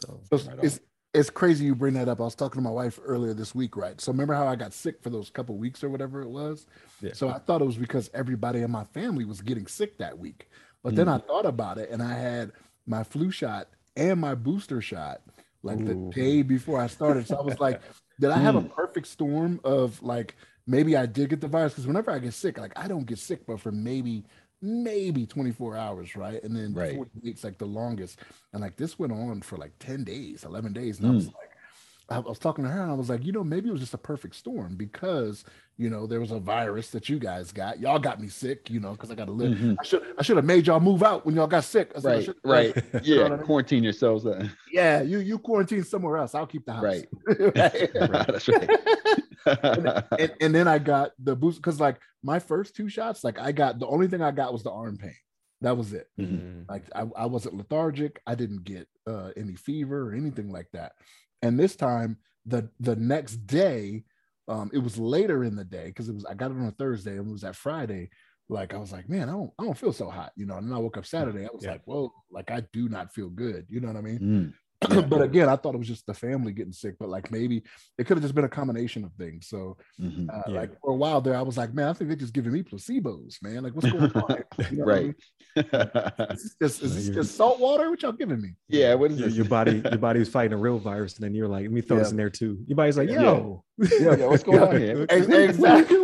So 0.00 0.20
it's, 0.30 0.46
Right 0.46 0.58
it's 0.62 0.80
it's 1.14 1.30
crazy 1.30 1.64
you 1.64 1.74
bring 1.74 1.94
that 1.94 2.08
up. 2.08 2.20
I 2.20 2.24
was 2.24 2.34
talking 2.34 2.58
to 2.60 2.62
my 2.62 2.70
wife 2.70 3.00
earlier 3.02 3.32
this 3.34 3.54
week, 3.54 3.76
right? 3.76 4.00
So 4.00 4.12
remember 4.12 4.34
how 4.34 4.46
I 4.46 4.56
got 4.56 4.74
sick 4.74 5.02
for 5.02 5.08
those 5.10 5.30
couple 5.30 5.56
weeks 5.56 5.82
or 5.82 5.88
whatever 5.88 6.20
it 6.22 6.28
was? 6.28 6.66
Yeah. 7.00 7.12
So 7.12 7.30
I 7.30 7.38
thought 7.38 7.62
it 7.62 7.64
was 7.64 7.78
because 7.78 8.10
everybody 8.12 8.60
in 8.62 8.70
my 8.70 8.84
family 8.84 9.24
was 9.24 9.40
getting 9.40 9.66
sick 9.66 9.98
that 9.98 10.18
week. 10.18 10.48
But 10.82 10.94
then 10.94 11.06
Mm. 11.06 11.14
I 11.14 11.18
thought 11.18 11.46
about 11.46 11.78
it 11.78 11.90
and 11.90 12.02
I 12.02 12.12
had 12.14 12.52
my 12.86 13.02
flu 13.04 13.30
shot 13.30 13.68
and 13.96 14.20
my 14.20 14.34
booster 14.34 14.80
shot 14.82 15.22
like 15.62 15.84
the 15.84 15.94
day 16.10 16.42
before 16.42 16.78
I 16.80 16.86
started. 16.88 17.26
So 17.26 17.38
I 17.38 17.42
was 17.42 17.58
like, 17.58 17.80
did 18.20 18.30
I 18.30 18.38
have 18.38 18.54
a 18.56 18.62
Mm. 18.62 18.70
perfect 18.74 19.06
storm 19.06 19.60
of 19.64 20.00
like 20.02 20.36
maybe 20.66 20.94
I 20.96 21.06
did 21.06 21.30
get 21.30 21.40
the 21.40 21.48
virus? 21.48 21.72
Because 21.72 21.86
whenever 21.86 22.10
I 22.10 22.18
get 22.18 22.34
sick, 22.34 22.58
like 22.58 22.78
I 22.78 22.86
don't 22.86 23.06
get 23.06 23.18
sick, 23.18 23.46
but 23.46 23.60
for 23.60 23.72
maybe 23.72 24.24
maybe 24.60 25.26
24 25.26 25.76
hours, 25.76 26.16
right? 26.16 26.42
And 26.42 26.54
then 26.56 26.72
Right. 26.74 26.94
40 26.94 27.10
weeks, 27.22 27.44
like 27.44 27.58
the 27.58 27.66
longest. 27.66 28.20
And 28.52 28.60
like 28.62 28.76
this 28.76 28.98
went 28.98 29.12
on 29.12 29.40
for 29.42 29.56
like 29.56 29.72
10 29.78 30.04
days, 30.04 30.44
11 30.44 30.72
days. 30.72 30.98
And 30.98 31.08
I 31.08 31.10
was 31.12 31.26
Mm. 31.28 31.34
like, 31.34 31.44
I 32.10 32.18
was 32.20 32.38
talking 32.38 32.64
to 32.64 32.70
her 32.70 32.80
and 32.82 32.90
I 32.90 32.94
was 32.94 33.10
like, 33.10 33.22
you 33.24 33.32
know, 33.32 33.44
maybe 33.44 33.68
it 33.68 33.72
was 33.72 33.82
just 33.82 33.92
a 33.92 33.98
perfect 33.98 34.34
storm 34.34 34.76
because, 34.76 35.44
you 35.76 35.90
know, 35.90 36.06
there 36.06 36.20
was 36.20 36.30
a 36.30 36.38
virus 36.38 36.88
that 36.92 37.10
you 37.10 37.18
guys 37.18 37.52
got. 37.52 37.80
Y'all 37.80 37.98
got 37.98 38.18
me 38.18 38.28
sick, 38.28 38.70
you 38.70 38.80
know, 38.80 38.92
because 38.92 39.10
I 39.10 39.14
got 39.14 39.26
to 39.26 39.32
live. 39.32 39.52
Mhm. 39.58 39.76
I 39.78 39.84
should 39.84 40.02
I 40.18 40.22
should 40.22 40.36
have 40.36 40.46
made 40.46 40.66
y'all 40.66 40.80
move 40.80 41.02
out 41.02 41.26
when 41.26 41.34
y'all 41.36 41.46
got 41.46 41.64
sick. 41.64 41.92
I 41.94 42.00
said, 42.00 42.28
I 42.44 42.50
right, 42.50 42.74
right. 42.74 42.84
You 43.04 43.16
know 43.16 43.22
Yeah, 43.26 43.26
I 43.26 43.36
mean? 43.36 43.44
quarantine 43.46 43.84
yourselves. 43.84 44.24
uh, 44.24 44.48
Yeah, 44.72 45.02
you 45.02 45.18
you 45.18 45.38
quarantine 45.38 45.84
somewhere 45.84 46.16
else. 46.16 46.34
I'll 46.34 46.46
keep 46.46 46.64
the 46.64 46.72
house. 46.72 46.82
Right. 46.82 47.08
Right. 47.28 48.26
That's 48.26 48.48
right. 48.48 48.70
and, 50.18 50.32
and 50.40 50.54
then 50.54 50.66
I 50.68 50.78
got 50.78 51.12
the 51.18 51.36
boost 51.36 51.58
because 51.58 51.80
like 51.80 52.00
my 52.32 52.38
first 52.38 52.76
two 52.76 52.88
shots, 52.88 53.24
like 53.24 53.38
I 53.38 53.50
got 53.52 53.78
the 53.78 53.86
only 53.94 54.08
thing 54.08 54.22
I 54.22 54.30
got 54.40 54.52
was 54.52 54.62
the 54.62 54.70
arm 54.82 54.96
pain. 54.98 55.16
That 55.60 55.76
was 55.76 55.92
it. 55.92 56.06
Mhm. 56.20 56.68
Like 56.68 56.84
I, 56.94 57.02
I 57.16 57.26
wasn't 57.26 57.56
lethargic. 57.56 58.20
I 58.26 58.34
didn't 58.34 58.64
get 58.64 58.86
uh, 59.12 59.30
any 59.36 59.56
fever 59.56 59.98
or 60.08 60.14
anything 60.14 60.50
like 60.52 60.68
that. 60.72 60.92
And 61.42 61.58
this 61.58 61.74
time, 61.76 62.18
the 62.46 62.68
the 62.88 62.96
next 62.96 63.36
day, 63.46 64.04
um, 64.46 64.70
it 64.72 64.78
was 64.78 64.96
later 64.98 65.42
in 65.44 65.56
the 65.56 65.64
day 65.64 65.86
because 65.86 66.08
it 66.08 66.14
was 66.14 66.24
I 66.24 66.34
got 66.34 66.50
it 66.52 66.56
on 66.58 66.66
a 66.66 66.70
Thursday 66.72 67.16
and 67.18 67.28
it 67.28 67.32
was 67.32 67.42
that 67.42 67.56
Friday. 67.56 68.10
Like 68.50 68.72
I 68.72 68.78
was 68.78 68.92
like, 68.92 69.08
man, 69.08 69.28
I 69.28 69.32
don't 69.32 69.50
I 69.58 69.64
don't 69.64 69.76
feel 69.76 69.92
so 69.92 70.08
hot, 70.08 70.32
you 70.36 70.46
know. 70.46 70.56
And 70.58 70.66
then 70.68 70.76
I 70.76 70.80
woke 70.80 70.96
up 70.96 71.06
Saturday. 71.06 71.44
I 71.44 71.52
was 71.52 71.64
Yeah. 71.64 71.72
like, 71.72 71.82
whoa, 71.86 72.12
like 72.30 72.50
I 72.50 72.60
do 72.72 72.88
not 72.88 73.12
feel 73.12 73.28
good. 73.28 73.66
You 73.68 73.80
know 73.80 73.88
what 73.88 73.96
I 73.96 74.00
mean? 74.10 74.20
Mm. 74.20 74.52
Yeah. 74.90 75.00
but 75.08 75.22
again, 75.22 75.48
I 75.48 75.56
thought 75.56 75.74
it 75.74 75.78
was 75.78 75.88
just 75.88 76.06
the 76.06 76.14
family 76.14 76.52
getting 76.52 76.72
sick, 76.72 76.96
but 77.00 77.08
like 77.08 77.30
maybe 77.32 77.62
it 77.98 78.04
could 78.04 78.16
have 78.16 78.22
just 78.22 78.34
been 78.34 78.44
a 78.44 78.48
combination 78.48 79.04
of 79.04 79.12
things. 79.14 79.48
So 79.48 79.76
Mhm. 80.00 80.28
uh, 80.32 80.42
Yeah. 80.46 80.60
like 80.60 80.70
for 80.80 80.90
a 80.90 80.94
while 80.94 81.20
there, 81.20 81.36
I 81.36 81.42
was 81.42 81.56
like, 81.58 81.74
man, 81.74 81.88
I 81.88 81.92
think 81.92 82.08
they're 82.08 82.16
just 82.16 82.32
giving 82.32 82.52
me 82.52 82.62
placebos, 82.62 83.42
man. 83.42 83.64
Like 83.64 83.74
what's 83.74 83.90
going 83.90 84.12
on? 84.12 84.44
You 84.70 84.78
know 84.78 84.84
what 84.84 84.94
I 84.94 84.98
right. 84.98 85.04
mean? 85.04 85.14
Is 86.30 86.56
this, 86.60 86.80
is 86.82 87.08
just 87.10 87.36
salt 87.36 87.58
water? 87.58 87.90
What 87.90 88.02
y'all 88.02 88.12
giving 88.12 88.40
me? 88.40 88.50
yeah. 88.68 88.94
What 88.94 89.10
is 89.10 89.18
your, 89.18 89.28
this? 89.28 89.36
your 89.36 89.46
body 89.46 89.82
your 89.84 89.98
body 90.08 90.20
was 90.20 90.28
fighting 90.28 90.52
a 90.52 90.56
real 90.56 90.78
virus 90.78 91.16
and 91.16 91.24
then 91.24 91.34
you're 91.34 91.48
like 91.48 91.62
let 91.62 91.72
me 91.72 91.80
throw 91.80 91.98
this 91.98 92.10
in 92.12 92.16
there 92.16 92.30
too 92.30 92.58
your 92.66 92.76
body's 92.76 92.96
like 92.96 93.08
Yeah. 93.08 93.22
yo 93.22 93.64
Yeah, 93.78 94.16
yeah, 94.16 94.26
what's 94.26 94.42
going 94.42 94.58
on 94.60 94.76
here? 94.80 94.98
What- 95.00 95.12
Ex- 95.12 95.26
what 95.26 95.36
are 95.36 95.42
you 95.42 95.48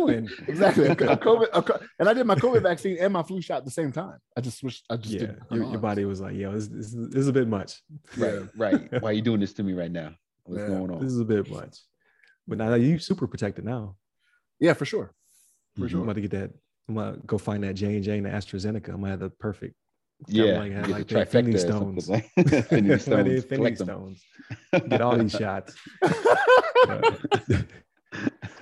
exactly. 0.07 0.27
Exactly. 0.47 0.87
COVID, 0.95 1.47
a 1.53 1.61
co- 1.61 1.79
and 1.99 2.07
I 2.07 2.13
did 2.13 2.25
my 2.25 2.35
COVID 2.35 2.61
vaccine 2.63 2.97
and 3.01 3.11
my 3.11 3.21
flu 3.23 3.41
shot 3.41 3.57
at 3.57 3.65
the 3.65 3.71
same 3.71 3.91
time. 3.91 4.17
I 4.37 4.41
just 4.41 4.59
switched. 4.59 4.85
I 4.89 4.95
just 4.97 5.13
yeah 5.13 5.19
did. 5.19 5.39
your, 5.51 5.65
your 5.71 5.79
body 5.79 6.05
was 6.05 6.21
like 6.21 6.35
yo 6.35 6.53
this, 6.53 6.67
this, 6.67 6.91
this 6.93 7.15
is 7.19 7.27
a 7.27 7.33
bit 7.33 7.47
much 7.47 7.81
Right, 8.17 8.39
right. 8.57 9.01
Why 9.01 9.09
are 9.09 9.13
you 9.13 9.21
doing 9.21 9.39
this 9.41 9.53
to 9.53 9.63
me 9.63 9.73
right 9.73 9.91
now? 9.91 10.13
What's 10.45 10.61
Yeah. 10.61 10.67
going 10.69 10.91
on? 10.91 11.03
this 11.03 11.11
is 11.11 11.19
a 11.19 11.25
bit 11.25 11.49
much 11.51 11.79
but 12.47 12.57
now 12.59 12.73
you 12.75 12.97
super 12.99 13.27
protected 13.27 13.65
now 13.65 13.95
Yeah, 14.59 14.73
for 14.73 14.85
sure. 14.85 15.11
For 15.75 15.81
Mhm. 15.81 15.83
i'm 15.83 15.89
sure. 15.89 16.03
about 16.03 16.15
to 16.15 16.21
get 16.21 16.31
that 16.31 16.51
i'm 16.87 16.95
gonna 16.95 17.17
go 17.25 17.37
find 17.37 17.63
that 17.65 17.73
j&j 17.73 18.09
and 18.17 18.25
the 18.25 18.29
astrazeneca 18.29 18.89
i'm 18.89 19.01
gonna 19.01 19.09
have 19.09 19.19
the 19.19 19.29
perfect 19.31 19.75
Yeah, 20.27 20.59
like- 20.59 20.71
have 20.71 20.87
like 20.89 21.07
the 21.07 21.19
Infinity 21.21 21.57
trifecta 21.57 21.65
or 21.65 21.71
something 21.71 21.99
Stones. 22.01 22.23
Infinity 22.37 22.99
stones. 22.99 23.27
infinity 23.43 23.75
stones 23.75 24.23
get 24.89 25.01
all 25.01 25.17
these 25.17 25.31
shots 25.33 25.75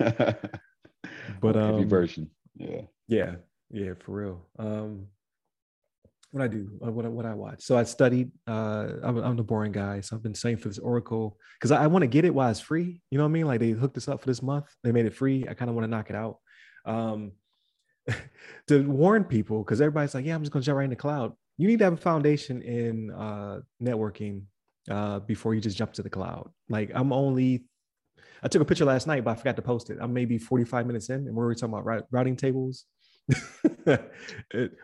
but 1.40 1.54
Heavy 1.54 1.82
um 1.82 1.88
version. 1.88 2.30
Yeah. 2.56 2.82
Yeah, 3.08 3.36
yeah, 3.70 3.92
for 3.98 4.12
real. 4.12 4.46
Um, 4.58 5.06
what 6.30 6.42
I 6.42 6.48
do, 6.48 6.68
uh, 6.84 6.90
what 6.90 7.04
I, 7.04 7.08
what 7.08 7.26
I 7.26 7.34
watch. 7.34 7.62
So 7.62 7.76
I 7.76 7.84
studied. 7.84 8.32
Uh, 8.46 8.88
I'm, 9.02 9.18
I'm 9.18 9.36
the 9.36 9.44
boring 9.44 9.72
guy, 9.72 10.00
so 10.00 10.16
I've 10.16 10.22
been 10.22 10.34
studying 10.34 10.58
for 10.58 10.68
this 10.68 10.78
Oracle 10.78 11.38
because 11.58 11.70
I, 11.70 11.84
I 11.84 11.86
want 11.86 12.02
to 12.02 12.08
get 12.08 12.24
it 12.24 12.34
while 12.34 12.50
it's 12.50 12.60
free. 12.60 13.00
You 13.10 13.18
know 13.18 13.24
what 13.24 13.30
I 13.30 13.32
mean? 13.32 13.46
Like 13.46 13.60
they 13.60 13.70
hooked 13.70 13.96
us 13.96 14.08
up 14.08 14.20
for 14.20 14.26
this 14.26 14.42
month. 14.42 14.66
They 14.82 14.90
made 14.90 15.06
it 15.06 15.14
free. 15.14 15.46
I 15.48 15.54
kind 15.54 15.68
of 15.68 15.76
want 15.76 15.84
to 15.84 15.90
knock 15.90 16.10
it 16.10 16.16
out. 16.16 16.38
Um, 16.86 17.32
to 18.68 18.82
warn 18.90 19.24
people 19.24 19.62
because 19.62 19.80
everybody's 19.80 20.14
like, 20.14 20.24
yeah, 20.24 20.34
I'm 20.34 20.42
just 20.42 20.52
gonna 20.52 20.64
jump 20.64 20.78
right 20.78 20.84
in 20.84 20.90
the 20.90 20.96
cloud. 20.96 21.34
You 21.56 21.68
need 21.68 21.78
to 21.78 21.84
have 21.84 21.94
a 21.94 21.98
foundation 21.98 22.62
in 22.62 23.12
uh, 23.12 23.60
networking 23.80 24.42
uh, 24.90 25.20
before 25.20 25.54
you 25.54 25.60
just 25.60 25.76
jump 25.76 25.92
to 25.94 26.02
the 26.02 26.10
cloud. 26.10 26.50
Like 26.68 26.90
I'm 26.94 27.12
only. 27.12 27.64
I 28.44 28.48
took 28.48 28.62
a 28.62 28.64
picture 28.64 28.84
last 28.84 29.06
night, 29.06 29.24
but 29.24 29.30
I 29.30 29.34
forgot 29.34 29.56
to 29.56 29.62
post 29.62 29.90
it. 29.90 29.98
I'm 30.00 30.12
maybe 30.12 30.38
45 30.38 30.86
minutes 30.86 31.08
in, 31.08 31.26
and 31.26 31.34
we 31.34 31.42
were 31.42 31.54
talking 31.54 31.74
about 31.74 32.06
routing 32.10 32.36
tables 32.36 32.84
but 33.84 34.10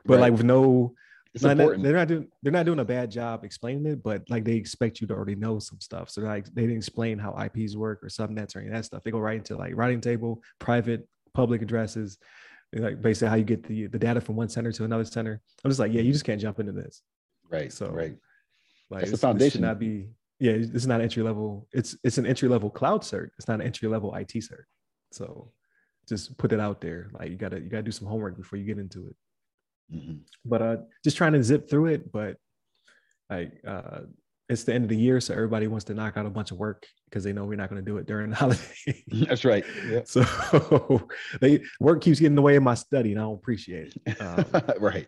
right. 0.07 0.21
like 0.21 0.33
with 0.33 0.45
no 0.45 0.95
it's 1.33 1.45
not, 1.45 1.53
important. 1.53 1.85
They're 1.85 1.95
not 1.95 2.09
doing 2.09 2.29
they're 2.43 2.53
not 2.53 2.67
doing 2.67 2.81
a 2.81 2.85
bad 2.85 3.09
job 3.11 3.45
explaining 3.45 3.87
it, 3.87 4.03
but 4.03 4.29
like 4.29 4.45
they 4.45 4.55
expect 4.55 5.01
you 5.01 5.07
to 5.07 5.15
already 5.15 5.37
know 5.37 5.61
some 5.61 5.81
stuff. 5.81 6.11
So 6.11 6.23
like 6.23 6.47
they 6.47 6.63
didn't 6.63 6.79
explain 6.79 7.19
how 7.19 7.39
IPs 7.39 7.77
work 7.77 8.03
or 8.03 8.09
subnets 8.09 8.57
or 8.57 8.61
any 8.61 8.69
of 8.69 8.75
that 8.75 8.85
stuff. 8.85 9.05
They 9.05 9.13
go 9.13 9.21
right 9.21 9.37
into 9.37 9.57
like 9.57 9.77
routing 9.77 10.01
table, 10.01 10.43
private, 10.59 11.07
public 11.33 11.63
addresses, 11.63 12.19
like 12.73 13.01
basically 13.01 13.29
how 13.29 13.37
you 13.37 13.45
get 13.45 13.63
the 13.63 13.87
the 13.87 13.99
data 13.99 14.21
from 14.21 14.35
one 14.35 14.49
center 14.49 14.73
to 14.73 14.85
another 14.85 15.05
center. 15.05 15.41
I'm 15.65 15.71
just 15.71 15.79
like, 15.79 15.93
yeah, 15.93 16.01
you 16.01 16.13
just 16.13 16.25
can't 16.25 16.41
jump 16.41 16.59
into 16.59 16.73
this. 16.73 17.03
Right. 17.49 17.73
So 17.73 17.91
right. 17.91 18.17
Like 18.91 19.03
That's 19.03 19.13
the 19.13 19.19
foundation. 19.19 19.51
Should 19.53 19.61
not 19.61 19.79
be 19.79 20.09
yeah, 20.41 20.53
this 20.57 20.83
is 20.83 20.87
not 20.87 21.03
entry 21.03 21.23
level. 21.23 21.69
It's 21.73 21.97
it's 22.03 22.19
an 22.19 22.27
entry 22.27 22.49
level 22.49 22.71
cloud 22.71 23.03
cert. 23.03 23.29
It's 23.39 23.47
not 23.47 23.61
an 23.61 23.67
entry 23.67 23.89
level 23.89 24.15
IT 24.15 24.33
cert. 24.33 24.65
So 25.13 25.53
just 26.09 26.37
put 26.39 26.53
it 26.53 26.61
out 26.61 26.81
there. 26.81 27.11
Like 27.13 27.31
you 27.31 27.37
gotta 27.37 27.61
you 27.61 27.69
gotta 27.69 27.83
do 27.83 27.93
some 27.93 28.09
homework 28.09 28.37
before 28.37 28.59
you 28.59 28.65
get 28.65 28.79
into 28.79 29.09
it. 29.09 29.17
Mm-hmm. 29.95 30.17
But 30.47 30.63
uh, 30.63 30.77
just 31.05 31.19
trying 31.19 31.35
to 31.35 31.45
zip 31.45 31.69
through 31.69 31.87
it. 31.87 32.11
But 32.11 32.37
like 33.29 33.53
uh, 33.67 34.01
it's 34.49 34.65
the 34.65 34.73
end 34.73 34.85
of 34.85 34.89
the 34.89 34.97
year, 34.97 35.21
so 35.21 35.35
everybody 35.35 35.67
wants 35.69 35.85
to 35.87 35.95
knock 35.95 36.17
out 36.17 36.25
a 36.25 36.31
bunch 36.31 36.53
of 36.53 36.59
work 36.59 36.87
because 37.05 37.23
they 37.23 37.33
know 37.35 37.45
we're 37.45 37.57
not 37.57 37.69
going 37.69 37.85
to 37.85 37.89
do 37.89 37.99
it 37.99 38.07
during 38.07 38.31
the 38.31 38.37
holiday. 38.37 39.05
That's 39.09 39.45
right. 39.45 39.65
Yeah. 39.89 40.01
So 40.05 41.07
they 41.41 41.63
work 41.81 42.01
keeps 42.01 42.19
getting 42.19 42.33
in 42.33 42.37
the 42.37 42.43
way 42.43 42.57
of 42.57 42.63
my 42.63 42.75
study, 42.75 43.13
and 43.13 43.21
I 43.21 43.25
don't 43.25 43.35
appreciate 43.35 43.95
it. 44.07 44.17
Um, 44.21 44.45
right. 44.81 45.07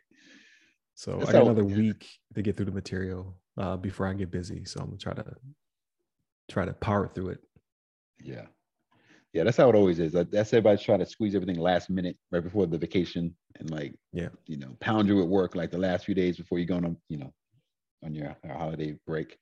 So 0.94 1.16
That's 1.16 1.30
I 1.30 1.32
got 1.32 1.42
another 1.42 1.64
week 1.64 2.06
to 2.34 2.42
get 2.42 2.56
through 2.56 2.66
the 2.66 2.72
material 2.72 3.36
uh, 3.58 3.76
before 3.76 4.06
I 4.06 4.14
get 4.14 4.30
busy. 4.30 4.64
So 4.64 4.80
I'm 4.80 4.86
gonna 4.86 4.98
try 4.98 5.14
to 5.14 5.34
try 6.50 6.64
to 6.64 6.72
power 6.74 7.08
through 7.08 7.30
it. 7.30 7.40
Yeah 8.20 8.46
yeah, 9.32 9.44
that's 9.44 9.56
how 9.56 9.68
it 9.70 9.74
always 9.74 9.98
is. 9.98 10.12
That's 10.12 10.52
everybody 10.52 10.82
trying 10.82 10.98
to 10.98 11.06
squeeze 11.06 11.34
everything 11.34 11.58
last 11.58 11.88
minute 11.88 12.16
right 12.30 12.44
before 12.44 12.66
the 12.66 12.76
vacation 12.76 13.34
and 13.58 13.70
like, 13.70 13.94
yeah, 14.12 14.28
you 14.46 14.58
know, 14.58 14.76
pound 14.80 15.08
you 15.08 15.22
at 15.22 15.28
work 15.28 15.54
like 15.54 15.70
the 15.70 15.78
last 15.78 16.04
few 16.04 16.14
days 16.14 16.36
before 16.36 16.58
you're 16.58 16.66
going 16.66 16.84
on, 16.84 16.98
you 17.08 17.16
know, 17.16 17.32
on 18.04 18.14
your, 18.14 18.36
holiday 18.46 18.94
break. 19.06 19.38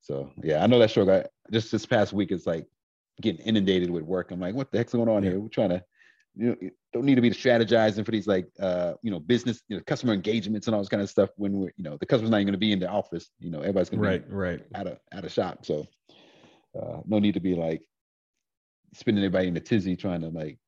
So 0.00 0.30
yeah, 0.44 0.62
I 0.62 0.68
know 0.68 0.78
that 0.78 0.92
sure. 0.92 1.24
just 1.50 1.72
this 1.72 1.86
past 1.86 2.12
week, 2.12 2.30
it's 2.30 2.46
like 2.46 2.66
getting 3.20 3.44
inundated 3.44 3.90
with 3.90 4.04
work. 4.04 4.30
I'm 4.30 4.40
like, 4.40 4.54
what 4.54 4.70
the 4.70 4.78
heck's 4.78 4.92
going 4.92 5.08
on 5.08 5.24
yeah. 5.24 5.30
here? 5.30 5.40
We're 5.40 5.48
trying 5.48 5.70
to, 5.70 5.82
you 6.36 6.48
know, 6.48 6.70
don't 6.92 7.04
need 7.04 7.16
to 7.16 7.20
be 7.20 7.30
strategizing 7.30 8.04
for 8.04 8.10
these 8.10 8.26
like, 8.26 8.46
uh, 8.60 8.94
you 9.02 9.10
know, 9.10 9.18
business, 9.18 9.62
you 9.68 9.76
know, 9.76 9.82
customer 9.86 10.12
engagements 10.12 10.66
and 10.66 10.74
all 10.74 10.80
this 10.80 10.88
kind 10.88 11.02
of 11.02 11.10
stuff 11.10 11.30
when 11.36 11.52
we're, 11.52 11.72
you 11.76 11.84
know, 11.84 11.96
the 11.98 12.06
customer's 12.06 12.30
not 12.30 12.38
even 12.38 12.46
going 12.46 12.52
to 12.52 12.58
be 12.58 12.72
in 12.72 12.78
the 12.78 12.88
office. 12.88 13.30
You 13.38 13.50
know, 13.50 13.60
everybody's 13.60 13.90
going 13.90 14.00
right, 14.00 14.22
to 14.22 14.28
be 14.28 14.34
right 14.34 14.60
out 14.74 14.86
of 14.86 14.98
out 15.12 15.24
of 15.24 15.32
shop. 15.32 15.64
So 15.64 15.86
uh, 16.80 16.98
no 17.06 17.18
need 17.18 17.34
to 17.34 17.40
be 17.40 17.54
like 17.54 17.82
spending 18.94 19.24
everybody 19.24 19.48
in 19.48 19.54
the 19.54 19.60
tizzy 19.60 19.96
trying 19.96 20.20
to 20.22 20.28
like, 20.28 20.58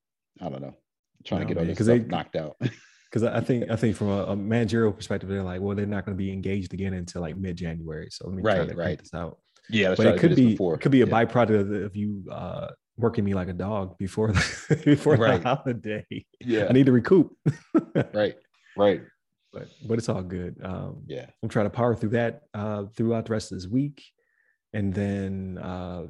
I 0.41 0.49
don't 0.49 0.63
know, 0.63 0.77
trying 1.25 1.43
no, 1.43 1.49
to 1.49 1.55
get 1.55 1.61
all 1.61 1.67
this 1.67 1.77
stuff 1.77 1.87
they, 1.87 1.99
knocked 2.01 2.37
out. 2.37 2.57
Because 3.13 3.25
I 3.25 3.41
think 3.43 3.71
I 3.71 3.77
think 3.77 3.95
from 3.95 4.09
a, 4.09 4.25
a, 4.25 4.37
managerial 4.37 4.91
perspective, 4.91 5.29
they're 5.29 5.43
like, 5.43 5.61
well, 5.61 5.77
they're 5.77 5.85
not 5.85 6.07
going 6.07 6.17
to 6.17 6.19
be 6.19 6.33
engaged 6.33 6.73
again 6.73 6.95
until 6.95 7.21
like 7.21 7.37
mid 7.37 7.57
January. 7.57 8.09
So 8.11 8.27
let 8.27 8.35
me 8.35 8.43
right, 8.43 8.57
try 8.57 8.67
to 8.67 8.75
right. 8.75 8.99
this 8.99 9.13
out. 9.13 9.37
Yeah, 9.69 9.95
but 9.95 10.07
it 10.07 10.19
could 10.19 10.35
be 10.35 10.55
it 10.55 10.81
could 10.81 10.93
be 10.93 11.03
a 11.03 11.07
yeah. 11.07 11.13
byproduct 11.13 11.61
of, 11.61 11.73
of 11.73 11.95
you 11.95 12.25
uh, 12.33 12.69
working 13.03 13.25
me 13.25 13.35
like 13.35 13.49
a 13.49 13.53
dog 13.53 13.99
before 13.99 14.33
the, 14.33 14.83
before 14.85 15.17
right. 15.17 15.43
the 15.43 15.49
holiday. 15.49 16.07
Yeah, 16.41 16.67
I 16.69 16.73
need 16.73 16.87
to 16.87 16.93
recoup. 16.93 17.37
right, 18.15 18.37
right. 18.77 19.03
But 19.53 19.69
but 19.87 19.99
it's 19.99 20.09
all 20.09 20.23
good. 20.23 20.57
Um, 20.63 21.03
yeah, 21.07 21.27
I'm 21.43 21.49
trying 21.49 21.67
to 21.67 21.71
power 21.71 21.95
through 21.95 22.11
that 22.11 22.43
uh, 22.55 22.85
throughout 22.97 23.27
the 23.27 23.33
rest 23.33 23.53
of 23.53 23.59
this 23.59 23.69
week, 23.69 24.03
and 24.73 24.95
then 24.95 25.59
uh, 25.59 26.07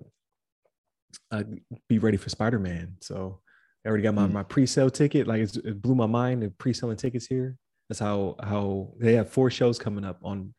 uh, 1.31 1.43
be 1.89 1.99
ready 1.99 2.17
for 2.17 2.29
Spider 2.29 2.59
Man. 2.59 2.97
So 3.01 3.41
I 3.85 3.89
already 3.89 4.05
got 4.05 4.15
my, 4.15 4.27
mm. 4.27 4.33
my 4.33 4.43
pre 4.43 4.67
sale 4.67 4.91
ticket. 4.91 5.27
Like 5.27 5.41
it 5.41 5.83
blew 5.83 5.95
my 5.95 6.07
mind. 6.07 6.43
The 6.43 6.51
pre 6.51 6.73
selling 6.73 6.97
tickets 6.97 7.27
here. 7.27 7.57
That's 7.89 7.99
how 7.99 8.37
how 8.43 8.93
they 8.99 9.15
have 9.15 9.31
four 9.31 9.51
shows 9.51 9.79
coming 9.79 10.05
up 10.05 10.21
on 10.23 10.55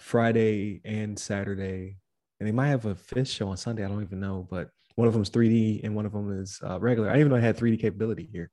Friday 0.00 0.80
and 0.84 1.18
Saturday, 1.18 1.98
and 2.40 2.48
they 2.48 2.52
might 2.52 2.68
have 2.68 2.86
a 2.86 2.94
fifth 2.94 3.28
show 3.28 3.48
on 3.48 3.56
Sunday. 3.56 3.84
I 3.84 3.88
don't 3.88 4.02
even 4.02 4.20
know, 4.20 4.46
but 4.50 4.70
one 4.96 5.08
of 5.08 5.14
them 5.14 5.22
is 5.22 5.30
3D 5.30 5.84
and 5.84 5.94
one 5.94 6.06
of 6.06 6.12
them 6.12 6.40
is 6.40 6.60
uh, 6.64 6.78
regular. 6.78 7.08
I 7.08 7.12
didn't 7.14 7.26
even 7.26 7.30
know 7.30 7.38
I 7.38 7.46
had 7.46 7.56
3D 7.56 7.80
capability 7.80 8.28
here. 8.30 8.50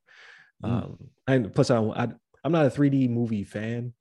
Mm. 0.63 0.69
Um, 0.69 0.97
and 1.27 1.53
plus, 1.53 1.69
I, 1.69 1.79
I 1.79 2.07
I'm 2.43 2.51
not 2.51 2.65
a 2.65 2.69
3D 2.69 3.09
movie 3.09 3.43
fan 3.43 3.93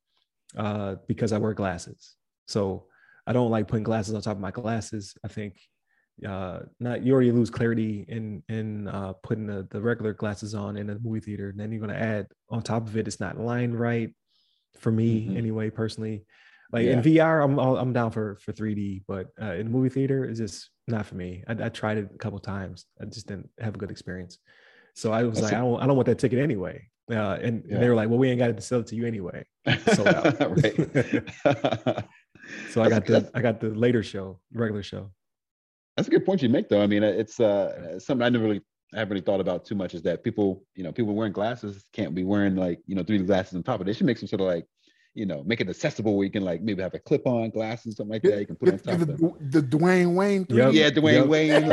uh, 0.56 0.96
because 1.06 1.32
I 1.32 1.38
wear 1.38 1.52
glasses. 1.52 2.16
So 2.48 2.86
I 3.26 3.32
don't 3.32 3.50
like 3.50 3.68
putting 3.68 3.84
glasses 3.84 4.14
on 4.14 4.22
top 4.22 4.36
of 4.36 4.40
my 4.40 4.50
glasses. 4.50 5.14
I 5.24 5.28
think 5.28 5.60
uh 6.26 6.60
not 6.78 7.02
you 7.02 7.12
already 7.12 7.32
lose 7.32 7.50
clarity 7.50 8.04
in 8.08 8.42
in 8.48 8.88
uh 8.88 9.12
putting 9.22 9.46
the, 9.46 9.66
the 9.70 9.80
regular 9.80 10.12
glasses 10.12 10.54
on 10.54 10.76
in 10.76 10.90
a 10.90 10.98
movie 10.98 11.20
theater 11.20 11.48
and 11.48 11.58
then 11.58 11.72
you're 11.72 11.80
going 11.80 11.94
to 11.94 11.98
add 11.98 12.26
on 12.50 12.62
top 12.62 12.86
of 12.86 12.96
it 12.96 13.08
it's 13.08 13.20
not 13.20 13.38
lined 13.38 13.78
right 13.78 14.10
for 14.78 14.90
me 14.90 15.22
mm-hmm. 15.22 15.36
anyway 15.36 15.70
personally 15.70 16.24
like 16.72 16.84
yeah. 16.84 16.92
in 16.92 17.02
vr 17.02 17.44
i'm 17.44 17.58
i'm 17.58 17.92
down 17.92 18.10
for 18.10 18.36
for 18.42 18.52
3d 18.52 19.02
but 19.08 19.28
uh, 19.40 19.54
in 19.54 19.70
movie 19.70 19.88
theater 19.88 20.24
it's 20.24 20.38
just 20.38 20.70
not 20.90 21.06
for 21.06 21.14
me 21.14 21.44
I, 21.48 21.52
I, 21.64 21.68
tried 21.68 21.98
it 21.98 22.10
a 22.14 22.18
couple 22.18 22.38
times 22.38 22.86
i 23.00 23.04
just 23.04 23.26
didn't 23.26 23.48
have 23.60 23.74
a 23.74 23.78
good 23.78 23.90
experience 23.90 24.38
so 24.94 25.12
i 25.12 25.22
was 25.22 25.40
That's 25.40 25.52
like 25.52 25.54
I 25.54 25.58
don't, 25.58 25.82
I 25.82 25.86
don't 25.86 25.96
want 25.96 26.06
that 26.06 26.18
ticket 26.18 26.38
anyway 26.38 26.86
uh, 27.10 27.38
and, 27.42 27.64
yeah. 27.68 27.78
they 27.78 27.88
were 27.88 27.94
like 27.94 28.08
well 28.08 28.18
we 28.18 28.30
ain't 28.30 28.38
got 28.38 28.50
it 28.50 28.56
to 28.56 28.62
sell 28.62 28.80
it 28.80 28.86
to 28.88 28.96
you 28.96 29.06
anyway 29.06 29.44
so 29.90 30.04
i 32.82 32.88
got 32.88 33.06
the 33.06 33.30
i 33.34 33.40
got 33.40 33.60
the 33.60 33.70
later 33.70 34.02
show 34.02 34.38
regular 34.52 34.82
show 34.82 35.10
that's 36.00 36.08
a 36.08 36.10
good 36.10 36.24
point 36.24 36.42
you 36.42 36.48
make, 36.48 36.68
though. 36.70 36.82
I 36.82 36.86
mean, 36.86 37.02
it's 37.02 37.40
uh, 37.40 37.98
something 37.98 38.24
I 38.24 38.30
never 38.30 38.44
really, 38.44 38.62
I 38.94 39.00
haven't 39.00 39.10
really 39.10 39.24
thought 39.24 39.40
about 39.40 39.66
too 39.66 39.74
much. 39.74 39.94
Is 39.94 40.02
that 40.02 40.24
people, 40.24 40.64
you 40.74 40.82
know, 40.82 40.92
people 40.92 41.14
wearing 41.14 41.32
glasses 41.32 41.84
can't 41.92 42.14
be 42.14 42.24
wearing 42.24 42.56
like, 42.56 42.80
you 42.86 42.94
know, 42.94 43.02
3D 43.02 43.26
glasses 43.26 43.54
on 43.54 43.62
top 43.62 43.76
of 43.76 43.82
it. 43.82 43.84
They 43.84 43.92
should 43.92 44.06
make 44.06 44.16
some 44.16 44.28
sort 44.28 44.40
of 44.40 44.46
like, 44.46 44.66
you 45.14 45.26
know, 45.26 45.42
make 45.44 45.60
it 45.60 45.68
accessible 45.68 46.16
where 46.16 46.24
you 46.24 46.30
can 46.30 46.44
like 46.44 46.62
maybe 46.62 46.82
have 46.82 46.94
a 46.94 46.98
clip-on 46.98 47.50
glasses, 47.50 47.96
something 47.96 48.12
like 48.12 48.22
that. 48.22 48.38
You 48.38 48.46
can 48.46 48.56
put 48.56 48.72
on 48.72 48.78
top 48.78 48.98
the, 48.98 49.12
of 49.12 49.50
the 49.50 49.60
Dwayne 49.62 50.14
Wayne. 50.14 50.46
Yep. 50.48 50.72
Yeah, 50.72 50.90
Dwayne 50.90 51.12
yep. 51.12 51.26
Wayne. 51.26 51.66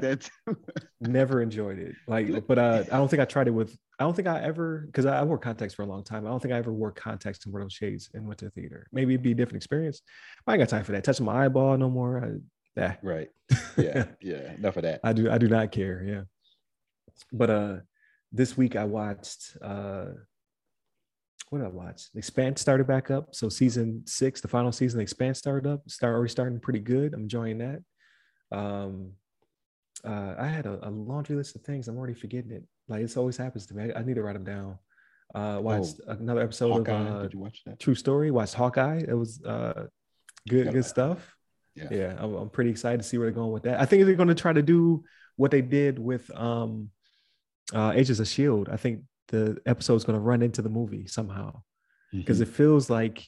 never 0.99 1.41
enjoyed 1.41 1.79
it. 1.79 1.95
Like, 2.05 2.45
but 2.47 2.59
uh, 2.59 2.83
I 2.91 2.97
don't 2.97 3.07
think 3.07 3.21
I 3.21 3.25
tried 3.25 3.47
it 3.47 3.51
with. 3.51 3.77
I 3.97 4.03
don't 4.03 4.13
think 4.13 4.27
I 4.27 4.41
ever 4.41 4.83
because 4.87 5.05
I, 5.05 5.19
I, 5.19 5.23
wore 5.23 5.37
contacts 5.37 5.73
for 5.73 5.83
a 5.83 5.85
long 5.85 6.03
time. 6.03 6.27
I 6.27 6.29
don't 6.29 6.41
think 6.41 6.53
I 6.53 6.57
ever 6.57 6.73
wore 6.73 6.91
contacts 6.91 7.45
and 7.45 7.53
wore 7.53 7.61
those 7.61 7.71
shades 7.71 8.09
and 8.13 8.27
went 8.27 8.39
to 8.39 8.45
the 8.45 8.51
theater. 8.51 8.87
Maybe 8.91 9.13
it'd 9.13 9.23
be 9.23 9.31
a 9.31 9.35
different 9.35 9.57
experience. 9.57 10.01
I 10.45 10.53
ain't 10.53 10.59
got 10.59 10.67
time 10.67 10.83
for 10.83 10.91
that. 10.91 11.05
Touching 11.05 11.25
my 11.25 11.45
eyeball 11.45 11.77
no 11.77 11.89
more. 11.89 12.23
I, 12.23 12.79
yeah. 12.79 12.95
Right. 13.01 13.29
Yeah. 13.77 14.05
Yeah. 14.21 14.53
Enough 14.55 14.75
of 14.75 14.83
that. 14.83 14.99
I 15.03 15.13
do. 15.13 15.31
I 15.31 15.37
do 15.37 15.47
not 15.47 15.71
care. 15.71 16.03
Yeah. 16.05 16.21
But 17.31 17.49
uh, 17.49 17.75
this 18.31 18.57
week 18.57 18.75
I 18.75 18.83
watched 18.83 19.57
uh 19.61 20.05
what 21.49 21.59
did 21.59 21.67
I 21.67 21.69
watch? 21.69 22.11
The 22.11 22.19
Expanse 22.19 22.59
started 22.59 22.87
back 22.87 23.09
up. 23.09 23.33
So 23.33 23.47
season 23.47 24.03
six, 24.05 24.41
the 24.41 24.49
final 24.49 24.71
season, 24.71 24.97
the 24.97 25.03
Expanse 25.03 25.37
started 25.37 25.69
up. 25.69 25.89
Start 25.89 26.13
already 26.13 26.29
starting 26.29 26.59
pretty 26.59 26.79
good. 26.79 27.13
I'm 27.13 27.21
enjoying 27.21 27.59
that. 27.59 27.79
Um, 28.51 29.13
uh, 30.03 30.35
I 30.37 30.47
had 30.47 30.65
a, 30.65 30.87
a, 30.87 30.89
laundry 30.89 31.35
list 31.35 31.55
of 31.55 31.61
things. 31.61 31.87
I'm 31.87 31.97
already 31.97 32.13
forgetting 32.13 32.51
it. 32.51 32.63
Like 32.87 33.01
it 33.01 33.17
always 33.17 33.37
happens 33.37 33.65
to 33.67 33.75
me. 33.75 33.91
I, 33.91 33.99
I 33.99 34.03
need 34.03 34.15
to 34.15 34.23
write 34.23 34.33
them 34.33 34.43
down. 34.43 34.77
Uh, 35.33 35.59
watched 35.61 35.99
oh, 36.07 36.11
another 36.11 36.41
episode 36.41 36.71
Hawkeye. 36.71 36.91
of 36.91 37.15
uh, 37.15 37.21
Did 37.23 37.33
you 37.33 37.39
watch 37.39 37.61
that? 37.65 37.79
True 37.79 37.95
Story. 37.95 38.31
Watched 38.31 38.53
Hawkeye. 38.53 39.03
It 39.07 39.13
was 39.13 39.41
uh, 39.43 39.85
good, 40.47 40.71
good 40.71 40.85
stuff. 40.85 41.35
Yeah, 41.75 41.87
yeah. 41.91 42.15
I'm, 42.17 42.33
I'm, 42.33 42.49
pretty 42.49 42.71
excited 42.71 42.97
to 42.99 43.03
see 43.03 43.17
where 43.17 43.27
they're 43.27 43.35
going 43.35 43.51
with 43.51 43.63
that. 43.63 43.79
I 43.79 43.85
think 43.85 44.05
they're 44.05 44.15
going 44.15 44.29
to 44.29 44.35
try 44.35 44.53
to 44.53 44.61
do 44.61 45.03
what 45.35 45.51
they 45.51 45.61
did 45.61 45.99
with 45.99 46.29
um, 46.35 46.89
uh, 47.73 47.91
Agents 47.95 48.19
of 48.19 48.27
Shield. 48.27 48.69
I 48.69 48.77
think 48.77 49.01
the 49.27 49.57
episode's 49.65 50.03
going 50.03 50.17
to 50.17 50.23
run 50.23 50.41
into 50.41 50.61
the 50.61 50.69
movie 50.69 51.07
somehow 51.07 51.61
because 52.13 52.37
mm-hmm. 52.37 52.49
it 52.49 52.55
feels 52.55 52.89
like 52.89 53.25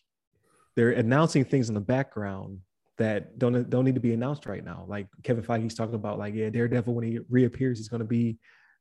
they're 0.75 0.91
announcing 0.91 1.43
things 1.43 1.69
in 1.69 1.75
the 1.75 1.81
background 1.81 2.59
that 2.97 3.37
don't 3.39 3.69
don't 3.69 3.85
need 3.85 3.95
to 3.95 4.01
be 4.01 4.13
announced 4.13 4.45
right 4.45 4.63
now. 4.63 4.85
Like 4.87 5.07
Kevin 5.23 5.43
Feige's 5.43 5.75
talking 5.75 5.95
about, 5.95 6.19
like 6.19 6.33
yeah, 6.33 6.49
Daredevil 6.49 6.93
when 6.93 7.05
he 7.05 7.19
reappears, 7.29 7.77
he's 7.77 7.89
going 7.89 8.01
to 8.01 8.07
be 8.07 8.37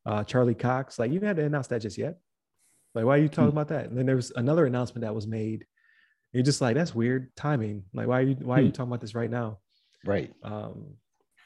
uh, 0.07 0.25
Charlie 0.25 0.55
Cox. 0.55 0.99
Like 0.99 1.13
you 1.13 1.21
had 1.21 1.37
to 1.37 1.45
announce 1.45 1.69
that 1.69 1.83
just 1.83 1.99
yet. 1.99 2.19
Like 2.95 3.05
why 3.05 3.17
are 3.17 3.23
you 3.23 3.29
talking 3.29 3.51
hmm. 3.51 3.59
about 3.59 3.69
that? 3.69 3.87
And 3.87 3.97
then 3.97 4.07
there 4.07 4.17
was 4.17 4.33
another 4.35 4.67
announcement 4.67 5.03
that 5.03 5.15
was 5.15 5.27
made. 5.27 5.67
You're 6.33 6.43
just 6.43 6.61
like 6.61 6.77
that's 6.77 6.95
weird 6.95 7.35
timing. 7.37 7.85
Like 7.95 8.07
why 8.07 8.19
are 8.19 8.23
you 8.23 8.35
why 8.35 8.59
are 8.59 8.61
you 8.61 8.69
hmm. 8.69 8.73
talking 8.73 8.91
about 8.91 9.01
this 9.01 9.15
right 9.15 9.31
now? 9.31 9.59
Right. 10.05 10.33
Um, 10.43 10.95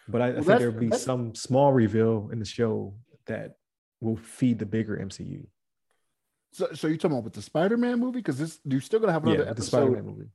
but 0.09 0.21
I, 0.21 0.29
I 0.29 0.33
think 0.35 0.47
there'll 0.47 0.73
be 0.73 0.91
some 0.91 1.35
small 1.35 1.73
reveal 1.73 2.31
in 2.33 2.39
the 2.39 2.45
show 2.45 2.95
that 3.27 3.57
will 4.03 4.17
feed 4.17 4.59
the 4.59 4.67
bigger 4.67 4.97
MCU. 4.97 5.47
So, 6.53 6.69
so 6.75 6.87
you're 6.87 6.97
talking 6.97 7.13
about 7.13 7.25
with 7.25 7.33
the 7.33 7.43
Spider-Man 7.43 7.99
movie? 7.99 8.19
Because 8.19 8.39
this 8.39 8.59
you're 8.65 8.81
still 8.81 9.01
gonna 9.01 9.13
have 9.13 9.25
another 9.25 9.45
yeah, 9.45 9.51
episode. 9.51 9.65
The 9.65 9.87
Spider-Man 9.87 10.05
movie. 10.05 10.31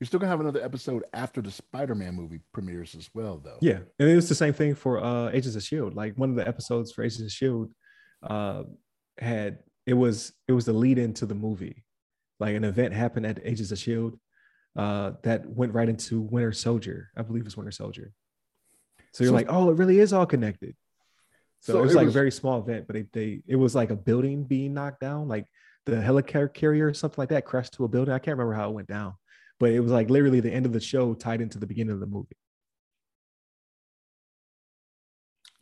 You're 0.00 0.06
still 0.06 0.20
gonna 0.20 0.30
have 0.30 0.40
another 0.40 0.62
episode 0.62 1.04
after 1.12 1.42
the 1.42 1.50
Spider-Man 1.50 2.14
movie 2.14 2.40
premieres 2.54 2.94
as 2.94 3.10
well, 3.12 3.40
though. 3.44 3.58
Yeah, 3.60 3.80
and 3.98 4.08
it 4.08 4.14
was 4.14 4.28
the 4.28 4.34
same 4.34 4.54
thing 4.54 4.74
for 4.74 5.02
uh, 5.02 5.30
Agents 5.30 5.56
of 5.56 5.62
Shield. 5.62 5.94
Like 5.94 6.16
one 6.16 6.30
of 6.30 6.36
the 6.36 6.46
episodes 6.46 6.92
for 6.92 7.02
Agents 7.02 7.22
of 7.22 7.32
Shield 7.32 7.70
uh, 8.22 8.62
had 9.18 9.58
it 9.86 9.94
was 9.94 10.32
it 10.46 10.52
was 10.52 10.64
the 10.64 10.72
lead 10.72 10.98
into 10.98 11.26
the 11.26 11.34
movie. 11.34 11.84
Like 12.40 12.54
an 12.54 12.64
event 12.64 12.94
happened 12.94 13.26
at 13.26 13.40
Agents 13.44 13.72
of 13.72 13.78
Shield 13.78 14.18
uh, 14.76 15.12
that 15.24 15.44
went 15.46 15.74
right 15.74 15.88
into 15.88 16.20
Winter 16.20 16.52
Soldier. 16.52 17.10
I 17.16 17.22
believe 17.22 17.44
it's 17.44 17.56
Winter 17.56 17.72
Soldier. 17.72 18.12
So 19.12 19.24
you're 19.24 19.30
so, 19.30 19.34
like, 19.34 19.46
oh, 19.48 19.70
it 19.70 19.76
really 19.76 19.98
is 19.98 20.12
all 20.12 20.26
connected. 20.26 20.76
So, 21.60 21.72
So 21.72 21.78
it 21.80 21.82
was 21.82 21.92
it 21.92 21.96
like 21.96 22.04
was- 22.06 22.14
a 22.14 22.18
very 22.18 22.30
small 22.30 22.60
event, 22.60 22.86
but 22.86 22.96
it, 22.96 23.12
they 23.12 23.42
it 23.46 23.56
was 23.56 23.74
like 23.74 23.90
a 23.90 23.96
building 23.96 24.44
being 24.44 24.74
knocked 24.74 25.00
down, 25.00 25.28
like 25.28 25.46
the 25.86 25.92
helicar 25.96 26.52
carrier 26.52 26.86
or 26.88 26.94
something 26.94 27.20
like 27.20 27.30
that 27.30 27.44
crashed 27.44 27.74
to 27.74 27.84
a 27.84 27.88
building. 27.88 28.12
I 28.14 28.18
can't 28.18 28.36
remember 28.36 28.54
how 28.54 28.68
it 28.70 28.74
went 28.74 28.88
down, 28.88 29.14
but 29.58 29.70
it 29.70 29.80
was 29.80 29.90
like 29.92 30.10
literally 30.10 30.40
the 30.40 30.52
end 30.52 30.66
of 30.66 30.72
the 30.72 30.80
show 30.80 31.14
tied 31.14 31.40
into 31.40 31.58
the 31.58 31.66
beginning 31.66 31.94
of 31.94 32.00
the 32.00 32.06
movie. 32.06 32.36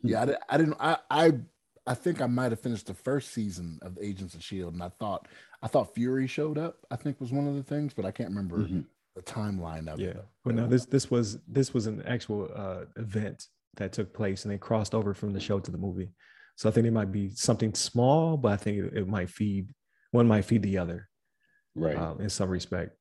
Yeah, 0.03 0.23
I, 0.49 0.55
I 0.55 0.59
didn't. 0.59 0.77
I, 0.79 0.99
I 1.11 1.33
I 1.87 1.95
think 1.95 2.21
I 2.21 2.27
might 2.27 2.53
have 2.53 2.61
finished 2.61 2.87
the 2.87 2.95
first 2.95 3.33
season 3.33 3.79
of 3.83 3.97
Agents 4.01 4.35
of 4.35 4.43
Shield, 4.43 4.75
and 4.75 4.83
I 4.83 4.89
thought 4.89 5.27
I 5.63 5.69
thought 5.69 5.95
Fury 5.95 6.27
showed 6.27 6.59
up. 6.59 6.79
I 6.91 6.97
think 6.97 7.21
was 7.21 7.33
one 7.33 7.47
of 7.47 7.55
the 7.55 7.63
things, 7.63 7.95
but 7.95 8.05
I 8.05 8.11
can't 8.11 8.29
remember 8.29 8.59
Mhm. 8.59 8.85
the 9.15 9.23
timeline 9.23 9.89
of 9.89 9.99
Yeah, 9.99 10.09
it. 10.09 10.25
but 10.45 10.55
no, 10.55 10.67
this 10.67 10.85
this 10.87 11.11
was 11.11 11.39
this 11.49 11.73
was 11.73 11.87
an 11.87 12.03
actual 12.03 12.51
uh, 12.55 12.85
event 12.97 13.49
that 13.77 13.93
took 13.93 14.13
place, 14.13 14.45
and 14.45 14.53
they 14.53 14.59
crossed 14.59 14.95
over 14.95 15.15
from 15.15 15.33
the 15.33 15.41
show 15.41 15.59
to 15.61 15.71
the 15.71 15.79
movie. 15.79 16.11
So 16.57 16.69
I 16.69 16.73
think 16.73 16.87
it 16.87 16.93
might 16.93 17.13
be 17.13 17.31
something 17.31 17.75
small, 17.75 18.37
but 18.37 18.53
I 18.53 18.57
think 18.57 18.79
it, 18.79 18.95
it 18.99 19.09
might 19.09 19.31
feed 19.31 19.73
one 20.13 20.27
might 20.29 20.45
feed 20.47 20.63
the 20.63 20.79
other 20.79 21.09
Right. 21.75 21.97
um, 21.97 22.21
in 22.21 22.31
some 22.31 22.49
respect. 22.49 22.97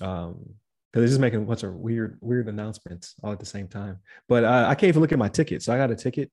Um, 0.00 0.54
because 0.92 1.02
they're 1.02 1.08
just 1.08 1.20
making 1.20 1.42
a 1.42 1.44
bunch 1.44 1.62
of 1.62 1.74
weird 1.74 2.18
weird 2.20 2.48
announcements 2.48 3.14
all 3.22 3.30
at 3.32 3.38
the 3.38 3.46
same 3.46 3.68
time. 3.68 3.98
But 4.28 4.42
uh, 4.44 4.64
I 4.68 4.74
can't 4.74 4.88
even 4.88 5.02
look 5.02 5.12
at 5.12 5.18
my 5.18 5.28
ticket, 5.28 5.62
so 5.62 5.72
I 5.72 5.76
got 5.76 5.90
a 5.92 5.94
ticket 5.96 6.32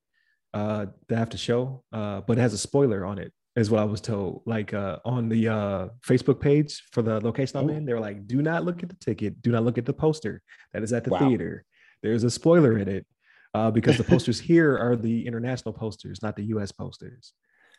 uh, 0.53 0.87
that 1.09 1.15
I 1.15 1.19
have 1.19 1.29
to 1.31 1.37
show, 1.37 1.83
uh, 1.93 2.21
but 2.21 2.37
it 2.39 2.41
has 2.41 2.53
a 2.53 2.57
spoiler 2.57 3.05
on 3.05 3.19
it. 3.19 3.31
Is 3.55 3.69
what 3.71 3.81
I 3.81 3.85
was 3.85 4.01
told. 4.01 4.43
Like 4.45 4.73
uh, 4.73 4.97
on 5.03 5.29
the 5.29 5.47
uh, 5.49 5.87
Facebook 6.05 6.39
page 6.39 6.83
for 6.91 7.01
the 7.01 7.19
location 7.21 7.57
I'm 7.59 7.69
Oh. 7.69 7.73
in, 7.73 7.85
they 7.85 7.93
were 7.93 7.99
like, 7.99 8.25
"Do 8.27 8.41
not 8.41 8.63
look 8.65 8.81
at 8.83 8.89
the 8.89 8.95
ticket. 8.95 9.41
Do 9.41 9.51
not 9.51 9.63
look 9.63 9.77
at 9.79 9.85
the 9.85 9.93
poster 9.93 10.41
that 10.73 10.81
is 10.83 10.93
at 10.93 11.03
the 11.03 11.09
Wow. 11.11 11.19
theater. 11.19 11.65
There's 12.03 12.23
a 12.23 12.29
spoiler 12.31 12.77
in 12.77 12.87
it 12.87 13.05
uh, 13.53 13.71
because 13.71 13.97
the 13.97 14.03
posters 14.13 14.39
here 14.39 14.77
are 14.77 14.95
the 14.95 15.25
international 15.27 15.73
posters, 15.73 16.21
not 16.21 16.35
the 16.35 16.43
U.S. 16.45 16.71
posters. 16.71 17.33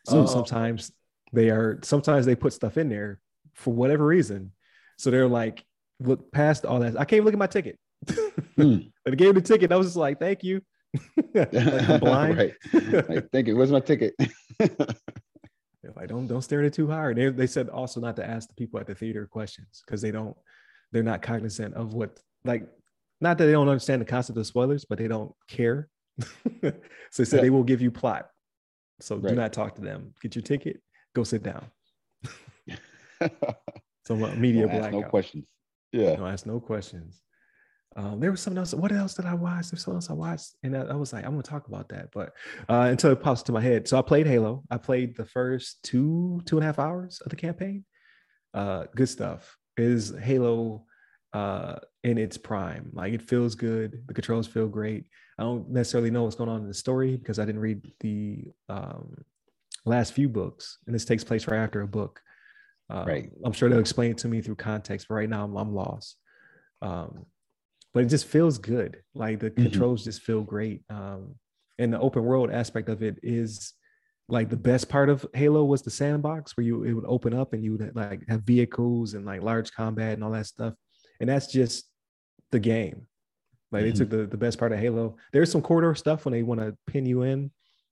So 0.07 0.21
Oh. 0.23 0.27
sometimes 0.27 0.91
they 1.33 1.51
are. 1.51 1.79
Sometimes 1.83 2.25
they 2.27 2.35
put 2.37 2.53
stuff 2.53 2.77
in 2.79 2.89
there 2.89 3.21
for 3.55 3.73
whatever 3.75 4.07
reason. 4.07 4.53
So 4.99 5.11
they're 5.11 5.29
like, 5.29 5.65
look 6.01 6.31
past 6.33 6.65
all 6.65 6.81
that. 6.81 6.95
I 6.95 7.05
can't 7.05 7.15
even 7.15 7.25
look 7.27 7.35
at 7.35 7.39
my 7.39 7.47
ticket. 7.47 7.79
Hmm. 8.57 8.79
But 9.05 9.13
I 9.13 9.17
gave 9.17 9.35
me 9.35 9.41
the 9.41 9.47
ticket. 9.47 9.73
I 9.73 9.77
was 9.77 9.87
just 9.89 9.97
like, 9.97 10.19
thank 10.19 10.43
you. 10.45 10.61
Like, 11.35 11.55
I'm 11.55 12.01
blind. 12.01 12.37
right. 12.39 12.55
Like, 13.09 13.31
thank 13.31 13.47
you. 13.47 13.57
Where's 13.57 13.71
my 13.71 13.81
ticket? 13.81 14.15
They're 14.59 15.93
like, 15.95 16.09
don't 16.09 16.27
don't 16.27 16.43
stare 16.43 16.61
at 16.61 16.67
it 16.67 16.73
too 16.75 16.89
hard. 16.89 17.17
They, 17.17 17.29
they 17.31 17.47
said 17.47 17.69
also 17.69 18.01
not 18.01 18.17
to 18.17 18.29
ask 18.29 18.49
the 18.49 18.55
people 18.55 18.81
at 18.81 18.87
the 18.87 18.95
theater 18.95 19.27
questions 19.27 19.83
because 19.87 20.03
they 20.03 20.11
don't, 20.11 20.37
they're 20.93 21.03
not 21.03 21.23
cognizant 21.23 21.75
of 21.75 21.95
what 21.95 22.19
like, 22.45 22.67
not 23.21 23.39
that 23.39 23.47
they 23.47 23.53
don't 23.53 23.69
understand 23.69 24.01
the 24.01 24.07
concept 24.07 24.39
of 24.39 24.47
spoilers, 24.47 24.85
but 24.85 24.99
they 24.99 25.09
don't 25.09 25.33
care. 25.49 25.89
so 26.21 26.27
they 26.63 27.25
said 27.25 27.37
Yeah. 27.37 27.43
they 27.43 27.51
will 27.51 27.65
give 27.65 27.81
you 27.83 27.91
plot. 27.91 28.29
So 29.01 29.19
do 29.19 29.35
not 29.35 29.53
talk 29.53 29.75
to 29.77 29.81
them. 29.81 30.15
Get 30.23 30.35
your 30.35 30.43
ticket. 30.43 30.81
Go 31.15 31.25
sit 31.25 31.43
down. 31.43 31.67
So 34.07 34.15
media 34.17 34.63
Don't 34.63 34.71
ask 34.71 34.81
blackout. 34.91 35.01
no 35.03 35.09
questions. 35.11 35.49
Yeah. 35.93 36.15
No, 36.17 36.27
ask 36.27 36.47
no 36.47 36.61
questions. 36.61 37.21
Um, 37.95 38.21
there 38.21 38.31
was 38.31 38.41
something 38.41 38.57
else. 38.59 38.73
What 38.73 38.91
else 38.91 39.13
did 39.15 39.27
I 39.27 39.35
watch? 39.35 39.71
There's 39.71 39.83
something 39.85 39.97
else 39.97 40.09
I 40.09 40.15
watched, 40.15 40.55
and 40.63 40.75
I, 40.75 40.83
I 40.83 40.95
was 40.95 41.13
like, 41.13 41.25
I'm 41.27 41.33
gonna 41.33 41.43
talk 41.43 41.69
about 41.69 41.91
that, 41.91 42.09
but 42.15 42.33
uh, 42.71 42.87
until 42.91 43.11
it 43.13 43.21
pops 43.21 43.43
to 43.43 43.53
my 43.53 43.61
head. 43.61 43.87
So 43.87 43.99
I 43.99 44.03
played 44.03 44.27
Halo. 44.27 44.65
I 44.71 44.79
played 44.79 45.15
the 45.15 45.27
first 45.27 45.83
two 45.83 46.41
two 46.47 46.57
and 46.57 46.65
a 46.65 46.67
half 46.67 46.79
hours 46.79 47.21
of 47.21 47.29
the 47.29 47.37
campaign. 47.37 47.85
Uh, 48.55 48.85
good 48.97 49.09
stuff. 49.11 49.59
It 49.77 49.85
Is 49.85 50.15
Halo 50.23 50.87
uh, 51.39 51.79
in 52.03 52.19
its 52.19 52.37
prime? 52.37 52.91
Like 52.93 53.13
it 53.13 53.23
feels 53.23 53.55
good. 53.55 54.03
The 54.07 54.15
controls 54.15 54.47
feel 54.47 54.69
great. 54.69 55.05
I 55.39 55.43
don't 55.43 55.71
necessarily 55.71 56.11
know 56.11 56.25
what's 56.25 56.37
going 56.37 56.51
on 56.51 56.63
in 56.63 56.69
the 56.69 56.75
story 56.75 57.17
because 57.17 57.39
I 57.39 57.45
didn't 57.45 57.61
read 57.61 57.81
the 58.01 58.53
um, 58.69 59.05
last 59.85 60.13
few 60.13 60.29
books, 60.29 60.79
and 60.87 60.95
this 60.95 61.05
takes 61.05 61.25
place 61.25 61.47
right 61.47 61.63
after 61.67 61.81
a 61.83 61.87
book. 61.89 62.21
Um, 62.91 63.07
Right. 63.07 63.31
I'm 63.45 63.53
sure 63.53 63.69
they'll 63.69 63.79
explain 63.89 64.11
it 64.13 64.19
to 64.19 64.29
me 64.29 64.41
through 64.41 64.57
context, 64.57 65.07
but 65.09 65.15
right 65.21 65.29
now 65.29 65.45
I'm, 65.45 65.57
I'm 65.57 65.75
lost. 65.75 66.17
Um, 66.83 67.27
but 67.95 68.05
it 68.05 68.09
just 68.09 68.27
feels 68.27 68.59
good. 68.59 69.03
Like 69.15 69.41
the 69.41 69.51
Mhm. 69.51 69.63
controls 69.67 70.05
just 70.05 70.23
feel 70.23 70.43
great. 70.43 70.83
Um, 70.91 71.35
and 71.79 71.93
the 71.93 72.01
open 72.01 72.25
world 72.25 72.51
aspect 72.51 72.89
of 72.89 73.03
it 73.03 73.17
is 73.23 73.75
like 74.29 74.49
the 74.51 74.57
best 74.71 74.89
part 74.89 75.09
of 75.09 75.27
Halo 75.35 75.65
was 75.65 75.83
the 75.83 75.91
sandbox 75.91 76.57
where 76.57 76.67
you 76.69 76.85
it 76.85 76.93
would 76.93 77.07
open 77.07 77.33
up 77.33 77.53
and 77.53 77.63
you 77.65 77.73
would 77.73 77.95
like 77.95 78.21
have 78.29 78.43
vehicles 78.43 79.15
and 79.15 79.25
like 79.25 79.43
large 79.43 79.71
combat 79.73 80.15
and 80.15 80.25
all 80.25 80.33
that 80.33 80.47
stuff. 80.47 80.75
And 81.21 81.29
that's 81.29 81.47
just 81.51 81.85
the 82.51 82.61
game. 82.61 83.07
Like 83.71 83.83
they 83.85 83.93
Mhm. 83.93 83.97
took 83.99 84.11
the, 84.11 84.27
the 84.27 84.37
best 84.37 84.59
part 84.59 84.73
of 84.73 84.79
Halo. 84.79 85.17
There's 85.33 85.51
some 85.53 85.61
corridor 85.63 85.95
stuff 85.95 86.25
when 86.25 86.33
they 86.33 86.43
want 86.43 86.61
to 86.61 86.77
pin 86.87 87.05
you 87.07 87.23
in 87.23 87.51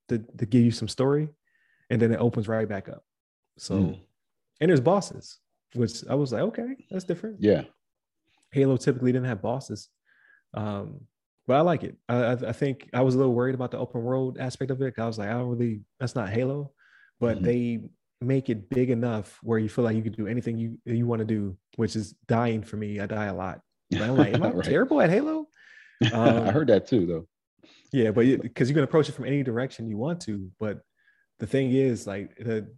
to, 0.08 0.18
to 0.18 0.46
give 0.46 0.62
you 0.64 0.70
some 0.70 0.88
story, 0.88 1.28
and 1.90 2.00
then 2.00 2.12
it 2.12 2.16
opens 2.20 2.48
right 2.48 2.68
back 2.68 2.88
up. 2.88 3.02
So 3.58 3.74
Mm. 3.74 4.00
and 4.60 4.70
there's 4.70 4.80
bosses, 4.80 5.38
which 5.74 6.06
I 6.08 6.14
was 6.14 6.32
like, 6.32 6.42
okay, 6.42 6.76
that's 6.90 7.04
different. 7.04 7.42
Yeah. 7.42 7.64
Halo 8.52 8.76
typically 8.76 9.12
didn't 9.12 9.26
have 9.26 9.42
bosses, 9.42 9.88
um, 10.54 11.00
but 11.46 11.56
I 11.56 11.60
like 11.60 11.82
it. 11.84 11.96
I, 12.08 12.32
I, 12.32 12.52
think 12.52 12.88
I 12.94 13.02
was 13.02 13.14
a 13.14 13.18
little 13.18 13.34
worried 13.34 13.54
about 13.54 13.70
the 13.70 13.78
open 13.78 14.02
world 14.02 14.38
aspect 14.38 14.70
of 14.70 14.80
it. 14.80 14.94
I 14.98 15.06
was 15.06 15.18
like, 15.18 15.28
I 15.28 15.32
don't 15.34 15.48
really, 15.50 15.82
that's 16.00 16.14
not 16.14 16.30
Halo, 16.30 16.72
but 17.20 17.38
Mhm. 17.38 17.42
they 17.42 17.80
make 18.20 18.48
it 18.48 18.68
big 18.70 18.90
enough 18.90 19.38
where 19.42 19.58
you 19.58 19.68
feel 19.68 19.84
like 19.84 19.96
you 19.96 20.02
could 20.02 20.16
do 20.16 20.26
anything 20.26 20.56
you 20.58 20.78
you 20.84 21.06
want 21.06 21.20
to 21.20 21.26
do, 21.26 21.56
which 21.76 21.96
is 21.96 22.12
dying 22.26 22.62
for 22.62 22.76
me. 22.76 22.98
I 23.00 23.06
die 23.06 23.26
a 23.26 23.34
lot. 23.34 23.60
But 23.90 24.02
I'm 24.02 24.16
like, 24.16 24.34
am 24.34 24.42
I 24.42 24.50
Right. 24.50 24.64
terrible 24.64 25.00
at 25.00 25.10
Halo? 25.10 25.48
I 26.02 26.08
Um, 26.10 26.46
heard 26.48 26.68
that 26.68 26.86
too, 26.86 27.06
though. 27.06 27.26
Yeah, 27.92 28.10
but 28.10 28.24
because 28.42 28.68
you 28.68 28.74
can 28.74 28.84
approach 28.84 29.08
it 29.08 29.12
from 29.12 29.24
any 29.26 29.42
direction 29.42 29.88
you 29.88 29.96
want 29.96 30.20
to. 30.22 30.50
But 30.58 30.80
the 31.38 31.46
thing 31.46 31.72
is, 31.72 32.06
like, 32.06 32.36
the, 32.36 32.68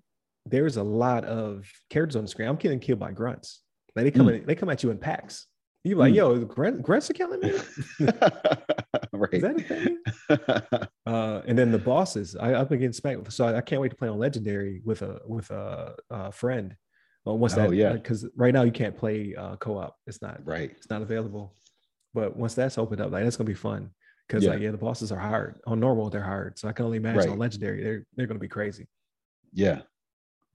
there's 0.46 0.76
a 0.76 0.82
lot 0.82 1.24
of 1.24 1.66
characters 1.90 2.16
on 2.16 2.22
the 2.22 2.28
screen. 2.28 2.48
I'm 2.48 2.56
getting 2.56 2.78
killed 2.80 2.98
by 3.00 3.12
grunts. 3.12 3.62
Like 3.96 4.04
they 4.04 4.10
come, 4.10 4.26
Mm. 4.26 4.40
in, 4.40 4.46
they 4.46 4.54
come 4.54 4.68
at 4.70 4.82
you 4.82 4.90
in 4.90 4.98
packs. 4.98 5.46
You're 5.84 5.98
like, 5.98 6.12
Mm. 6.12 6.16
yo, 6.16 6.44
grunt, 6.44 6.82
grunts 6.82 7.10
are 7.10 7.14
killing 7.14 7.40
me. 7.40 7.52
right. 9.18 9.34
Is 9.34 9.42
that 9.42 9.56
a 9.56 9.62
thing? 9.62 10.88
Uh, 11.06 11.40
and 11.46 11.56
then 11.56 11.72
the 11.72 11.78
bosses, 11.78 12.36
I, 12.36 12.54
I've 12.54 12.68
been 12.68 12.80
getting 12.80 12.92
smacked. 12.92 13.32
So 13.32 13.46
I, 13.46 13.56
I 13.56 13.60
can't 13.62 13.80
wait 13.80 13.88
to 13.88 13.96
play 13.96 14.08
on 14.08 14.18
Legendary 14.18 14.82
with 14.84 15.00
a 15.00 15.20
with 15.26 15.50
a, 15.50 15.94
a 16.10 16.30
friend. 16.30 16.76
Well, 17.24 17.38
once 17.38 17.54
Oh, 17.56 17.62
that, 17.68 17.74
yeah. 17.74 17.94
because 17.94 18.28
right 18.36 18.52
now 18.52 18.62
you 18.62 18.70
can't 18.72 18.94
play 18.94 19.34
uh, 19.34 19.56
co-op. 19.56 19.96
It's 20.06 20.20
not 20.20 20.44
right. 20.44 20.70
it's 20.70 20.90
not 20.90 21.00
available. 21.00 21.54
But 22.12 22.36
once 22.36 22.52
that's 22.54 22.76
opened 22.76 23.00
up, 23.00 23.10
like 23.10 23.24
that's 23.24 23.36
gonna 23.38 23.48
be 23.48 23.54
fun. 23.54 23.90
Because 24.26 24.44
Yeah. 24.44 24.50
like 24.50 24.60
yeah, 24.60 24.70
the 24.70 24.76
bosses 24.76 25.10
are 25.10 25.18
hard. 25.18 25.60
On 25.66 25.80
normal, 25.80 26.10
they're 26.10 26.20
hard. 26.22 26.58
So 26.58 26.68
I 26.68 26.72
can 26.72 26.84
only 26.84 26.98
imagine 26.98 27.20
Right. 27.20 27.28
on 27.30 27.38
legendary, 27.38 27.82
they're 27.82 28.04
they're 28.14 28.26
gonna 28.26 28.38
be 28.38 28.48
crazy. 28.48 28.86
Yeah. 29.54 29.80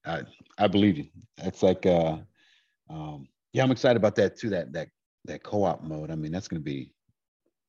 I 0.05 0.21
I 0.59 0.67
believe 0.67 0.97
you. 0.99 1.05
It's 1.39 1.63
like 1.63 1.85
uh 1.87 2.17
um 2.91 3.27
yeah, 3.53 3.63
I'm 3.63 3.71
excited 3.71 3.97
about 3.97 4.15
that 4.17 4.37
too, 4.37 4.49
that 4.51 4.71
that 4.73 4.89
that 5.25 5.41
co-op 5.41 5.81
mode. 5.83 6.11
I 6.11 6.15
mean, 6.15 6.31
that's 6.31 6.47
gonna 6.47 6.59
be 6.59 6.93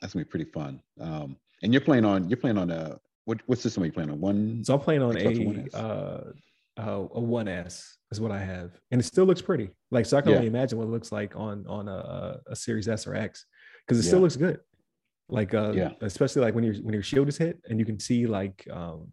that's 0.05 0.12
gonna 0.12 0.25
be 0.27 0.29
pretty 0.29 0.51
fun. 0.51 0.83
Um 1.01 1.38
and 1.62 1.73
you're 1.73 1.81
playing 1.81 2.05
on 2.05 2.29
you're 2.29 2.37
playing 2.37 2.59
on 2.59 2.71
a 2.71 2.99
what 3.25 3.40
what 3.47 3.59
system 3.59 3.83
are 3.83 3.87
you 3.87 3.93
playing 3.93 4.11
on? 4.11 4.21
One 4.21 4.62
So 4.62 4.75
I'm 4.75 4.81
playing 4.81 5.01
on 5.01 5.14
Xbox 5.14 5.40
a 5.40 5.47
One 5.47 5.67
S. 5.67 5.75
uh, 5.75 6.33
uh 6.77 7.07
a 7.14 7.21
one 7.21 7.49
S 7.49 7.97
is 8.12 8.21
what 8.21 8.31
I 8.31 8.38
have, 8.38 8.73
and 8.90 9.01
it 9.01 9.05
still 9.05 9.25
looks 9.25 9.40
pretty. 9.40 9.71
Like 9.90 10.05
so, 10.05 10.19
I 10.19 10.21
can 10.21 10.33
Yeah. 10.33 10.37
only 10.37 10.47
imagine 10.49 10.77
what 10.77 10.85
it 10.85 10.90
looks 10.90 11.11
like 11.11 11.35
on 11.37 11.67
on 11.67 11.88
a, 11.88 12.38
a 12.49 12.55
Series 12.55 12.87
S 12.87 13.07
or 13.07 13.14
X 13.14 13.47
because 13.87 13.99
it 13.99 14.07
still 14.07 14.21
looks 14.21 14.37
good. 14.37 14.61
Like 15.31 15.55
uh, 15.55 15.73
Yeah. 15.75 15.93
especially 16.03 16.43
like 16.43 16.55
when 16.55 16.64
your 16.64 16.75
when 16.83 16.93
your 16.93 17.03
shield 17.03 17.29
is 17.29 17.38
hit 17.38 17.61
and 17.71 17.81
you 17.81 17.87
can 17.87 17.99
see 17.99 18.27
like 18.27 18.69
um 18.71 19.09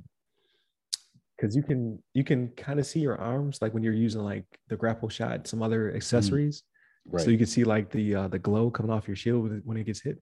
because 1.37 1.55
you 1.55 1.63
can 1.63 2.03
you 2.13 2.25
can 2.25 2.49
kind 2.49 2.79
of 2.81 2.85
see 2.85 2.99
your 2.99 3.17
arms 3.17 3.59
like 3.61 3.73
when 3.73 3.81
you're 3.81 3.93
using 3.93 4.23
like 4.23 4.43
the 4.67 4.75
grapple 4.75 5.07
shot, 5.07 5.47
some 5.47 5.63
other 5.63 5.95
accessories. 5.95 6.63
right. 7.05 7.23
So 7.23 7.31
you 7.31 7.37
can 7.37 7.47
see 7.47 7.63
like 7.63 7.89
the 7.91 8.13
uh, 8.15 8.27
the 8.27 8.39
glow 8.39 8.69
coming 8.69 8.91
off 8.91 9.07
your 9.07 9.15
shield 9.15 9.61
when 9.63 9.77
it 9.77 9.85
gets 9.85 10.01
hit. 10.01 10.21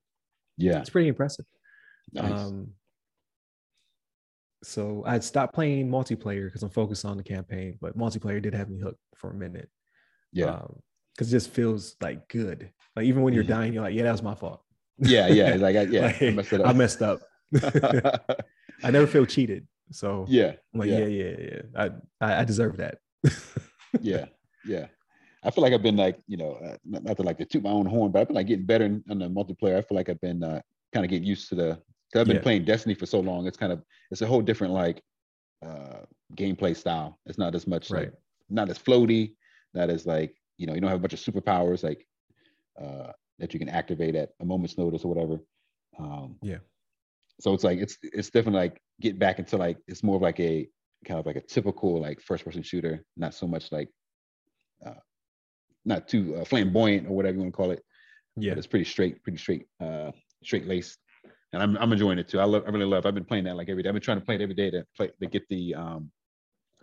Yeah, 0.60 0.80
It's 0.80 0.90
pretty 0.90 1.08
impressive. 1.08 1.46
nice. 2.14 2.32
Um, 2.32 2.74
so 4.64 5.04
I 5.06 5.20
stopped 5.20 5.54
playing 5.54 5.90
multiplayer 5.90 6.46
because 6.48 6.64
I'm 6.64 6.70
focused 6.70 7.06
on 7.06 7.18
the 7.18 7.24
campaign, 7.24 7.78
but 7.80 7.98
multiplayer 7.98 8.42
did 8.42 8.54
have 8.54 8.70
me 8.70 8.80
hooked 8.80 9.00
for 9.16 9.30
a 9.32 9.34
minute. 9.34 9.70
yeah. 10.34 10.62
because 11.16 11.30
it 11.34 11.38
just 11.38 11.50
feels 11.52 11.96
like 12.02 12.28
good. 12.30 12.72
Like 12.96 13.06
even 13.06 13.24
when 13.24 13.34
you're 13.34 13.44
Mhm. 13.44 13.48
dying, 13.48 13.74
you're 13.74 13.84
like, 13.84 13.94
yeah, 13.96 14.04
that 14.04 14.12
was 14.12 14.22
my 14.24 14.36
fault. 14.36 14.62
yeah, 14.98 15.28
yeah. 15.28 15.56
Like 15.56 15.76
I, 15.76 15.82
yeah, 15.96 16.14
I 16.22 16.30
messed 16.32 16.54
it 16.54 16.62
I 16.62 16.66
up. 16.70 16.76
messed 16.76 17.02
up. 17.02 17.20
I 18.84 18.92
never 18.92 19.08
feel 19.08 19.26
cheated. 19.26 19.66
So 19.92 20.26
yeah, 20.30 20.54
I'm 20.74 20.80
like, 20.80 20.90
yeah. 20.90 21.00
yeah, 21.00 21.06
yeah, 21.08 21.36
yeah. 21.40 21.62
I, 21.76 21.90
I, 22.22 22.42
I 22.42 22.44
deserve 22.46 22.78
that. 22.78 23.00
yeah, 24.02 24.26
yeah. 24.66 24.88
I 25.44 25.52
feel 25.52 25.62
like 25.62 25.74
I've 25.74 25.84
been 25.84 25.96
like, 25.96 26.20
you 26.28 26.38
know, 26.38 26.54
uh, 26.56 26.78
not, 26.84 27.04
not 27.04 27.18
to 27.18 27.24
like 27.24 27.38
to 27.38 27.46
toot 27.46 27.64
my 27.64 27.70
own 27.70 27.86
horn, 27.86 28.12
but 28.12 28.20
I've 28.22 28.28
been 28.28 28.36
like 28.36 28.48
getting 28.48 28.66
better 28.66 28.86
in, 28.86 29.04
in 29.10 29.20
the 29.20 29.30
multiplayer. 29.30 29.78
I 29.78 29.82
feel 29.82 29.96
like 29.96 30.10
I've 30.10 30.20
been 30.22 30.44
uh, 30.44 30.62
kind 30.94 31.06
of 31.06 31.10
getting 31.10 31.28
used 31.28 31.50
to 31.50 31.56
the. 31.56 31.82
Cause 32.12 32.22
I've 32.22 32.28
been 32.28 32.38
Yeah. 32.38 32.42
playing 32.42 32.66
Destiny 32.66 32.96
for 32.96 33.06
so 33.06 33.20
long. 33.20 33.46
It's 33.46 33.58
kind 33.58 33.72
of 33.72 33.84
it's 34.10 34.22
a 34.22 34.28
whole 34.28 34.42
different 34.42 34.74
like 34.74 35.02
uh 35.66 36.02
gameplay 36.36 36.76
style. 36.76 37.20
It's 37.26 37.38
not 37.38 37.54
as 37.56 37.68
much 37.68 37.92
Right. 37.92 38.10
like 38.10 38.14
not 38.50 38.70
as 38.70 38.80
floaty, 38.80 39.36
not 39.74 39.90
as 39.90 40.06
like 40.08 40.36
you 40.58 40.66
know 40.66 40.74
you 40.74 40.82
don't 40.82 40.90
have 40.90 41.00
a 41.00 41.02
bunch 41.02 41.14
of 41.14 41.20
superpowers 41.20 41.84
like 41.84 42.06
uh 42.82 43.12
that 43.38 43.54
you 43.54 43.60
can 43.60 43.70
activate 43.70 44.16
at 44.16 44.32
a 44.42 44.46
moment's 44.46 44.78
notice 44.78 45.06
or 45.06 45.14
whatever. 45.14 45.40
Um, 46.00 46.38
Yeah. 46.42 46.58
so 47.40 47.54
it's 47.54 47.64
like 47.64 47.80
it's 47.80 47.98
it's 48.02 48.32
definitely 48.32 48.60
like 48.60 48.82
get 49.00 49.20
back 49.20 49.38
into 49.40 49.56
like 49.58 49.78
it's 49.88 50.04
more 50.04 50.16
of 50.16 50.22
like 50.24 50.40
a 50.40 50.68
kind 51.06 51.20
of 51.20 51.26
like 51.26 51.36
a 51.36 51.42
typical 51.42 52.02
like 52.02 52.20
first 52.22 52.44
person 52.44 52.64
shooter, 52.64 53.06
not 53.16 53.34
so 53.36 53.48
much 53.48 53.72
like 53.72 53.90
uh, 54.86 54.94
not 55.90 56.08
too 56.08 56.36
uh, 56.38 56.46
flamboyant 56.46 57.08
or 57.08 57.16
whatever 57.18 57.36
you 57.36 57.42
want 57.42 57.52
to 57.54 57.58
call 57.58 57.72
it. 57.72 57.84
Yeah, 58.38 58.52
but 58.52 58.60
it's 58.60 58.68
pretty 58.68 58.86
straight, 58.86 59.22
pretty 59.24 59.38
straight, 59.40 59.66
uh, 59.82 60.12
straight 60.44 60.66
laced, 60.68 61.00
and 61.52 61.62
I'm 61.62 61.76
I'm 61.78 61.92
enjoying 61.92 62.20
it 62.20 62.30
too. 62.30 62.40
I 62.40 62.46
love, 62.46 62.64
I 62.66 62.70
really 62.70 62.86
love. 62.86 63.06
I've 63.06 63.16
been 63.16 63.26
playing 63.26 63.44
that 63.46 63.58
like 63.58 63.68
every 63.68 63.84
day. 63.84 63.90
I've 63.90 63.96
been 63.96 64.02
trying 64.02 64.20
to 64.20 64.26
play 64.26 64.36
it 64.36 64.42
every 64.42 64.56
day 64.56 64.70
to 64.72 64.86
play 64.96 65.10
to 65.20 65.28
get 65.28 65.44
the 65.50 65.76
um 65.76 66.12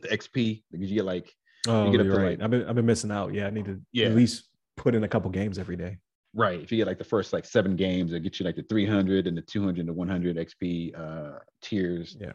the 0.03 0.09
XP 0.09 0.65
because 0.71 0.91
you 0.91 0.97
get 0.97 1.07
like 1.07 1.33
oh, 1.69 1.87
you 1.87 1.93
get 1.93 2.01
up 2.01 2.07
you're 2.07 2.17
to 2.17 2.21
right. 2.23 2.39
like 2.39 2.45
I've 2.45 2.51
been 2.51 2.65
I've 2.69 2.75
been 2.75 2.85
missing 2.85 3.11
out. 3.11 3.33
Yeah, 3.33 3.47
I 3.47 3.51
need 3.51 3.65
to 3.67 3.81
Yeah. 3.93 4.09
at 4.09 4.15
least 4.17 4.51
put 4.77 4.95
in 4.95 5.05
a 5.05 5.09
couple 5.09 5.31
games 5.31 5.59
every 5.59 5.77
day. 5.77 5.97
right 6.35 6.61
if 6.61 6.71
you 6.71 6.77
get 6.77 6.87
like 6.87 6.99
the 6.99 7.05
first 7.15 7.33
like 7.33 7.47
seven 7.47 7.77
games, 7.77 8.13
it 8.13 8.21
gets 8.23 8.39
you 8.41 8.45
like 8.45 8.57
the 8.57 8.65
300 8.65 9.27
and 9.27 9.39
the 9.39 9.43
200 9.43 9.79
and 9.81 9.89
the 9.89 9.93
100 9.95 10.37
XP 10.37 10.99
uh 10.99 11.39
tiers. 11.63 12.17
Yeah. 12.21 12.33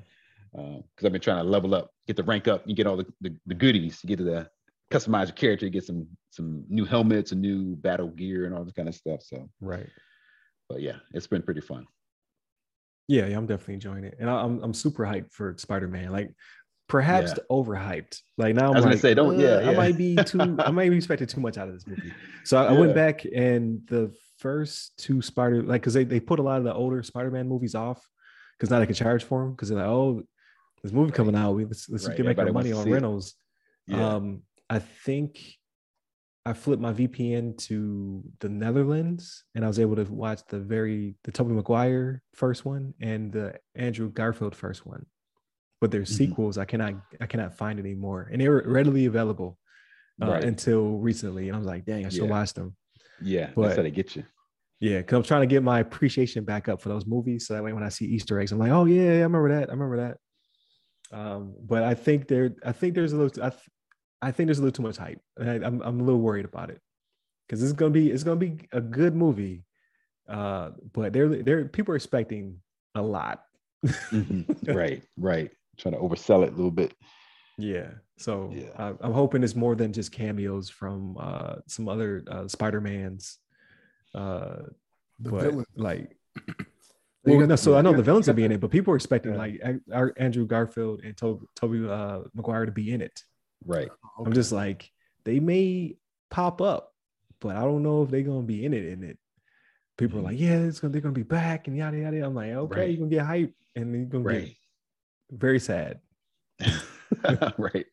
because 0.54 1.06
I've 1.06 1.12
been 1.12 1.22
trying 1.22 1.44
to 1.44 1.50
level 1.50 1.76
up, 1.76 1.92
get 2.08 2.16
the 2.16 2.24
rank 2.24 2.48
up, 2.48 2.64
you 2.66 2.74
get 2.76 2.88
all 2.88 2.98
the, 2.98 3.06
the, 3.22 3.36
the 3.46 3.54
goodies, 3.54 4.00
you 4.04 4.08
get 4.08 4.18
to 4.18 4.24
the 4.24 4.50
customize 4.92 5.28
your 5.28 5.36
character, 5.36 5.66
you 5.66 5.72
get 5.72 5.84
some 5.86 6.08
some 6.32 6.64
new 6.70 6.86
helmets 6.86 7.32
and 7.32 7.42
new 7.42 7.76
battle 7.78 8.08
gear 8.10 8.46
and 8.46 8.54
all 8.56 8.64
this 8.64 8.74
kind 8.74 8.88
of 8.88 8.96
stuff. 8.96 9.22
So, 9.24 9.50
Right. 9.60 9.88
but 10.70 10.82
yeah, 10.82 10.98
it's 11.14 11.28
been 11.28 11.42
pretty 11.42 11.62
fun. 11.62 11.86
Yeah, 13.08 13.26
yeah, 13.28 13.38
I'm 13.38 13.46
definitely 13.48 13.76
enjoying 13.76 14.04
it, 14.06 14.16
and 14.20 14.30
I- 14.30 14.42
I'm 14.44 14.62
I'm 14.64 14.74
super 14.74 15.04
hyped 15.06 15.32
for 15.34 15.54
Spider 15.58 15.88
Man. 15.88 16.12
Like, 16.12 16.34
perhaps 16.88 17.32
Yeah. 17.36 17.44
overhyped. 17.50 18.20
Like 18.38 18.56
now, 18.56 18.70
I'm 18.70 18.74
I 18.74 18.76
was 18.78 18.86
gonna 18.86 18.98
say, 18.98 19.14
don't- 19.14 19.40
yeah, 19.40 19.56
uh, 19.56 19.72
I 19.72 19.76
might 19.76 19.98
be 19.98 20.16
too. 20.16 20.40
I 20.60 20.72
might 20.72 20.90
be 20.90 20.96
expecting 20.98 21.28
too 21.28 21.42
much 21.42 21.58
out 21.58 21.68
of 21.68 21.74
this 21.74 21.86
movie. 21.88 22.14
So 22.46 22.58
I, 22.58 22.74
I 22.74 22.80
went 22.80 22.94
back 22.96 23.26
and 23.26 23.82
the 23.88 24.14
first 24.38 24.98
two 24.98 25.22
Spider, 25.22 25.62
like, 25.64 25.82
because 25.82 25.94
they 25.94 26.04
they 26.06 26.20
put 26.20 26.40
a 26.40 26.44
lot 26.44 26.58
of 26.60 26.64
the 26.64 26.74
older 26.74 27.04
Spider 27.04 27.32
Man 27.32 27.48
movies 27.50 27.76
off 27.76 28.08
because 28.58 28.70
now 28.70 28.80
they 28.80 28.86
can 28.86 28.96
charge 28.96 29.24
for 29.24 29.42
them 29.44 29.52
because 29.52 29.70
they're 29.70 29.78
like, 29.80 29.88
oh, 29.88 30.24
this 30.84 30.92
movie 30.94 31.12
coming 31.12 31.36
out, 31.36 31.52
we 31.54 31.66
let's 31.66 31.90
let's 31.90 32.08
Right, 32.08 32.16
get 32.18 32.26
make 32.26 32.38
our 32.40 32.52
money 32.54 32.72
on 32.72 32.90
rentals. 32.90 33.36
Yeah. 33.88 34.16
Um, 34.16 34.44
I 34.72 34.80
think 34.80 35.58
I 36.46 36.54
flipped 36.54 36.82
my 36.82 36.94
VPN 36.94 37.58
to 37.68 38.24
the 38.40 38.50
Netherlands 38.50 39.44
and 39.54 39.64
I 39.64 39.68
was 39.68 39.80
able 39.80 39.98
to 39.98 40.06
watch 40.06 40.40
the 40.48 40.60
very 40.60 41.16
the 41.26 41.32
Tobey 41.32 41.54
Maguire 41.54 42.24
first 42.34 42.66
one 42.66 42.94
and 43.02 43.32
the 43.32 43.60
Andrew 43.76 44.10
Garfield 44.10 44.56
first 44.56 44.86
one. 44.86 45.06
But 45.82 45.92
their 45.92 46.02
Mhm. 46.04 46.08
sequels 46.08 46.58
I 46.58 46.66
cannot 46.66 46.96
I 47.20 47.28
cannot 47.28 47.54
find 47.58 47.80
anymore. 47.80 48.30
And 48.32 48.40
they 48.42 48.48
were 48.50 48.64
readily 48.66 49.06
available 49.06 49.60
uh, 50.22 50.28
Right. 50.28 50.44
until 50.44 50.98
recently. 51.00 51.48
And 51.50 51.56
I 51.56 51.60
was 51.60 51.68
like, 51.68 51.84
dang, 51.86 52.06
I 52.06 52.10
should 52.10 52.24
Yeah. 52.26 52.30
watch 52.30 52.54
them. 52.54 52.76
yeah, 53.24 53.52
but- 53.56 53.64
that's 53.64 53.76
how 53.78 53.84
they 53.84 53.92
get 53.92 54.16
you. 54.16 54.24
Yeah, 54.80 54.98
because 55.00 55.16
I'm 55.18 55.24
trying 55.24 55.42
to 55.42 55.48
get 55.54 55.62
my 55.62 55.80
appreciation 55.80 56.44
back 56.44 56.68
up 56.70 56.82
for 56.82 56.90
those 56.90 57.06
movies. 57.06 57.46
So 57.46 57.54
that 57.54 57.64
way 57.64 57.72
when 57.74 57.84
I 57.84 57.90
see 57.90 58.06
Easter 58.06 58.40
eggs, 58.40 58.52
I'm 58.52 58.58
like, 58.58 58.72
oh 58.72 58.86
yeah, 58.86 59.12
I 59.12 59.22
remember 59.22 59.50
that. 59.50 59.70
I 59.70 59.74
remember 59.74 59.98
that. 59.98 60.18
Um, 61.16 61.56
but 61.62 61.84
I 61.84 61.94
think 61.94 62.28
there, 62.28 62.56
I 62.66 62.72
think 62.72 62.96
there's 62.96 63.14
a 63.14 63.18
little, 63.18 63.44
I, 63.44 63.52
I 64.22 64.32
think 64.32 64.48
there's 64.48 64.60
a 64.60 64.62
little 64.62 64.76
too 64.76 64.84
much 64.84 64.98
hype. 64.98 65.20
And 65.38 65.50
I, 65.50 65.68
I'm, 65.68 65.82
I'm 65.82 66.00
a 66.00 66.04
little 66.04 66.22
worried 66.22 66.46
about 66.46 66.70
it 66.70 66.80
because 67.48 67.62
it's 67.64 67.74
gonna 67.74 67.92
be, 67.92 68.12
it's 68.12 68.24
gonna 68.24 68.36
be 68.40 68.60
a 68.72 68.82
good 68.82 69.16
movie. 69.16 69.66
Uh, 70.28 70.72
but 70.94 71.12
they're, 71.14 71.28
they're 71.30 71.66
people 71.66 71.94
are 71.94 71.98
expecting 71.98 72.58
a 72.96 73.02
lot. 73.02 73.44
Mhm. 73.86 74.46
right, 74.76 75.02
right. 75.18 75.52
Trying 75.78 75.96
to 75.96 76.00
oversell 76.00 76.44
it 76.44 76.50
a 76.54 76.56
little 76.56 76.72
bit. 76.72 76.94
Yeah. 77.58 77.90
So 78.18 78.52
Yeah. 78.54 78.70
I, 78.78 78.94
I'm 79.02 79.14
hoping 79.14 79.44
it's 79.44 79.56
more 79.56 79.76
than 79.76 79.92
just 79.94 80.12
cameos 80.12 80.70
from 80.70 81.18
uh, 81.20 81.56
some 81.68 81.90
other 81.90 82.24
uh, 82.30 82.48
Spider 82.48 82.80
Mans. 82.82 83.40
Uh, 84.14 84.64
The 85.20 85.32
but 85.32 85.42
villain. 85.42 85.66
like 85.76 86.16
Well, 87.26 87.40
got 87.40 87.50
no, 87.50 87.56
so 87.56 87.76
I 87.78 87.82
know 87.82 87.92
you 87.92 87.98
the 87.98 88.04
villains 88.04 88.28
are 88.30 88.32
will 88.32 88.38
be 88.38 88.44
in 88.46 88.52
it, 88.52 88.60
but 88.62 88.72
people 88.72 88.94
are 88.94 88.98
expecting 88.98 89.34
Yeah. 89.34 89.38
like 89.40 89.60
An- 89.64 89.82
our 89.92 90.14
Andrew 90.18 90.46
Garfield 90.46 91.02
and 91.04 91.16
Tobey, 91.18 91.46
Tobey 91.56 91.88
uh, 91.90 92.20
Maguire 92.34 92.66
to 92.66 92.72
be 92.72 92.92
in 92.92 93.02
it. 93.02 93.22
Right. 93.66 93.90
the- 93.90 94.24
I'm 94.26 94.34
just 94.34 94.52
like, 94.52 94.92
they 95.26 95.40
may 95.40 95.96
pop 96.30 96.62
up, 96.62 96.94
but 97.40 97.56
I 97.56 97.62
don't 97.62 97.84
know 97.84 98.04
if 98.04 98.10
they're 98.10 98.22
gonna 98.24 98.42
be 98.42 98.66
in 98.66 98.74
it. 98.74 98.86
In 98.86 99.04
it, 99.04 99.18
people 99.98 100.20
are 100.20 100.24
like, 100.24 100.40
yeah, 100.40 100.58
it's 100.60 100.80
gonna 100.80 100.92
they're 100.92 101.02
gonna 101.02 101.14
be 101.14 101.24
back 101.24 101.68
and 101.68 101.76
yada 101.78 101.98
yada. 101.98 102.26
I'm 102.26 102.34
like, 102.36 102.50
okay, 102.52 102.56
Mm-hmm. 102.56 102.80
Right. 102.80 102.90
you're 102.90 102.98
gonna 102.98 103.10
get 103.10 103.26
hype, 103.26 103.54
and 103.76 103.94
then 103.94 104.02
you're 104.02 104.10
gonna 104.10 104.24
Right. 104.24 104.46
get 105.30 105.40
very 105.40 105.60
sad. 105.60 106.00
right. 107.58 107.86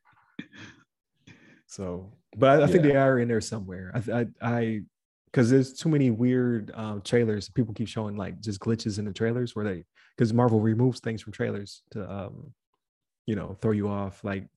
So, 1.67 2.13
but 2.37 2.61
I, 2.61 2.65
I 2.65 2.67
think 2.67 2.85
Yeah. 2.85 2.91
they 2.93 2.97
are 2.97 3.19
in 3.19 3.29
there 3.29 3.41
somewhere. 3.41 3.93
I, 3.95 4.13
I, 4.21 4.27
I, 4.41 4.81
because 5.27 5.51
there's 5.51 5.75
too 5.75 5.89
many 5.91 6.11
weird 6.11 6.71
um, 6.75 7.03
trailers. 7.03 7.49
People 7.51 7.75
keep 7.75 7.89
showing 7.89 8.17
like 8.17 8.41
just 8.41 8.61
glitches 8.61 8.99
in 8.99 9.05
the 9.05 9.13
trailers 9.13 9.55
where 9.55 9.65
they, 9.65 9.85
because 10.17 10.33
Marvel 10.33 10.61
removes 10.61 11.01
things 11.01 11.21
from 11.23 11.33
trailers 11.33 11.83
to, 11.91 12.11
um, 12.11 12.53
you 13.27 13.37
know, 13.37 13.57
throw 13.61 13.73
you 13.73 13.89
off. 13.89 14.25
Like, 14.25 14.49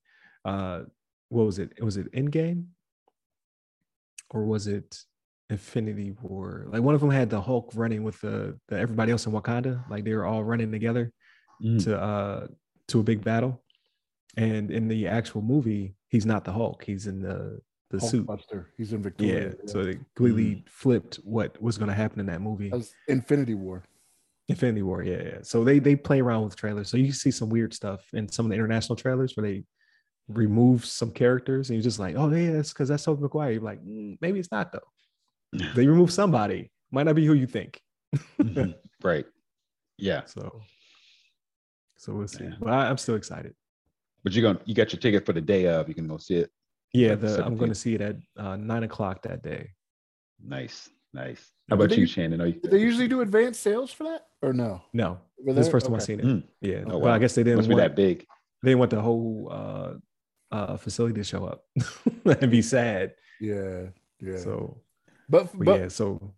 uh, 0.45 0.84
what 1.32 1.45
was 1.45 1.59
it? 1.59 1.71
Was 1.84 1.97
it 1.97 2.11
Endgame, 2.11 2.65
or 4.29 4.43
was 4.43 4.67
it 4.67 4.99
Infinity 5.49 6.11
War? 6.21 6.67
Like 6.69 6.82
one 6.82 6.93
of 6.95 7.01
them 7.01 7.09
had 7.09 7.29
the 7.29 7.41
Hulk 7.41 7.71
running 7.75 8.03
with 8.03 8.19
the, 8.21 8.57
the 8.67 8.77
everybody 8.77 9.11
else 9.11 9.25
in 9.25 9.32
Wakanda. 9.32 9.89
Like 9.89 10.03
they 10.03 10.13
were 10.13 10.25
all 10.25 10.43
running 10.43 10.71
together 10.71 11.11
Mm. 11.63 11.84
to 11.84 12.01
uh 12.01 12.47
to 12.88 12.99
a 13.01 13.03
big 13.03 13.23
battle. 13.23 13.61
And 14.36 14.71
in 14.71 14.88
the 14.88 15.07
actual 15.07 15.43
movie, 15.43 15.93
he's 16.09 16.25
not 16.25 16.43
the 16.43 16.51
Hulk. 16.51 16.84
He's 16.84 17.05
in 17.05 17.21
the 17.21 17.59
the 17.91 17.99
suit. 18.01 18.25
Hulkbuster. 18.25 18.65
He's 18.77 18.93
in 18.93 18.99
Yeah. 18.99 19.03
Victoria. 19.03 19.53
So 19.67 19.84
they 19.84 19.99
completely 20.15 20.63
flipped 20.67 21.17
what 21.17 21.61
was 21.61 21.77
going 21.77 21.89
to 21.89 21.93
happen 21.93 22.19
in 22.19 22.25
that 22.27 22.41
movie. 22.41 22.69
That 22.71 22.77
was 22.77 22.93
Infinity 23.07 23.53
War. 23.53 23.84
Infinity 24.47 24.82
War. 24.82 25.03
Yeah, 25.03 25.21
yeah. 25.23 25.38
So 25.43 25.63
they 25.63 25.77
they 25.77 25.95
play 25.95 26.19
around 26.19 26.45
with 26.45 26.55
trailers. 26.55 26.89
So 26.89 26.97
you 26.97 27.11
see 27.11 27.29
some 27.32 27.49
weird 27.49 27.73
stuff 27.75 28.01
in 28.13 28.27
some 28.27 28.45
of 28.47 28.49
the 28.49 28.55
international 28.55 28.95
trailers 28.95 29.38
where 29.38 29.45
they 29.47 29.63
remove 30.34 30.86
some 30.86 31.11
characters, 31.11 31.69
and 31.69 31.77
you're 31.77 31.84
just 31.84 31.99
like, 31.99 32.15
oh 32.17 32.29
yeah, 32.32 32.51
that's 32.53 32.69
because 32.73 32.89
that's 32.89 33.03
Tobey 33.03 33.21
Maguire. 33.21 33.51
You're 33.51 33.61
like, 33.61 33.84
"Mm, 33.86 34.17
maybe 34.21 34.39
it's 34.39 34.51
not 34.51 34.71
though. 34.71 34.79
They 35.75 35.86
remove 35.88 36.11
somebody. 36.11 36.71
Might 36.91 37.03
not 37.03 37.15
be 37.15 37.25
who 37.25 37.34
you 37.34 37.47
think. 37.47 37.82
Mhm. 38.39 38.75
Right. 39.03 39.25
Yeah. 39.97 40.25
So. 40.25 40.61
So 41.97 42.13
we'll 42.13 42.27
see. 42.27 42.43
Yeah. 42.45 42.51
But 42.59 42.69
I, 42.69 42.88
I'm 42.89 42.97
still 42.97 43.15
excited. 43.15 43.53
But 44.23 44.34
you're 44.34 44.43
gonna 44.43 44.63
you 44.65 44.75
got 44.75 44.91
your 44.93 44.99
ticket 44.99 45.25
for 45.25 45.34
the 45.34 45.41
day 45.41 45.67
of. 45.67 45.88
You 45.89 45.95
can 45.95 46.07
go 46.07 46.17
see 46.17 46.36
it. 46.36 46.51
Yeah, 46.93 47.15
the 47.15 47.27
the, 47.27 47.45
I'm 47.45 47.55
going 47.57 47.69
to 47.71 47.75
see 47.75 47.95
it 47.95 48.01
at 48.01 48.17
uh, 48.38 48.57
nine 48.57 48.84
o'clock 48.84 49.21
that 49.23 49.41
day. 49.41 49.69
Nice. 50.43 50.89
Nice. 51.13 51.51
How 51.69 51.75
about 51.75 51.89
they- 51.89 51.95
you, 51.97 52.05
Shannon? 52.05 52.41
Are 52.41 52.47
you, 52.47 52.59
Do 52.61 52.69
they 52.69 52.79
usually 52.82 53.07
do 53.07 53.21
advanced 53.21 53.61
sales 53.61 53.91
for 53.91 54.03
that 54.05 54.25
or 54.41 54.51
no? 54.53 54.82
No, 54.93 55.19
this 55.39 55.47
is 55.51 55.55
the 55.55 55.61
there? 55.63 55.71
first 55.71 55.86
time 55.86 55.95
I've 55.95 56.03
seen 56.03 56.19
it. 56.19 56.25
Mm. 56.25 56.43
Yeah, 56.61 56.84
Oh, 56.88 56.97
well, 56.99 57.13
I 57.13 57.17
guess 57.19 57.34
they 57.36 57.43
didn't 57.43 57.57
must 57.57 57.69
be 57.69 57.75
that 57.75 57.95
big. 57.95 58.25
they 58.61 58.69
didn't 58.71 58.79
want 58.79 58.91
the 58.91 59.01
whole 59.01 59.47
uh, 59.51 59.93
uh, 60.52 60.78
facility 60.78 61.16
to 61.16 61.24
show 61.24 61.45
up 61.45 61.66
and 62.41 62.52
be 62.52 62.62
sad. 62.62 63.14
Yeah, 63.39 63.88
yeah. 64.20 64.38
So, 64.38 64.78
but 65.30 65.52
but, 65.58 65.66
but 65.66 65.80
yeah, 65.80 65.88
so 65.88 66.34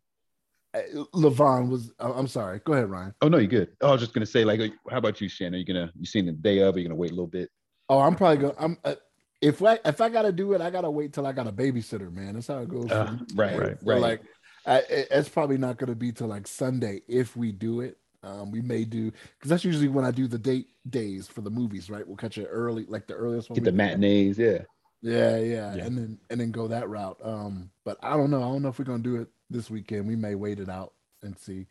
uh, 0.74 0.80
LeVon 1.14 1.70
was. 1.70 1.92
uh, 2.00 2.14
I'm 2.16 2.28
sorry. 2.28 2.60
Go 2.64 2.74
ahead, 2.74 2.90
Ryan. 2.90 3.14
Oh 3.22 3.28
no, 3.28 3.38
you're 3.38 3.48
good. 3.48 3.70
Oh, 3.82 3.90
I 3.90 3.92
was 3.94 4.02
just 4.02 4.14
gonna 4.14 4.26
say, 4.26 4.44
like, 4.44 4.60
how 4.90 4.98
about 4.98 5.20
you, 5.22 5.28
Shannon? 5.30 5.56
Are 5.56 5.58
you 5.58 5.66
gonna 5.66 5.92
you 6.00 6.06
seen 6.06 6.26
the 6.26 6.32
day 6.32 6.60
of? 6.60 6.76
Or 6.76 6.80
you 6.80 6.86
gonna 6.88 6.96
wait 6.96 7.12
a 7.12 7.14
little 7.14 7.28
bit? 7.28 7.50
Oh, 7.90 8.00
I'm 8.00 8.16
probably 8.16 8.38
going. 8.38 8.56
To, 8.56 8.64
I'm. 8.64 8.78
Uh, 8.84 8.96
if 9.42 9.62
I 9.62 9.78
if 9.86 10.00
I 10.00 10.10
gotta 10.10 10.32
do 10.32 10.54
it, 10.54 10.62
I 10.62 10.70
gotta 10.70 10.90
wait 10.90 11.12
till 11.14 11.28
I 11.28 11.34
got 11.34 11.48
a 11.48 11.52
babysitter, 11.52 12.12
man. 12.12 12.36
That's 12.36 12.48
how 12.48 12.60
it 12.60 12.70
goes. 12.70 12.90
Uh, 12.92 13.12
me, 13.12 13.20
right, 13.36 13.58
right, 13.60 13.78
So. 13.84 13.98
Like, 14.00 14.22
I, 14.66 14.78
it- 14.90 15.08
it's 15.12 15.28
probably 15.30 15.58
not 15.58 15.78
gonna 15.78 15.96
be 15.96 16.12
till 16.14 16.28
like 16.28 16.48
Sunday 16.48 17.02
if 17.10 17.36
we 17.36 17.52
do 17.52 17.82
it. 17.82 17.98
Um, 18.24 18.52
we 18.52 18.62
may 18.62 18.86
do 18.86 19.12
because 19.12 19.50
that's 19.50 19.66
usually 19.66 19.90
when 19.90 20.06
I 20.06 20.12
do 20.12 20.28
the 20.28 20.38
date 20.38 20.68
days 20.90 21.28
for 21.28 21.42
the 21.42 21.50
movies, 21.50 21.90
right? 21.90 22.08
We'll 22.08 22.18
catch 22.18 22.38
it 22.38 22.48
early, 22.50 22.86
like 22.88 23.08
the 23.08 23.16
earliest 23.16 23.50
one. 23.50 23.56
Get 23.56 23.66
the 23.66 23.72
can. 23.72 23.78
matinees. 23.78 24.38
Yeah. 24.38 24.60
Yeah, 25.02 25.38
yeah, 25.38 25.76
Yeah. 25.76 25.86
and 25.86 25.98
then 25.98 26.20
and 26.30 26.40
then 26.40 26.52
go 26.52 26.70
that 26.70 26.88
route. 26.88 27.18
Um, 27.22 27.70
but 27.84 27.98
I 28.02 28.16
don't 28.16 28.32
know. 28.32 28.38
I 28.38 28.46
don't 28.46 28.62
know 28.62 28.70
if 28.70 28.80
we're 28.80 28.86
gonna 28.86 29.04
do 29.04 29.18
it 29.18 29.28
this 29.50 29.70
weekend. 29.70 30.08
We 30.08 30.16
may 30.16 30.36
wait 30.36 30.60
it 30.60 30.70
out 30.70 30.94
and 31.22 31.38
see. 31.38 31.68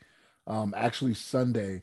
Um, 0.46 0.74
actually, 0.76 1.14
Sunday 1.14 1.82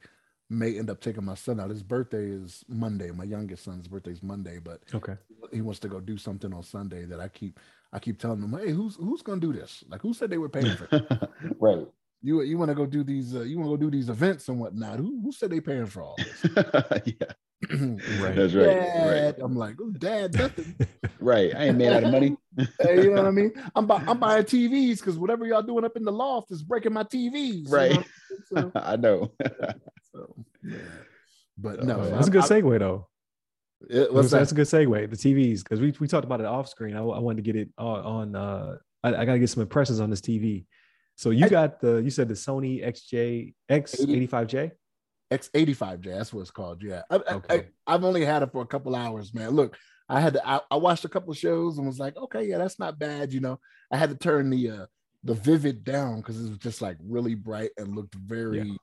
may 0.50 0.78
end 0.78 0.90
up 0.90 1.02
taking 1.02 1.26
my 1.26 1.36
son 1.36 1.60
out. 1.60 1.70
His 1.72 1.84
birthday 1.84 2.26
is 2.30 2.64
Monday. 2.68 3.10
My 3.12 3.24
youngest 3.24 3.64
son's 3.64 3.88
birthday 3.88 4.12
is 4.12 4.24
Monday, 4.24 4.60
but 4.60 4.82
okay. 4.94 5.16
he 5.52 5.62
wants 5.62 5.80
to 5.80 5.88
go 5.88 6.00
do 6.00 6.18
something 6.18 6.54
on 6.54 6.64
Sunday 6.64 7.06
that 7.06 7.20
I 7.20 7.28
keep 7.28 7.60
I 7.92 8.00
keep 8.00 8.20
telling 8.20 8.42
him, 8.44 8.54
hey, 8.54 8.72
who's 8.72 8.96
who's 8.96 9.24
gonna 9.24 9.42
do 9.42 9.54
this? 9.54 9.84
Like, 9.90 10.02
who 10.02 10.14
said 10.14 10.30
they 10.30 10.38
were 10.38 10.50
paying 10.50 10.76
for 10.76 10.88
it? 10.92 11.30
right. 11.60 11.88
You? 12.22 12.42
You 12.42 12.58
want 12.58 12.70
to 12.70 12.76
go 12.76 12.86
do 12.86 13.04
these? 13.04 13.36
Uh, 13.36 13.42
you 13.42 13.58
want 13.58 13.68
to 13.72 13.78
go 13.78 13.78
do 13.78 13.92
these 13.92 14.10
events 14.10 14.48
and 14.50 14.60
whatnot? 14.60 15.00
Who 15.00 15.20
who 15.24 15.32
said 15.32 15.50
they 15.52 15.60
paying 15.62 15.86
for 15.86 16.04
all 16.04 16.16
this? 16.18 16.46
yeah. 17.20 17.28
Right. 18.22 18.36
That's 18.36 18.54
right. 18.54 18.66
Dad. 18.68 19.26
Right. 19.26 19.36
I'm 19.44 19.56
like, 19.56 19.76
oh, 19.82 19.92
Dad, 19.92 20.34
nothing. 20.34 20.76
Right. 21.20 21.54
I 21.54 21.66
ain't 21.66 21.78
made 21.78 21.90
out 21.92 22.04
of 22.06 22.12
money. 22.12 22.38
Hey, 22.82 23.04
you 23.04 23.10
know 23.10 23.18
what 23.18 23.26
I 23.28 23.32
mean? 23.32 23.52
I'm 23.76 23.86
bu- 23.86 23.94
I'm 24.08 24.18
buying 24.18 24.44
TVs 24.46 25.00
because 25.00 25.18
whatever 25.18 25.46
y'all 25.46 25.62
doing 25.62 25.84
up 25.84 25.98
in 25.98 26.04
the 26.06 26.12
loft 26.12 26.52
is 26.52 26.64
breaking 26.64 26.94
my 26.94 27.04
TVs. 27.04 27.34
you 27.36 27.64
know 27.66 27.72
Right. 27.78 28.08
I 28.56 28.62
mean? 28.62 28.72
I 28.76 28.96
know. 28.96 29.32
So, 29.42 29.50
so, 30.16 30.36
yeah. 30.64 30.78
But 31.58 31.84
no, 31.84 31.98
man. 31.98 32.12
That's 32.12 32.28
a 32.28 32.30
I- 32.30 32.34
good 32.34 32.44
I- 32.44 32.48
segue 32.62 32.80
though. 32.80 33.08
it- 33.90 34.14
what's 34.14 34.32
that's, 34.32 34.52
that? 34.52 34.56
a 34.56 34.56
good 34.56 34.68
segue. 34.88 35.10
The 35.10 35.18
TVs 35.18 35.60
because 35.60 35.82
we, 35.82 35.94
we 36.00 36.08
talked 36.08 36.26
about 36.26 36.40
it 36.40 36.46
off 36.46 36.70
screen. 36.70 36.96
I, 36.96 37.00
I 37.02 37.20
wanted 37.20 37.44
to 37.44 37.52
get 37.52 37.58
it 37.60 37.70
on. 37.78 38.00
on 38.00 38.36
uh, 38.36 38.76
I, 39.04 39.10
I 39.16 39.26
got 39.26 39.34
to 39.34 39.40
get 39.40 39.50
some 39.50 39.62
impressions 39.62 40.00
on 40.00 40.10
this 40.10 40.22
TV. 40.22 40.66
So 41.20 41.32
you 41.32 41.48
I- 41.48 41.50
got 41.50 41.82
the 41.82 41.98
you 41.98 42.10
said 42.10 42.30
the 42.30 42.34
Sony 42.34 42.82
XJ 42.82 43.54
X85J. 43.70 44.72
X85J. 45.30 46.04
That's 46.06 46.34
what 46.34 46.40
it's 46.40 46.50
called. 46.50 46.82
Yeah. 46.82 47.02
I, 47.10 47.16
okay. 47.16 47.68
I, 47.86 47.92
have 47.92 48.06
only 48.06 48.24
had 48.24 48.42
it 48.42 48.54
for 48.54 48.62
a 48.62 48.66
couple 48.66 48.96
hours, 48.96 49.34
man. 49.34 49.50
Look, 49.50 49.78
I 50.08 50.22
had 50.22 50.34
to, 50.34 50.50
I, 50.50 50.62
I, 50.72 50.78
watched 50.78 51.04
a 51.04 51.10
couple 51.10 51.34
shows 51.34 51.78
and 51.78 51.86
was 51.86 52.00
like, 52.00 52.16
okay, 52.16 52.46
yeah, 52.46 52.58
that's 52.58 52.80
not 52.80 52.98
bad. 52.98 53.34
You 53.34 53.42
know, 53.42 53.60
I 53.92 53.98
had 53.98 54.10
to 54.10 54.16
turn 54.16 54.50
the, 54.50 54.72
uh, 54.72 54.86
the 55.26 55.34
vivid 55.34 55.84
down 55.84 56.22
because 56.22 56.44
it 56.44 56.50
was 56.50 56.58
just 56.58 56.82
like 56.82 56.96
really 57.04 57.36
bright 57.36 57.72
and 57.78 57.98
looked 57.98 58.16
very, 58.16 58.60
yeah. 58.60 58.76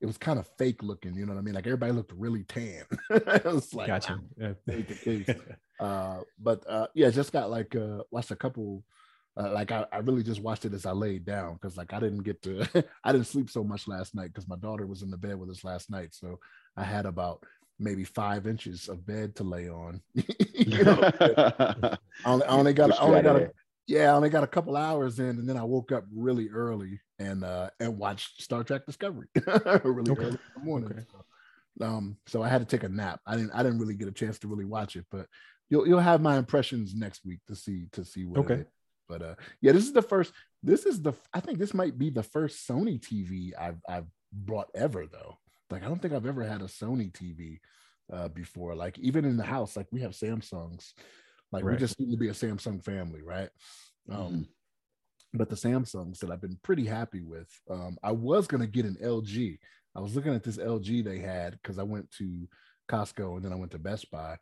it 0.00 0.06
was 0.06 0.18
kind 0.18 0.40
of 0.40 0.48
fake 0.58 0.82
looking. 0.82 1.14
You 1.14 1.26
know 1.26 1.32
what 1.32 1.38
I 1.38 1.42
mean? 1.42 1.54
Like 1.54 1.66
everybody 1.66 1.92
looked 1.92 2.12
really 2.12 2.42
tan. 2.42 2.82
it 3.10 3.44
was 3.44 3.72
like, 3.72 3.86
gotcha. 3.86 4.20
Yeah. 4.36 4.54
uh, 5.80 6.22
but 6.40 6.68
uh, 6.68 6.88
yeah, 6.94 7.08
just 7.10 7.32
got 7.32 7.50
like, 7.50 7.76
uh, 7.76 8.02
watched 8.10 8.32
a 8.32 8.36
couple, 8.36 8.82
uh, 9.38 9.52
like 9.52 9.70
I, 9.70 9.86
I 9.92 9.98
really 9.98 10.22
just 10.22 10.42
watched 10.42 10.64
it 10.64 10.74
as 10.74 10.84
I 10.84 10.92
laid 10.92 11.24
down 11.24 11.54
because 11.54 11.76
like 11.76 11.92
I 11.92 12.00
didn't 12.00 12.24
get 12.24 12.42
to 12.42 12.66
I 13.04 13.12
didn't 13.12 13.26
sleep 13.26 13.50
so 13.50 13.62
much 13.62 13.86
last 13.86 14.14
night 14.14 14.28
because 14.32 14.48
my 14.48 14.56
daughter 14.56 14.86
was 14.86 15.02
in 15.02 15.10
the 15.10 15.16
bed 15.16 15.38
with 15.38 15.50
us 15.50 15.64
last 15.64 15.90
night. 15.90 16.14
So 16.14 16.40
I 16.76 16.82
had 16.82 17.06
about 17.06 17.44
maybe 17.78 18.02
five 18.02 18.46
inches 18.46 18.88
of 18.88 19.06
bed 19.06 19.36
to 19.36 19.44
lay 19.44 19.68
on. 19.68 20.02
you 20.54 20.82
know, 20.84 20.98
I 21.20 21.96
only, 22.26 22.46
I 22.46 22.48
only 22.48 22.72
got 22.72 22.92
I 22.92 23.02
only 23.02 23.22
got 23.22 23.36
a, 23.36 23.52
yeah, 23.86 24.12
I 24.12 24.16
only 24.16 24.28
got 24.28 24.44
a 24.44 24.48
couple 24.48 24.76
hours 24.76 25.20
in, 25.20 25.30
and 25.30 25.48
then 25.48 25.56
I 25.56 25.64
woke 25.64 25.92
up 25.92 26.04
really 26.12 26.48
early 26.48 27.00
and 27.20 27.44
uh 27.44 27.70
and 27.78 27.96
watched 27.96 28.42
Star 28.42 28.64
Trek 28.64 28.86
Discovery 28.86 29.28
really 29.84 30.10
okay. 30.10 30.22
early 30.22 30.30
in 30.32 30.38
the 30.56 30.64
morning. 30.64 30.90
Okay. 30.90 31.02
So, 31.12 31.86
um, 31.86 32.16
so 32.26 32.42
I 32.42 32.48
had 32.48 32.60
to 32.60 32.76
take 32.76 32.82
a 32.82 32.88
nap. 32.88 33.20
I 33.24 33.36
didn't 33.36 33.52
I 33.52 33.62
didn't 33.62 33.78
really 33.78 33.94
get 33.94 34.08
a 34.08 34.12
chance 34.12 34.40
to 34.40 34.48
really 34.48 34.64
watch 34.64 34.96
it, 34.96 35.06
but 35.12 35.26
you'll 35.70 35.86
you'll 35.86 36.00
have 36.00 36.20
my 36.20 36.38
impressions 36.38 36.94
next 36.96 37.24
week 37.24 37.38
to 37.46 37.54
see 37.54 37.86
to 37.92 38.04
see 38.04 38.24
what 38.24 38.40
okay. 38.40 38.64
But 39.08 39.22
uh, 39.22 39.34
yeah, 39.60 39.72
this 39.72 39.84
is 39.84 39.92
the 39.92 40.02
first. 40.02 40.32
This 40.62 40.86
is 40.86 41.02
the. 41.02 41.12
I 41.32 41.40
think 41.40 41.58
this 41.58 41.74
might 41.74 41.98
be 41.98 42.10
the 42.10 42.22
first 42.22 42.68
Sony 42.68 43.00
TV 43.00 43.52
I've 43.58 43.80
I've 43.88 44.06
brought 44.32 44.68
ever 44.74 45.06
though. 45.06 45.38
Like 45.70 45.82
I 45.82 45.88
don't 45.88 46.00
think 46.00 46.14
I've 46.14 46.26
ever 46.26 46.44
had 46.44 46.62
a 46.62 46.66
Sony 46.66 47.12
TV 47.12 47.60
uh, 48.12 48.28
before. 48.28 48.74
Like 48.74 48.98
even 48.98 49.24
in 49.24 49.36
the 49.36 49.44
house, 49.44 49.76
like 49.76 49.86
we 49.90 50.00
have 50.02 50.12
Samsungs. 50.12 50.92
Like 51.50 51.64
right. 51.64 51.72
we 51.72 51.78
just 51.78 51.96
seem 51.96 52.10
to 52.10 52.16
be 52.16 52.28
a 52.28 52.32
Samsung 52.32 52.84
family, 52.84 53.22
right? 53.22 53.48
Um, 54.10 54.18
mm-hmm. 54.18 54.42
But 55.34 55.48
the 55.48 55.56
Samsungs 55.56 56.18
that 56.18 56.30
I've 56.30 56.40
been 56.40 56.58
pretty 56.62 56.84
happy 56.84 57.22
with. 57.22 57.48
Um, 57.70 57.96
I 58.02 58.12
was 58.12 58.46
gonna 58.46 58.66
get 58.66 58.86
an 58.86 58.96
LG. 59.02 59.58
I 59.96 60.00
was 60.00 60.14
looking 60.14 60.34
at 60.34 60.44
this 60.44 60.58
LG 60.58 61.04
they 61.04 61.18
had 61.18 61.52
because 61.52 61.78
I 61.78 61.82
went 61.82 62.10
to 62.12 62.46
Costco 62.88 63.36
and 63.36 63.44
then 63.44 63.52
I 63.52 63.56
went 63.56 63.72
to 63.72 63.78
Best 63.78 64.10
Buy, 64.10 64.36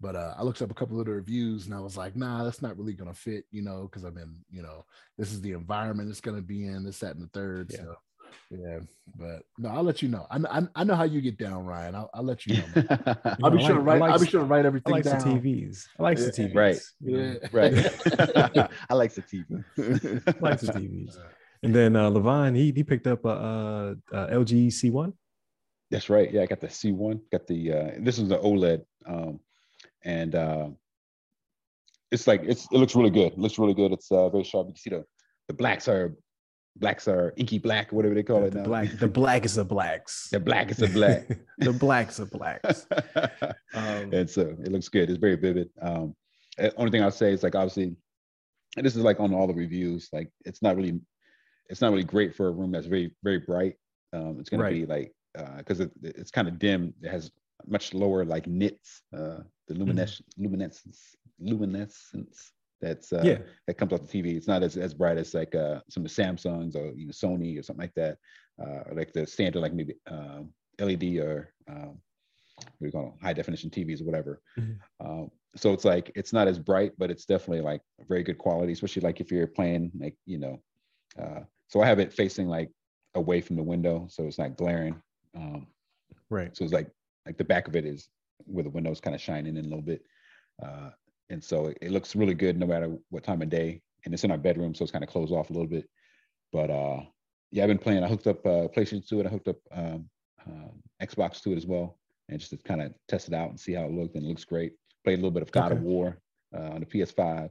but 0.00 0.14
uh, 0.14 0.34
I 0.36 0.42
looked 0.42 0.62
up 0.62 0.70
a 0.70 0.74
couple 0.74 1.00
of 1.00 1.06
the 1.06 1.12
reviews 1.12 1.66
and 1.66 1.74
I 1.74 1.80
was 1.80 1.96
like, 1.96 2.16
nah, 2.16 2.44
that's 2.44 2.62
not 2.62 2.76
really 2.76 2.92
gonna 2.92 3.14
fit, 3.14 3.44
you 3.50 3.62
know, 3.62 3.88
because 3.90 4.04
I've 4.04 4.14
been, 4.14 4.36
you 4.50 4.62
know, 4.62 4.84
this 5.16 5.32
is 5.32 5.40
the 5.40 5.52
environment 5.52 6.10
it's 6.10 6.20
gonna 6.20 6.42
be 6.42 6.66
in, 6.66 6.84
this, 6.84 6.98
that, 7.00 7.14
and 7.14 7.24
the 7.24 7.28
third. 7.28 7.70
Yeah. 7.70 7.78
So 7.78 7.96
yeah, 8.50 8.78
but 9.16 9.42
no, 9.58 9.70
I'll 9.70 9.82
let 9.82 10.02
you 10.02 10.08
know. 10.08 10.26
I, 10.30 10.38
I, 10.50 10.62
I 10.74 10.84
know 10.84 10.94
how 10.94 11.04
you 11.04 11.20
get 11.20 11.38
down, 11.38 11.64
Ryan. 11.64 11.94
I'll, 11.94 12.10
I'll 12.14 12.22
let 12.22 12.46
you 12.46 12.56
know. 12.56 12.84
I'll 13.42 13.50
be 13.50 13.62
sure 13.62 13.74
to 13.74 13.80
write. 13.80 14.02
I'll 14.02 14.18
be 14.18 14.26
sure 14.26 14.40
to 14.40 14.46
write 14.46 14.66
everything 14.66 14.92
I 14.92 14.96
like 14.96 15.04
down. 15.04 15.18
the 15.18 15.24
TVs. 15.24 15.86
I 15.98 16.02
like 16.02 16.18
yeah. 16.18 16.24
the 16.24 16.30
TVs. 16.30 16.54
Right. 16.54 16.80
Yeah. 17.00 17.34
Right. 17.52 18.70
I 18.90 18.94
like 18.94 19.14
the 19.14 19.22
TV. 19.22 19.64
I 19.78 20.34
like 20.40 20.60
the 20.60 20.72
TVs. 20.72 21.18
And 21.62 21.74
then 21.74 21.96
uh, 21.96 22.10
LeVon, 22.10 22.54
he 22.54 22.72
he 22.74 22.84
picked 22.84 23.06
up 23.06 23.24
a, 23.24 23.28
a, 23.28 23.96
a 24.12 24.26
LG 24.38 24.68
C1. 24.68 25.12
That's 25.90 26.08
right. 26.10 26.32
Yeah, 26.32 26.42
I 26.42 26.46
got 26.46 26.60
the 26.60 26.68
C1. 26.68 27.20
Got 27.32 27.46
the 27.46 27.72
uh, 27.72 27.90
this 27.98 28.18
is 28.18 28.28
the 28.28 28.38
OLED. 28.38 28.84
Um, 29.06 29.40
and 30.06 30.34
uh, 30.34 30.68
it's 32.10 32.26
like 32.26 32.42
it's 32.44 32.66
it 32.72 32.78
looks 32.78 32.94
really 32.94 33.10
good. 33.10 33.32
It 33.32 33.38
looks 33.38 33.58
really 33.58 33.74
good. 33.74 33.92
It's 33.92 34.10
uh, 34.10 34.30
very 34.30 34.44
sharp. 34.44 34.68
You 34.68 34.72
can 34.72 34.80
see 34.80 34.90
the 34.90 35.04
the 35.48 35.54
blacks 35.54 35.88
are 35.88 36.16
blacks 36.76 37.08
are 37.08 37.34
inky 37.36 37.58
black, 37.58 37.92
whatever 37.92 38.14
they 38.14 38.22
call 38.22 38.40
the, 38.40 38.46
it 38.46 38.54
now. 38.54 38.62
The 38.62 38.68
black, 38.68 38.98
the 38.98 39.08
blackest 39.08 39.58
of 39.58 39.68
blacks. 39.68 40.28
the 40.30 40.40
blackest 40.40 40.80
of 40.82 40.92
black. 40.92 41.28
the 41.58 41.72
blacks 41.72 42.18
of 42.18 42.30
blacks. 42.30 42.86
Um, 43.74 44.10
and 44.14 44.30
so 44.30 44.56
it 44.64 44.72
looks 44.72 44.88
good. 44.88 45.10
It's 45.10 45.18
very 45.18 45.36
vivid. 45.36 45.68
Um, 45.82 46.14
only 46.78 46.90
thing 46.90 47.02
I'll 47.02 47.10
say 47.10 47.32
is 47.32 47.42
like 47.42 47.54
obviously, 47.54 47.94
and 48.76 48.86
this 48.86 48.96
is 48.96 49.02
like 49.02 49.20
on 49.20 49.34
all 49.34 49.46
the 49.46 49.52
reviews. 49.52 50.08
Like 50.14 50.30
it's 50.46 50.62
not 50.62 50.76
really, 50.76 50.98
it's 51.68 51.82
not 51.82 51.90
really 51.90 52.04
great 52.04 52.34
for 52.34 52.48
a 52.48 52.52
room 52.52 52.72
that's 52.72 52.86
very 52.86 53.14
very 53.22 53.40
bright. 53.40 53.74
Um, 54.14 54.38
it's 54.40 54.48
gonna 54.48 54.62
right. 54.62 54.72
be 54.72 54.86
like 54.86 55.12
because 55.58 55.82
uh, 55.82 55.88
it, 56.02 56.16
it's 56.16 56.30
kind 56.30 56.48
of 56.48 56.58
dim. 56.58 56.94
It 57.02 57.10
has 57.10 57.30
much 57.66 57.92
lower 57.92 58.24
like 58.24 58.46
nits, 58.46 59.02
uh, 59.14 59.40
the 59.66 59.74
mm-hmm. 59.74 59.82
luminescence, 59.82 60.28
mm-hmm. 60.38 60.44
luminescence, 60.44 61.16
luminescence 61.38 62.52
that's 62.80 63.12
uh, 63.12 63.22
yeah. 63.24 63.38
that 63.66 63.78
comes 63.78 63.92
off 63.92 64.06
the 64.06 64.22
TV. 64.22 64.36
It's 64.36 64.46
not 64.46 64.62
as, 64.62 64.76
as 64.76 64.94
bright 64.94 65.16
as 65.16 65.34
like 65.34 65.54
uh, 65.54 65.80
some 65.88 66.04
of 66.04 66.14
the 66.14 66.22
Samsungs 66.22 66.76
or 66.76 66.92
you 66.94 67.06
know, 67.06 67.12
Sony 67.12 67.58
or 67.58 67.62
something 67.62 67.82
like 67.82 67.94
that, 67.94 68.18
uh, 68.60 68.82
or 68.86 68.92
like 68.94 69.12
the 69.12 69.26
standard 69.26 69.60
like 69.60 69.72
maybe 69.72 69.94
um, 70.08 70.50
LED 70.78 71.16
or 71.16 71.52
um, 71.68 71.98
what 72.56 72.80
do 72.80 72.86
you 72.86 72.92
call 72.92 73.04
them, 73.04 73.14
high 73.22 73.32
definition 73.32 73.70
TVs 73.70 74.00
or 74.00 74.04
whatever. 74.04 74.40
Mm-hmm. 74.58 75.06
Um, 75.06 75.30
so 75.56 75.72
it's 75.72 75.84
like 75.84 76.12
it's 76.14 76.32
not 76.32 76.48
as 76.48 76.58
bright, 76.58 76.92
but 76.98 77.10
it's 77.10 77.24
definitely 77.24 77.62
like 77.62 77.80
very 78.08 78.22
good 78.22 78.38
quality, 78.38 78.72
especially 78.72 79.02
like 79.02 79.20
if 79.20 79.30
you're 79.30 79.46
playing 79.46 79.90
like 79.98 80.16
you 80.26 80.38
know. 80.38 80.60
Uh, 81.20 81.40
so 81.68 81.80
I 81.80 81.86
have 81.86 81.98
it 81.98 82.12
facing 82.12 82.46
like 82.46 82.70
away 83.14 83.40
from 83.40 83.56
the 83.56 83.62
window, 83.62 84.06
so 84.10 84.24
it's 84.24 84.38
not 84.38 84.56
glaring. 84.56 85.00
Um, 85.34 85.66
right. 86.28 86.54
So 86.54 86.64
it's 86.64 86.74
like 86.74 86.90
like 87.24 87.38
the 87.38 87.44
back 87.44 87.68
of 87.68 87.74
it 87.74 87.86
is 87.86 88.08
where 88.44 88.64
the 88.64 88.70
windows 88.70 89.00
kind 89.00 89.14
of 89.14 89.20
shining 89.20 89.56
in 89.56 89.64
a 89.64 89.68
little 89.68 89.82
bit. 89.82 90.02
Uh, 90.62 90.90
and 91.30 91.42
so 91.42 91.66
it, 91.66 91.78
it, 91.82 91.90
looks 91.90 92.16
really 92.16 92.34
good 92.34 92.58
no 92.58 92.66
matter 92.66 92.96
what 93.10 93.24
time 93.24 93.42
of 93.42 93.50
day. 93.50 93.82
And 94.04 94.14
it's 94.14 94.24
in 94.24 94.30
our 94.30 94.38
bedroom, 94.38 94.74
so 94.74 94.84
it's 94.84 94.92
kind 94.92 95.04
of 95.04 95.10
closed 95.10 95.32
off 95.32 95.50
a 95.50 95.52
little 95.52 95.68
bit. 95.68 95.88
But 96.52 96.70
uh, 96.70 97.00
yeah, 97.50 97.64
I've 97.64 97.68
been 97.68 97.78
playing. 97.78 98.04
I 98.04 98.08
hooked 98.08 98.28
up 98.28 98.44
uh, 98.46 98.68
PlayStation 98.68 99.06
to 99.08 99.20
it. 99.20 99.26
I 99.26 99.30
hooked 99.30 99.48
up 99.48 99.56
um, 99.72 100.08
um, 100.46 100.82
Xbox 101.02 101.42
to 101.42 101.52
it 101.52 101.56
as 101.56 101.66
well, 101.66 101.98
and 102.28 102.38
just 102.38 102.52
to 102.52 102.56
kind 102.58 102.82
of 102.82 102.92
test 103.08 103.28
it 103.28 103.34
out 103.34 103.50
and 103.50 103.58
see 103.58 103.72
how 103.72 103.84
it 103.84 103.92
looked. 103.92 104.14
And 104.14 104.24
it 104.24 104.28
looks 104.28 104.44
great. 104.44 104.74
Played 105.04 105.14
a 105.14 105.22
little 105.22 105.32
bit 105.32 105.42
of 105.42 105.50
God 105.50 105.72
okay. 105.72 105.76
of 105.76 105.82
War 105.82 106.20
uh, 106.56 106.70
on 106.70 106.80
the 106.80 106.86
PS5. 106.86 107.50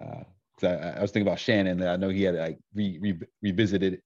Uh, 0.00 0.24
I, 0.62 0.66
I, 0.66 1.00
was 1.00 1.10
thinking 1.10 1.26
about 1.26 1.38
Shannon. 1.38 1.80
And 1.80 1.88
I 1.88 1.96
know 1.96 2.10
he 2.10 2.22
had 2.22 2.34
like 2.34 2.58
re, 2.74 2.98
re, 3.00 3.18
revisited 3.42 4.00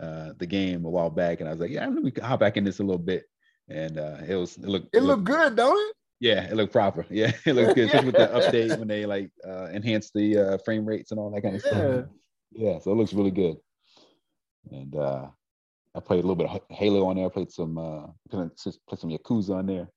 uh, 0.00 0.30
the 0.38 0.46
game 0.46 0.84
a 0.84 0.90
while 0.90 1.10
back, 1.10 1.40
and 1.40 1.48
I 1.48 1.52
was 1.52 1.60
like, 1.60 1.70
yeah, 1.70 1.86
let 1.86 2.02
me 2.02 2.12
hop 2.22 2.40
back 2.40 2.56
in 2.56 2.64
this 2.64 2.80
a 2.80 2.82
little 2.82 2.98
bit 2.98 3.24
and 3.68 3.98
uh, 3.98 4.18
it 4.26 4.36
was 4.36 4.56
it 4.56 4.66
looked 4.66 4.94
it, 4.94 4.98
it 4.98 5.02
looked, 5.02 5.24
good, 5.24 5.56
don't 5.56 5.76
it? 5.76 5.96
Yeah, 6.20 6.44
it 6.44 6.54
looked 6.54 6.72
proper. 6.72 7.06
Yeah, 7.10 7.32
it 7.44 7.54
looked 7.54 7.74
good, 7.74 7.86
especially 7.86 8.06
with 8.06 8.16
the 8.16 8.26
update 8.40 8.78
when 8.78 8.88
they 8.88 9.06
like 9.06 9.30
uh, 9.46 9.66
enhance 9.72 10.10
the 10.14 10.38
uh, 10.38 10.58
frame 10.64 10.84
rates 10.84 11.10
and 11.10 11.20
all 11.20 11.30
that 11.30 11.42
kind 11.42 11.56
of 11.56 11.64
yeah. 11.64 11.70
stuff. 11.70 12.04
Yeah, 12.52 12.78
so 12.78 12.92
it 12.92 12.94
looks 12.94 13.12
really 13.12 13.30
good. 13.30 13.56
And 14.70 14.94
uh, 14.96 15.26
I 15.94 16.00
played 16.00 16.24
a 16.24 16.26
little 16.26 16.36
bit 16.36 16.48
of 16.48 16.60
Halo 16.70 17.06
on 17.06 17.16
there. 17.16 17.26
I 17.26 17.28
played 17.28 17.50
some 17.50 17.78
uh, 17.78 18.06
played 18.30 18.50
some 18.56 19.10
Yakuza 19.10 19.56
on 19.56 19.66
there. 19.66 19.88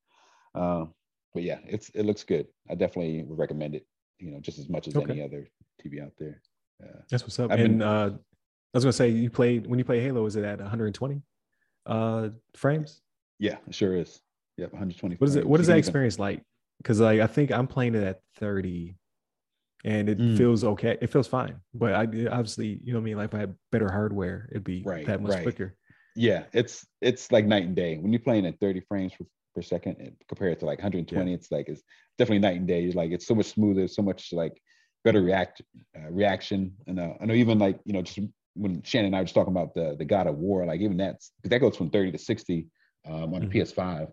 Um, 0.56 0.94
but 1.34 1.44
yeah, 1.44 1.60
it's 1.66 1.90
it 1.90 2.04
looks 2.04 2.24
good. 2.24 2.48
I 2.70 2.76
definitely 2.76 3.24
would 3.24 3.38
recommend 3.38 3.76
it. 3.76 3.86
You 4.20 4.32
know, 4.32 4.40
just 4.40 4.58
as 4.58 4.70
much 4.70 4.88
as 4.88 4.96
okay. 4.96 5.12
any 5.12 5.22
other 5.22 5.48
TV 5.84 6.04
out 6.04 6.14
there. 6.18 6.42
Uh, 6.84 7.00
That's 7.10 7.24
what's 7.24 7.40
up. 7.40 7.52
I've 7.52 7.60
and 7.60 7.80
been, 7.80 7.88
uh, 7.88 8.10
I 8.14 8.78
was 8.78 8.84
gonna 8.84 8.94
say, 8.94 9.10
you 9.10 9.30
played 9.30 9.68
when 9.68 9.80
you 9.80 9.86
play 9.86 10.02
Halo. 10.02 10.26
Is 10.26 10.36
it 10.36 10.44
at 10.44 10.60
120 10.60 11.22
uh, 11.86 12.30
frames? 12.56 13.02
Yeah, 13.40 13.58
it 13.68 13.76
sure 13.76 13.96
is. 13.96 14.20
Yep, 14.58 14.72
120. 14.74 15.16
What 15.16 15.30
is 15.30 15.36
it? 15.36 15.48
What 15.48 15.60
is 15.60 15.68
that 15.68 15.78
experience 15.78 16.18
like? 16.18 16.42
Because 16.80 17.00
like 17.00 17.20
I 17.20 17.28
think 17.28 17.52
I'm 17.52 17.68
playing 17.68 17.96
it 17.96 18.04
at 18.04 18.22
30, 18.40 18.96
and 19.86 20.10
it 20.10 20.18
mm. 20.18 20.38
feels 20.38 20.64
okay. 20.64 20.98
It 21.00 21.12
feels 21.12 21.28
fine, 21.28 21.60
but 21.74 21.94
I 21.94 22.02
obviously 22.02 22.80
you 22.84 22.94
know 22.94 23.00
what 23.00 23.04
I 23.04 23.06
mean. 23.06 23.18
Like 23.18 23.30
if 23.30 23.36
I 23.36 23.40
had 23.40 23.56
better 23.72 23.92
hardware, 23.92 24.50
it'd 24.52 24.64
be 24.64 24.84
right, 24.86 25.06
that 25.06 25.22
much 25.22 25.34
right. 25.34 25.44
quicker. 25.44 25.76
Yeah, 26.16 26.44
it's 26.54 26.86
it's 27.02 27.32
like 27.32 27.46
night 27.46 27.64
and 27.64 27.76
day. 27.76 27.98
When 27.98 28.12
you're 28.12 28.20
playing 28.20 28.48
at 28.48 28.60
30 28.60 28.82
frames 28.82 29.14
per, 29.14 29.26
per 29.56 29.62
second 29.62 30.16
compared 30.28 30.60
to 30.60 30.66
like 30.66 30.80
120, 30.80 31.30
yeah. 31.30 31.36
it's 31.36 31.52
like 31.52 31.70
it's 31.70 31.84
definitely 32.18 32.40
night 32.40 32.58
and 32.58 32.68
day. 32.68 32.84
It's 32.84 32.96
like 32.96 33.12
it's 33.12 33.28
so 33.28 33.36
much 33.36 33.48
smoother, 33.48 33.88
so 33.88 34.02
much 34.02 34.30
like 34.34 34.60
better 35.04 35.22
react 35.22 35.62
uh, 35.96 36.10
reaction. 36.10 36.74
And 36.88 37.00
uh, 37.00 37.14
I 37.22 37.26
know 37.26 37.36
even 37.36 37.60
like 37.60 37.80
you 37.86 37.94
know 37.94 38.02
just 38.02 38.20
when 38.56 38.82
Shannon 38.82 39.08
and 39.08 39.16
I 39.16 39.20
were 39.20 39.26
just 39.26 39.36
talking 39.36 39.54
about 39.54 39.76
the 39.76 39.96
the 39.98 40.06
God 40.06 40.26
of 40.26 40.38
War, 40.38 40.66
like 40.66 40.82
even 40.82 40.98
that's 40.98 41.32
because 41.38 41.52
that 41.52 41.60
goes 41.60 41.78
from 41.78 41.92
30 41.92 42.14
to 42.14 42.18
60 42.18 42.68
um, 43.06 43.34
on 43.34 43.42
the 43.42 43.48
mm-hmm. 43.48 43.60
PS5, 43.60 44.12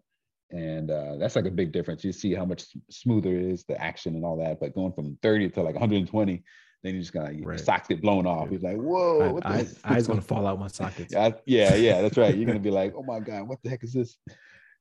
and 0.50 0.90
uh, 0.90 1.16
that's 1.16 1.36
like 1.36 1.46
a 1.46 1.50
big 1.50 1.72
difference. 1.72 2.04
You 2.04 2.12
see 2.12 2.34
how 2.34 2.44
much 2.44 2.64
smoother 2.90 3.36
it 3.36 3.44
is 3.44 3.64
the 3.64 3.80
action 3.80 4.14
and 4.14 4.24
all 4.24 4.36
that, 4.38 4.60
but 4.60 4.74
going 4.74 4.92
from 4.92 5.18
30 5.22 5.50
to 5.50 5.62
like 5.62 5.74
120, 5.74 6.42
then 6.82 6.94
you 6.94 7.00
just 7.00 7.12
got 7.12 7.24
right. 7.24 7.34
your 7.34 7.58
socks 7.58 7.88
get 7.88 8.02
blown 8.02 8.26
off. 8.26 8.50
He's 8.50 8.62
like, 8.62 8.76
whoa, 8.76 9.32
what 9.32 9.46
I, 9.46 9.62
the 9.62 9.76
I, 9.84 9.94
eyes 9.94 10.06
gonna 10.06 10.20
fall 10.20 10.46
out 10.46 10.60
my 10.60 10.68
sockets. 10.68 11.12
yeah, 11.12 11.30
yeah, 11.46 11.74
yeah, 11.74 12.02
that's 12.02 12.16
right. 12.16 12.36
You're 12.36 12.46
gonna 12.46 12.58
be 12.58 12.70
like, 12.70 12.94
oh 12.96 13.02
my 13.02 13.20
god, 13.20 13.48
what 13.48 13.58
the 13.62 13.70
heck 13.70 13.82
is 13.82 13.94
this? 13.94 14.18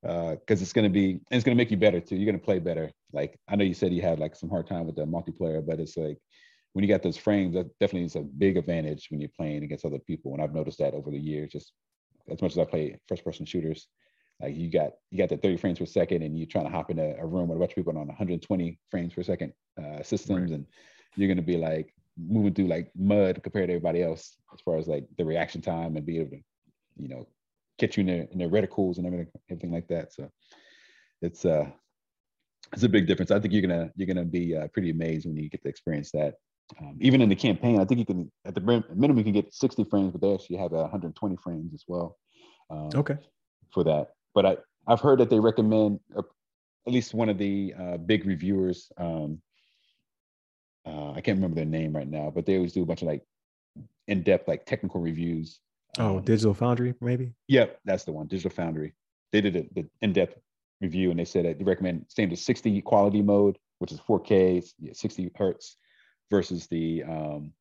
Because 0.01 0.59
uh, 0.59 0.63
it's 0.63 0.73
gonna 0.73 0.89
be, 0.89 1.11
and 1.11 1.21
it's 1.31 1.45
gonna 1.45 1.55
make 1.55 1.71
you 1.71 1.77
better 1.77 2.01
too. 2.01 2.17
You're 2.17 2.25
gonna 2.25 2.43
play 2.43 2.59
better. 2.59 2.91
Like 3.13 3.39
I 3.47 3.55
know 3.55 3.63
you 3.63 3.73
said 3.73 3.93
you 3.93 4.01
had 4.01 4.19
like 4.19 4.35
some 4.35 4.49
hard 4.49 4.67
time 4.67 4.85
with 4.85 4.97
the 4.97 5.05
multiplayer, 5.05 5.65
but 5.65 5.79
it's 5.79 5.95
like 5.95 6.17
when 6.73 6.83
you 6.83 6.89
got 6.89 7.03
those 7.03 7.17
frames, 7.17 7.53
that 7.55 7.67
definitely 7.79 8.05
is 8.05 8.15
a 8.15 8.21
big 8.21 8.57
advantage 8.57 9.07
when 9.09 9.21
you're 9.21 9.29
playing 9.37 9.63
against 9.63 9.85
other 9.85 9.99
people. 9.99 10.33
And 10.33 10.43
I've 10.43 10.53
noticed 10.53 10.79
that 10.79 10.93
over 10.93 11.09
the 11.09 11.19
years, 11.19 11.51
just 11.51 11.71
as 12.29 12.41
much 12.41 12.53
as 12.53 12.57
I 12.57 12.65
play 12.65 12.97
first 13.07 13.23
person 13.23 13.45
shooters, 13.45 13.87
like 14.41 14.55
you 14.55 14.69
got 14.69 14.91
you 15.11 15.17
got 15.17 15.29
the 15.29 15.37
30 15.37 15.57
frames 15.57 15.79
per 15.79 15.85
second 15.85 16.21
and 16.21 16.37
you're 16.37 16.47
trying 16.47 16.65
to 16.65 16.71
hop 16.71 16.91
in 16.91 16.99
a, 16.99 17.15
a 17.19 17.25
room 17.25 17.47
with 17.47 17.57
a 17.57 17.59
bunch 17.59 17.71
of 17.71 17.75
people 17.75 17.97
on 17.97 18.07
120 18.07 18.79
frames 18.89 19.13
per 19.13 19.23
second 19.23 19.53
uh, 19.81 20.01
systems 20.03 20.51
right. 20.51 20.57
and 20.57 20.65
you're 21.15 21.27
gonna 21.27 21.41
be 21.41 21.57
like 21.57 21.93
moving 22.17 22.53
through 22.53 22.67
like 22.67 22.91
mud 22.95 23.41
compared 23.43 23.67
to 23.67 23.73
everybody 23.73 24.03
else 24.03 24.37
as 24.53 24.61
far 24.61 24.77
as 24.77 24.87
like 24.87 25.05
the 25.17 25.25
reaction 25.25 25.61
time 25.61 25.95
and 25.95 26.05
be 26.05 26.19
able 26.19 26.31
to, 26.31 26.41
you 26.97 27.07
know, 27.07 27.27
catch 27.79 27.97
you 27.97 28.01
in 28.01 28.07
their 28.07 28.27
in 28.31 28.37
their 28.37 28.49
reticles 28.49 28.97
and 28.97 29.05
everything 29.05 29.27
everything 29.49 29.71
like 29.71 29.87
that. 29.87 30.13
So 30.13 30.29
it's 31.21 31.45
uh 31.45 31.67
it's 32.73 32.83
a 32.83 32.89
big 32.89 33.07
difference. 33.07 33.31
I 33.31 33.39
think 33.39 33.53
you're 33.53 33.61
gonna 33.61 33.91
you're 33.95 34.07
gonna 34.07 34.25
be 34.25 34.55
uh, 34.55 34.67
pretty 34.67 34.89
amazed 34.89 35.25
when 35.25 35.37
you 35.37 35.49
get 35.49 35.61
to 35.63 35.69
experience 35.69 36.11
that. 36.11 36.35
Um, 36.79 36.97
even 36.99 37.21
in 37.21 37.29
the 37.29 37.35
campaign, 37.35 37.79
I 37.79 37.85
think 37.85 37.99
you 37.99 38.05
can 38.05 38.31
at 38.45 38.55
the 38.55 38.61
minimum 38.61 39.17
you 39.17 39.23
can 39.23 39.33
get 39.33 39.53
60 39.53 39.83
frames, 39.85 40.11
but 40.11 40.21
they 40.21 40.33
actually 40.33 40.57
have 40.57 40.71
120 40.71 41.35
frames 41.37 41.73
as 41.73 41.83
well. 41.87 42.17
Um, 42.69 42.89
okay. 42.95 43.17
For 43.71 43.83
that, 43.83 44.11
but 44.33 44.45
I 44.45 44.57
I've 44.87 45.01
heard 45.01 45.19
that 45.19 45.29
they 45.29 45.39
recommend 45.39 45.99
uh, 46.15 46.21
at 46.85 46.93
least 46.93 47.13
one 47.13 47.29
of 47.29 47.37
the 47.37 47.73
uh, 47.79 47.97
big 47.97 48.25
reviewers. 48.25 48.91
Um, 48.97 49.41
uh, 50.85 51.11
I 51.11 51.21
can't 51.21 51.37
remember 51.37 51.55
their 51.55 51.65
name 51.65 51.95
right 51.95 52.07
now, 52.07 52.31
but 52.33 52.45
they 52.45 52.55
always 52.55 52.73
do 52.73 52.83
a 52.83 52.85
bunch 52.85 53.01
of 53.01 53.07
like 53.07 53.23
in-depth 54.07 54.47
like 54.47 54.65
technical 54.65 55.01
reviews. 55.01 55.59
Oh, 55.97 56.17
um, 56.17 56.23
Digital 56.23 56.53
Foundry, 56.53 56.93
maybe. 57.01 57.33
Yep, 57.47 57.79
that's 57.85 58.03
the 58.03 58.11
one. 58.11 58.27
Digital 58.27 58.51
Foundry. 58.51 58.93
They 59.31 59.41
did 59.41 59.55
a, 59.55 59.63
the 59.73 59.87
in-depth 60.01 60.37
review, 60.81 61.11
and 61.11 61.19
they 61.19 61.25
said 61.25 61.45
that 61.45 61.57
they 61.57 61.63
recommend 61.63 62.05
same 62.09 62.29
to 62.29 62.35
60 62.35 62.81
quality 62.81 63.21
mode, 63.21 63.57
which 63.79 63.91
is 63.91 63.99
4K, 64.01 64.63
60 64.91 65.31
hertz, 65.35 65.77
versus 66.33 66.65
the 66.65 67.03
um, 67.03 67.53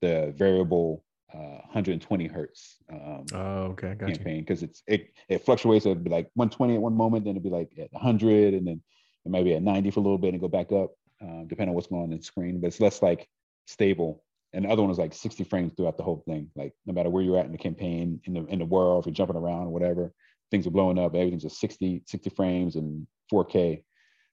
the 0.00 0.32
variable 0.38 1.04
uh, 1.34 1.60
120 1.68 2.26
hertz. 2.26 2.76
Um, 2.90 3.26
oh, 3.34 3.62
okay, 3.72 3.94
got 3.94 4.08
campaign 4.08 4.40
because 4.40 4.62
it's 4.62 4.82
it 4.86 5.10
it 5.28 5.44
fluctuates. 5.44 5.84
It'd 5.84 6.02
be 6.02 6.08
like 6.10 6.30
120 6.32 6.76
at 6.76 6.80
one 6.80 6.96
moment, 6.96 7.24
then 7.24 7.32
it'd 7.32 7.42
be 7.42 7.50
like 7.50 7.70
at 7.78 7.92
100, 7.92 8.54
and 8.54 8.66
then 8.66 8.82
it 9.26 9.30
might 9.30 9.44
be 9.44 9.54
at 9.54 9.62
90 9.62 9.90
for 9.90 10.00
a 10.00 10.02
little 10.02 10.16
bit 10.16 10.32
and 10.32 10.40
go 10.40 10.48
back 10.48 10.72
up, 10.72 10.92
uh, 11.22 11.44
depending 11.46 11.70
on 11.70 11.74
what's 11.74 11.88
going 11.88 12.04
on 12.04 12.12
in 12.12 12.18
the 12.18 12.24
screen. 12.24 12.58
But 12.58 12.68
it's 12.68 12.80
less 12.80 13.02
like 13.02 13.28
stable. 13.66 14.24
And 14.54 14.64
the 14.64 14.70
other 14.70 14.80
one 14.80 14.90
is 14.90 14.98
like 14.98 15.12
60 15.12 15.44
frames 15.44 15.74
throughout 15.76 15.98
the 15.98 16.04
whole 16.04 16.22
thing. 16.26 16.50
Like 16.56 16.72
no 16.86 16.94
matter 16.94 17.10
where 17.10 17.22
you're 17.22 17.38
at 17.38 17.44
in 17.44 17.52
the 17.52 17.58
campaign, 17.58 18.20
in 18.24 18.32
the 18.32 18.46
in 18.46 18.60
the 18.60 18.64
world, 18.64 19.02
if 19.02 19.06
you're 19.06 19.20
jumping 19.20 19.36
around 19.36 19.66
or 19.66 19.72
whatever, 19.74 20.12
things 20.50 20.66
are 20.66 20.70
blowing 20.70 20.98
up. 20.98 21.14
Everything's 21.14 21.42
just 21.42 21.60
60 21.60 22.04
60 22.06 22.30
frames 22.30 22.76
and 22.76 23.06
4K. 23.30 23.82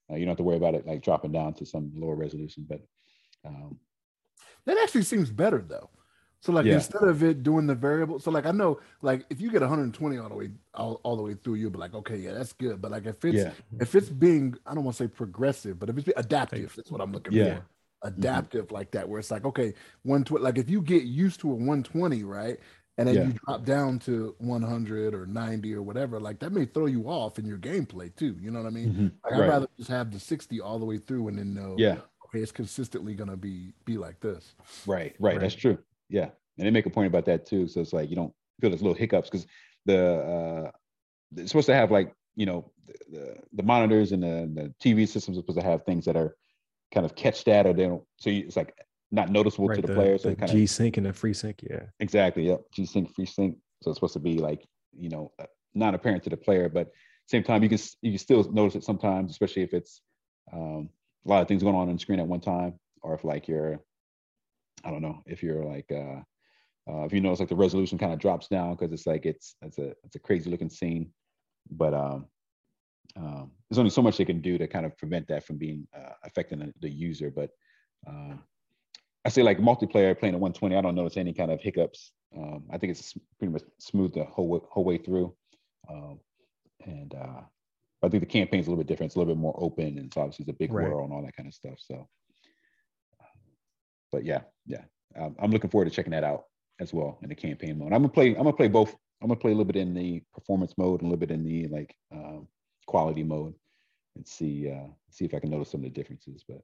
Uh, 0.10 0.16
you 0.16 0.22
don't 0.22 0.32
have 0.32 0.38
to 0.38 0.44
worry 0.44 0.58
about 0.58 0.76
it 0.76 0.88
like 0.88 1.04
dropping 1.04 1.34
down 1.34 1.54
to 1.56 1.66
some 1.66 1.92
lower 1.96 2.16
resolution. 2.16 2.66
But 2.70 2.82
um, 3.46 3.80
that 4.66 4.78
actually 4.78 5.04
seems 5.04 5.30
better 5.30 5.64
though. 5.68 5.90
So 6.44 6.52
like 6.52 6.66
yeah. 6.66 6.74
instead 6.74 7.04
of 7.04 7.24
it 7.24 7.42
doing 7.42 7.68
the 7.68 7.76
variable, 7.76 8.20
so 8.20 8.30
like 8.30 8.46
I 8.46 8.52
know 8.52 8.82
like 9.02 9.26
if 9.30 9.40
you 9.40 9.50
get 9.50 9.62
120 9.62 10.18
all 10.18 10.28
the 10.28 10.36
way 10.36 10.50
all, 10.74 11.00
all 11.04 11.16
the 11.16 11.24
way 11.24 11.36
through, 11.36 11.56
you'll 11.56 11.72
be 11.72 11.78
like, 11.78 11.94
okay, 11.94 12.18
yeah, 12.18 12.34
that's 12.34 12.52
good. 12.52 12.82
But 12.82 12.92
like 12.92 13.06
if 13.06 13.24
it's 13.24 13.38
yeah. 13.38 13.52
if 13.80 13.96
it's 13.96 14.10
being, 14.10 14.54
I 14.66 14.76
don't 14.76 14.84
want 14.84 14.98
to 14.98 15.04
say 15.04 15.08
progressive, 15.08 15.80
but 15.80 15.90
if 15.90 15.98
it's 15.98 16.10
adaptive, 16.18 16.74
that's 16.76 16.92
what 16.92 17.00
I'm 17.00 17.14
looking 17.14 17.32
yeah. 17.32 17.44
for. 17.46 17.52
Mm-hmm. 17.52 18.08
Adaptive 18.08 18.66
mm-hmm. 18.66 18.76
like 18.76 18.92
that, 18.92 19.08
where 19.08 19.20
it's 19.20 19.32
like, 19.32 19.46
okay, 19.46 19.74
120, 20.02 20.44
like 20.44 20.58
if 20.58 20.70
you 20.70 20.82
get 20.82 21.04
used 21.04 21.40
to 21.40 21.50
a 21.50 21.56
120, 21.56 22.26
right? 22.26 22.60
And 22.98 23.08
then 23.08 23.16
you 23.16 23.40
drop 23.46 23.64
down 23.64 23.98
to 24.00 24.36
100 24.38 25.16
or 25.16 25.26
90 25.26 25.74
or 25.74 25.82
whatever, 25.82 26.20
like 26.20 26.40
that 26.40 26.52
may 26.52 26.66
throw 26.66 26.86
you 26.86 27.06
off 27.06 27.40
in 27.40 27.46
your 27.46 27.58
gameplay 27.58 28.14
too. 28.16 28.38
You 28.40 28.52
know 28.52 28.62
what 28.62 28.68
I 28.68 28.72
mean? 28.72 28.90
Mm-hmm. 28.90 29.08
Like. 29.24 29.34
I'd 29.34 29.50
rather 29.50 29.68
just 29.78 29.90
have 29.90 30.12
the 30.12 30.20
60 30.20 30.60
all 30.60 30.78
the 30.78 30.86
way 30.86 30.98
through 30.98 31.30
and 31.30 31.40
then 31.40 31.54
know, 31.54 31.76
yeah, 31.78 32.00
it's 32.42 32.52
consistently 32.52 33.14
gonna 33.14 33.38
be 33.38 33.74
be 33.86 33.98
like 33.98 34.20
this. 34.20 34.56
Right, 34.86 35.16
right, 35.20 35.34
right. 35.34 35.40
That's 35.40 35.56
true. 35.56 35.78
Yeah, 36.10 36.30
and 36.58 36.68
they 36.68 36.72
make 36.72 36.86
a 36.86 36.90
point 36.90 37.08
about 37.08 37.26
that 37.26 37.46
too. 37.46 37.68
So 37.68 37.82
it's 37.82 37.94
like 37.94 38.10
you 38.10 38.16
don't 38.16 38.34
feel 38.62 38.70
those 38.70 38.82
little 38.82 38.96
hiccups 38.96 39.30
because 39.30 39.48
the 39.86 40.66
uh, 40.66 40.72
it's 41.38 41.52
supposed 41.52 41.68
to 41.68 41.76
have 41.76 41.92
like 41.92 42.14
you 42.36 42.46
know 42.46 42.72
the, 42.88 43.18
the, 43.18 43.36
the 43.54 43.64
monitors 43.64 44.12
and 44.12 44.24
the, 44.24 44.50
the, 44.54 44.74
TV 44.84 45.08
systems 45.08 45.38
are 45.38 45.42
supposed 45.42 45.60
to 45.60 45.66
have 45.66 45.84
things 45.84 46.06
that 46.06 46.16
are 46.16 46.36
kind 46.94 47.06
of 47.06 47.16
catch 47.16 47.44
that 47.46 47.66
or 47.66 47.74
they 47.74 47.84
don't. 47.84 48.04
So 48.18 48.30
you, 48.30 48.44
it's 48.46 48.56
like 48.56 48.74
not 49.12 49.30
noticeable 49.30 49.68
right, 49.68 49.76
to 49.76 49.82
the, 49.82 49.88
the 49.88 49.94
player. 49.94 50.18
So 50.18 50.30
the 50.30 50.36
kind 50.36 50.52
G 50.52 50.66
sync 50.66 50.98
and 50.98 51.06
the 51.06 51.12
FreeSync, 51.12 51.56
yeah. 51.70 51.84
Exactly. 52.00 52.48
Yep. 52.48 52.62
G 52.74 52.86
sync, 52.86 53.14
free 53.14 53.26
sync. 53.26 53.58
So 53.82 53.92
it's 53.92 53.98
supposed 53.98 54.14
to 54.14 54.20
be 54.20 54.38
like 54.40 54.66
you 54.98 55.10
know 55.10 55.32
uh, 55.40 55.46
not 55.74 55.96
apparent 55.96 56.24
to 56.24 56.30
the 56.30 56.38
player, 56.38 56.70
but 56.70 56.92
same 57.28 57.44
time 57.44 57.64
you 57.64 57.70
can 57.70 57.80
you 58.02 58.12
can 58.12 58.20
still 58.20 58.44
notice 58.52 58.76
it 58.76 58.84
sometimes, 58.84 59.32
especially 59.32 59.64
if 59.64 59.74
it's 59.74 60.02
um, 60.52 60.90
a 61.26 61.30
lot 61.30 61.42
of 61.42 61.48
things 61.48 61.64
going 61.64 61.76
on 61.76 61.88
on 61.88 61.94
the 61.94 62.00
screen 62.00 62.20
at 62.20 62.28
one 62.28 62.42
time, 62.42 62.80
or 63.02 63.14
if 63.14 63.24
like 63.24 63.48
you're 63.48 63.80
I 64.84 64.92
don't 64.92 65.02
know 65.02 65.22
if 65.26 65.42
you're 65.44 65.64
like 65.64 65.92
uh, 65.92 66.22
uh, 66.90 67.06
if 67.06 67.14
you 67.14 67.22
notice, 67.22 67.40
like 67.40 67.50
the 67.50 67.56
resolution 67.56 67.98
kind 67.98 68.12
of 68.12 68.20
drops 68.20 68.48
down 68.48 68.76
because 68.76 68.92
it's 68.92 69.08
like 69.08 69.26
it's 69.26 69.56
it's 69.62 69.78
a 69.78 69.94
it's 70.04 70.16
a 70.16 70.20
crazy 70.20 70.50
looking 70.50 70.70
scene, 70.70 71.12
but 71.72 71.94
um, 71.94 72.26
um, 73.16 73.52
there's 73.70 73.80
only 73.80 73.90
so 73.90 74.02
much 74.02 74.18
they 74.18 74.26
can 74.26 74.42
do 74.42 74.58
to 74.58 74.68
kind 74.68 74.86
of 74.86 74.98
prevent 74.98 75.28
that 75.30 75.46
from 75.46 75.58
being 75.58 75.88
uh, 75.96 76.14
affecting 76.26 76.60
the, 76.60 76.74
the 76.82 76.90
user. 76.90 77.32
But 77.32 77.52
um, 78.06 78.44
I 79.24 79.30
say 79.30 79.44
like 79.44 79.60
multiplayer 79.60 80.18
playing 80.18 80.36
at 80.36 80.42
120, 80.42 80.76
I 80.76 80.82
don't 80.82 80.96
notice 80.96 81.16
any 81.16 81.34
kind 81.34 81.52
of 81.52 81.62
hiccups. 81.62 82.12
Um, 82.36 82.66
I 82.72 82.78
think 82.78 82.92
it's 82.92 83.14
pretty 83.40 83.54
much 83.54 83.64
smooth 83.80 84.14
the 84.14 84.26
whole 84.26 84.68
whole 84.70 84.84
way 84.84 84.98
through, 84.98 85.34
um, 85.90 86.20
and 86.86 87.14
uh, 87.16 87.42
I 88.04 88.10
think 88.10 88.22
the 88.22 88.28
campaign 88.28 88.60
is 88.60 88.68
a 88.68 88.70
little 88.70 88.84
bit 88.84 88.88
different. 88.88 89.10
It's 89.10 89.16
a 89.16 89.20
little 89.20 89.34
bit 89.34 89.40
more 89.40 89.56
open, 89.58 89.98
and 89.98 90.08
it's 90.08 90.18
obviously 90.18 90.44
it's 90.44 90.50
a 90.50 90.60
big 90.60 90.74
right. 90.74 90.90
world 90.90 91.06
and 91.06 91.14
all 91.14 91.24
that 91.24 91.36
kind 91.36 91.48
of 91.48 91.54
stuff. 91.54 91.76
So, 91.78 92.08
but 94.12 94.26
yeah, 94.26 94.42
yeah, 94.66 94.84
um, 95.18 95.36
I'm 95.40 95.52
looking 95.52 95.70
forward 95.70 95.86
to 95.86 95.92
checking 95.92 96.12
that 96.12 96.24
out 96.24 96.44
as 96.80 96.94
well 96.94 97.20
in 97.24 97.30
the 97.30 97.36
campaign 97.36 97.78
mode. 97.78 97.94
I'm 97.94 98.02
gonna 98.02 98.10
play. 98.10 98.30
I'm 98.30 98.44
gonna 98.44 98.54
play 98.54 98.68
both. 98.68 98.96
I'm 99.22 99.30
gonna 99.30 99.40
play 99.40 99.52
a 99.52 99.56
little 99.56 99.72
bit 99.72 99.78
in 99.78 99.94
the 99.94 100.22
performance 100.34 100.74
mode 100.78 101.02
and 101.02 101.10
a 101.10 101.14
little 101.14 101.20
bit 101.20 101.32
in 101.32 101.44
the 101.44 101.68
like 101.68 101.96
um, 102.12 102.48
quality 102.88 103.24
mode, 103.24 103.54
and 104.16 104.28
see 104.28 104.70
uh, 104.70 104.88
see 105.10 105.26
if 105.26 105.34
I 105.34 105.40
can 105.40 105.50
notice 105.50 105.72
some 105.72 105.82
of 105.82 105.86
the 105.86 105.90
differences. 105.90 106.44
But 106.48 106.62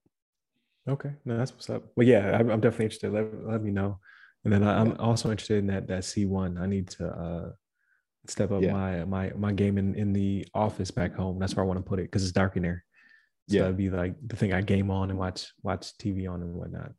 okay, 0.88 1.12
no, 1.26 1.38
that's 1.38 1.54
what's 1.54 1.70
up. 1.70 1.84
Well, 1.96 2.08
yeah, 2.08 2.38
I'm, 2.38 2.50
I'm 2.50 2.60
definitely 2.60 2.86
interested. 2.86 3.14
Let, 3.14 3.46
let 3.46 3.64
me 3.64 3.72
know. 3.72 4.00
And 4.44 4.54
then 4.54 4.64
I, 4.64 4.80
am 4.80 4.96
also 5.00 5.32
interested 5.32 5.58
in 5.60 5.68
that 5.68 5.88
that 5.88 6.04
C1. 6.04 6.60
I 6.60 6.66
need 6.66 6.90
to 6.92 7.08
uh, 7.08 7.52
step 8.28 8.52
up 8.52 8.62
yeah. 8.62 8.74
my 8.74 9.06
my 9.06 9.32
my 9.36 9.52
game 9.52 9.78
in 9.78 9.96
in 9.96 10.14
the 10.14 10.48
office 10.54 10.92
back 10.92 11.16
home. 11.16 11.40
That's 11.40 11.56
where 11.56 11.64
I 11.64 11.68
want 11.68 11.80
to 11.80 11.88
put 11.88 12.00
it 12.00 12.04
because 12.04 12.24
it's 12.24 12.32
dark 12.32 12.58
in 12.58 12.64
there. 12.64 12.84
So 13.50 13.56
yeah, 13.56 13.62
that'd 13.64 13.78
be 13.78 13.90
like 13.90 14.16
the 14.28 14.36
thing 14.36 14.54
I 14.54 14.62
game 14.62 14.92
on 14.92 15.10
and 15.10 15.18
watch 15.18 15.52
watch 15.64 15.98
TV 15.98 16.30
on 16.32 16.42
and 16.42 16.54
whatnot 16.54 16.92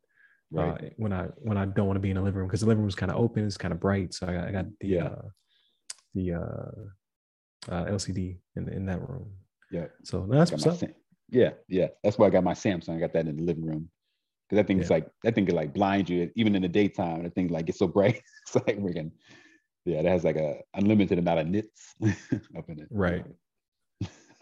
right. 0.51 0.83
uh, 0.83 0.89
when 0.97 1.13
I 1.13 1.27
when 1.37 1.57
I 1.57 1.65
don't 1.65 1.87
want 1.87 1.97
to 1.97 2.01
be 2.01 2.09
in 2.09 2.17
the 2.17 2.21
living 2.21 2.39
room 2.39 2.47
because 2.47 2.61
the 2.61 2.67
living 2.67 2.81
room 2.81 2.89
is 2.89 2.95
kind 2.95 3.11
of 3.11 3.17
open, 3.17 3.45
it's 3.45 3.57
kind 3.57 3.73
of 3.73 3.79
bright. 3.79 4.13
So 4.13 4.27
I 4.27 4.33
got, 4.33 4.47
I 4.47 4.51
got 4.51 4.65
the 4.79 4.87
yeah. 4.87 5.05
uh, 5.05 5.21
the 6.13 6.33
uh, 6.33 7.71
uh, 7.71 7.85
LCD 7.85 8.37
in 8.55 8.69
in 8.69 8.85
that 8.85 9.01
room. 9.01 9.31
Yeah. 9.71 9.85
So 10.03 10.27
that's 10.29 10.51
what's 10.51 10.67
up. 10.67 10.77
Sam- 10.77 10.93
yeah, 11.29 11.51
yeah. 11.67 11.87
That's 12.03 12.17
why 12.17 12.27
I 12.27 12.29
got 12.29 12.43
my 12.43 12.53
Samsung. 12.53 12.97
I 12.97 12.99
got 12.99 13.13
that 13.13 13.27
in 13.27 13.37
the 13.37 13.43
living 13.43 13.65
room 13.65 13.89
because 14.47 14.57
that 14.57 14.67
thing 14.67 14.81
yeah. 14.81 14.87
like 14.89 15.07
that 15.23 15.35
thing 15.35 15.45
could 15.45 15.55
like 15.55 15.73
blind 15.73 16.09
you 16.09 16.29
even 16.35 16.55
in 16.55 16.61
the 16.61 16.67
daytime. 16.67 17.23
That 17.23 17.35
thing 17.35 17.47
like 17.47 17.67
gets 17.67 17.79
so 17.79 17.87
bright. 17.87 18.21
it's 18.47 18.55
like 18.55 18.79
freaking 18.79 19.11
yeah. 19.85 19.99
It 19.99 20.05
has 20.05 20.23
like 20.23 20.35
a 20.35 20.59
unlimited 20.73 21.19
amount 21.19 21.39
of 21.39 21.47
nits 21.47 21.95
up 22.57 22.69
in 22.69 22.79
it. 22.79 22.87
Right. 22.89 23.25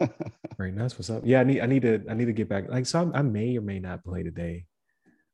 right. 0.58 0.76
That's 0.76 0.98
what's 0.98 1.10
up. 1.10 1.22
Yeah, 1.24 1.40
I 1.40 1.44
need 1.44 1.60
I 1.60 1.66
need 1.66 1.82
to 1.82 2.02
I 2.08 2.14
need 2.14 2.26
to 2.26 2.32
get 2.32 2.48
back. 2.48 2.68
Like 2.68 2.86
so, 2.86 3.00
I'm, 3.00 3.14
i 3.14 3.22
may 3.22 3.56
or 3.56 3.60
may 3.60 3.78
not 3.78 4.04
play 4.04 4.22
today. 4.22 4.66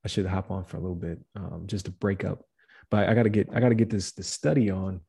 I 0.05 0.09
should 0.09 0.27
hop 0.27 0.51
on 0.51 0.65
for 0.65 0.77
a 0.77 0.81
little 0.81 0.97
bit 0.97 1.19
um, 1.35 1.65
just 1.67 1.87
to 1.87 1.91
break 1.91 2.25
up. 2.25 2.45
But 2.91 3.09
I 3.09 3.15
got 3.15 3.25
to 3.25 3.31
get 3.31 3.49
I 3.53 3.61
got 3.61 3.71
to 3.71 3.75
get 3.75 3.91
this 3.91 4.13
this 4.13 4.29
study 4.29 4.71
on. 4.71 5.01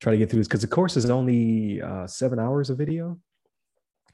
Try 0.00 0.12
to 0.12 0.18
get 0.18 0.30
through 0.30 0.40
this 0.40 0.48
because 0.48 0.62
the 0.62 0.66
course 0.66 0.96
is 0.96 1.08
only 1.08 1.80
uh, 1.80 2.06
seven 2.06 2.38
hours 2.38 2.68
of 2.68 2.76
video, 2.76 3.18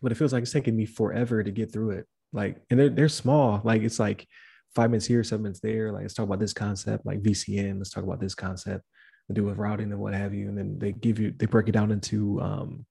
but 0.01 0.13
it 0.13 0.15
feels 0.17 0.33
like 0.33 0.43
it's 0.43 0.53
taking 0.53 0.77
me 0.77 0.87
forever 0.87 1.43
to 1.43 1.51
get 1.51 1.73
through 1.73 1.91
it. 1.91 2.07
Like, 2.33 2.63
and 2.71 2.79
they're 2.79 2.89
they're 2.89 3.09
small. 3.09 3.61
Like 3.65 3.83
it's 3.83 3.99
like 3.99 4.27
five 4.75 4.91
minutes 4.91 5.07
here, 5.07 5.25
seven 5.25 5.43
minutes 5.43 5.61
there. 5.61 5.93
Like 5.93 6.03
let's 6.03 6.15
talk 6.15 6.27
about 6.27 6.39
this 6.41 6.53
concept, 6.53 7.05
like 7.07 7.23
VCN. 7.23 7.79
Let's 7.79 7.91
talk 7.91 8.05
about 8.05 8.21
this 8.21 8.35
concept, 8.35 8.85
and 9.29 9.37
do 9.37 9.45
with 9.45 9.59
routing 9.59 9.91
and 9.93 10.01
what 10.01 10.15
have 10.15 10.35
you. 10.35 10.49
And 10.49 10.57
then 10.57 10.79
they 10.79 10.93
give 10.93 11.19
you 11.19 11.33
they 11.37 11.47
break 11.47 11.69
it 11.69 11.73
down 11.73 11.91
into 11.91 12.41
um, 12.41 12.87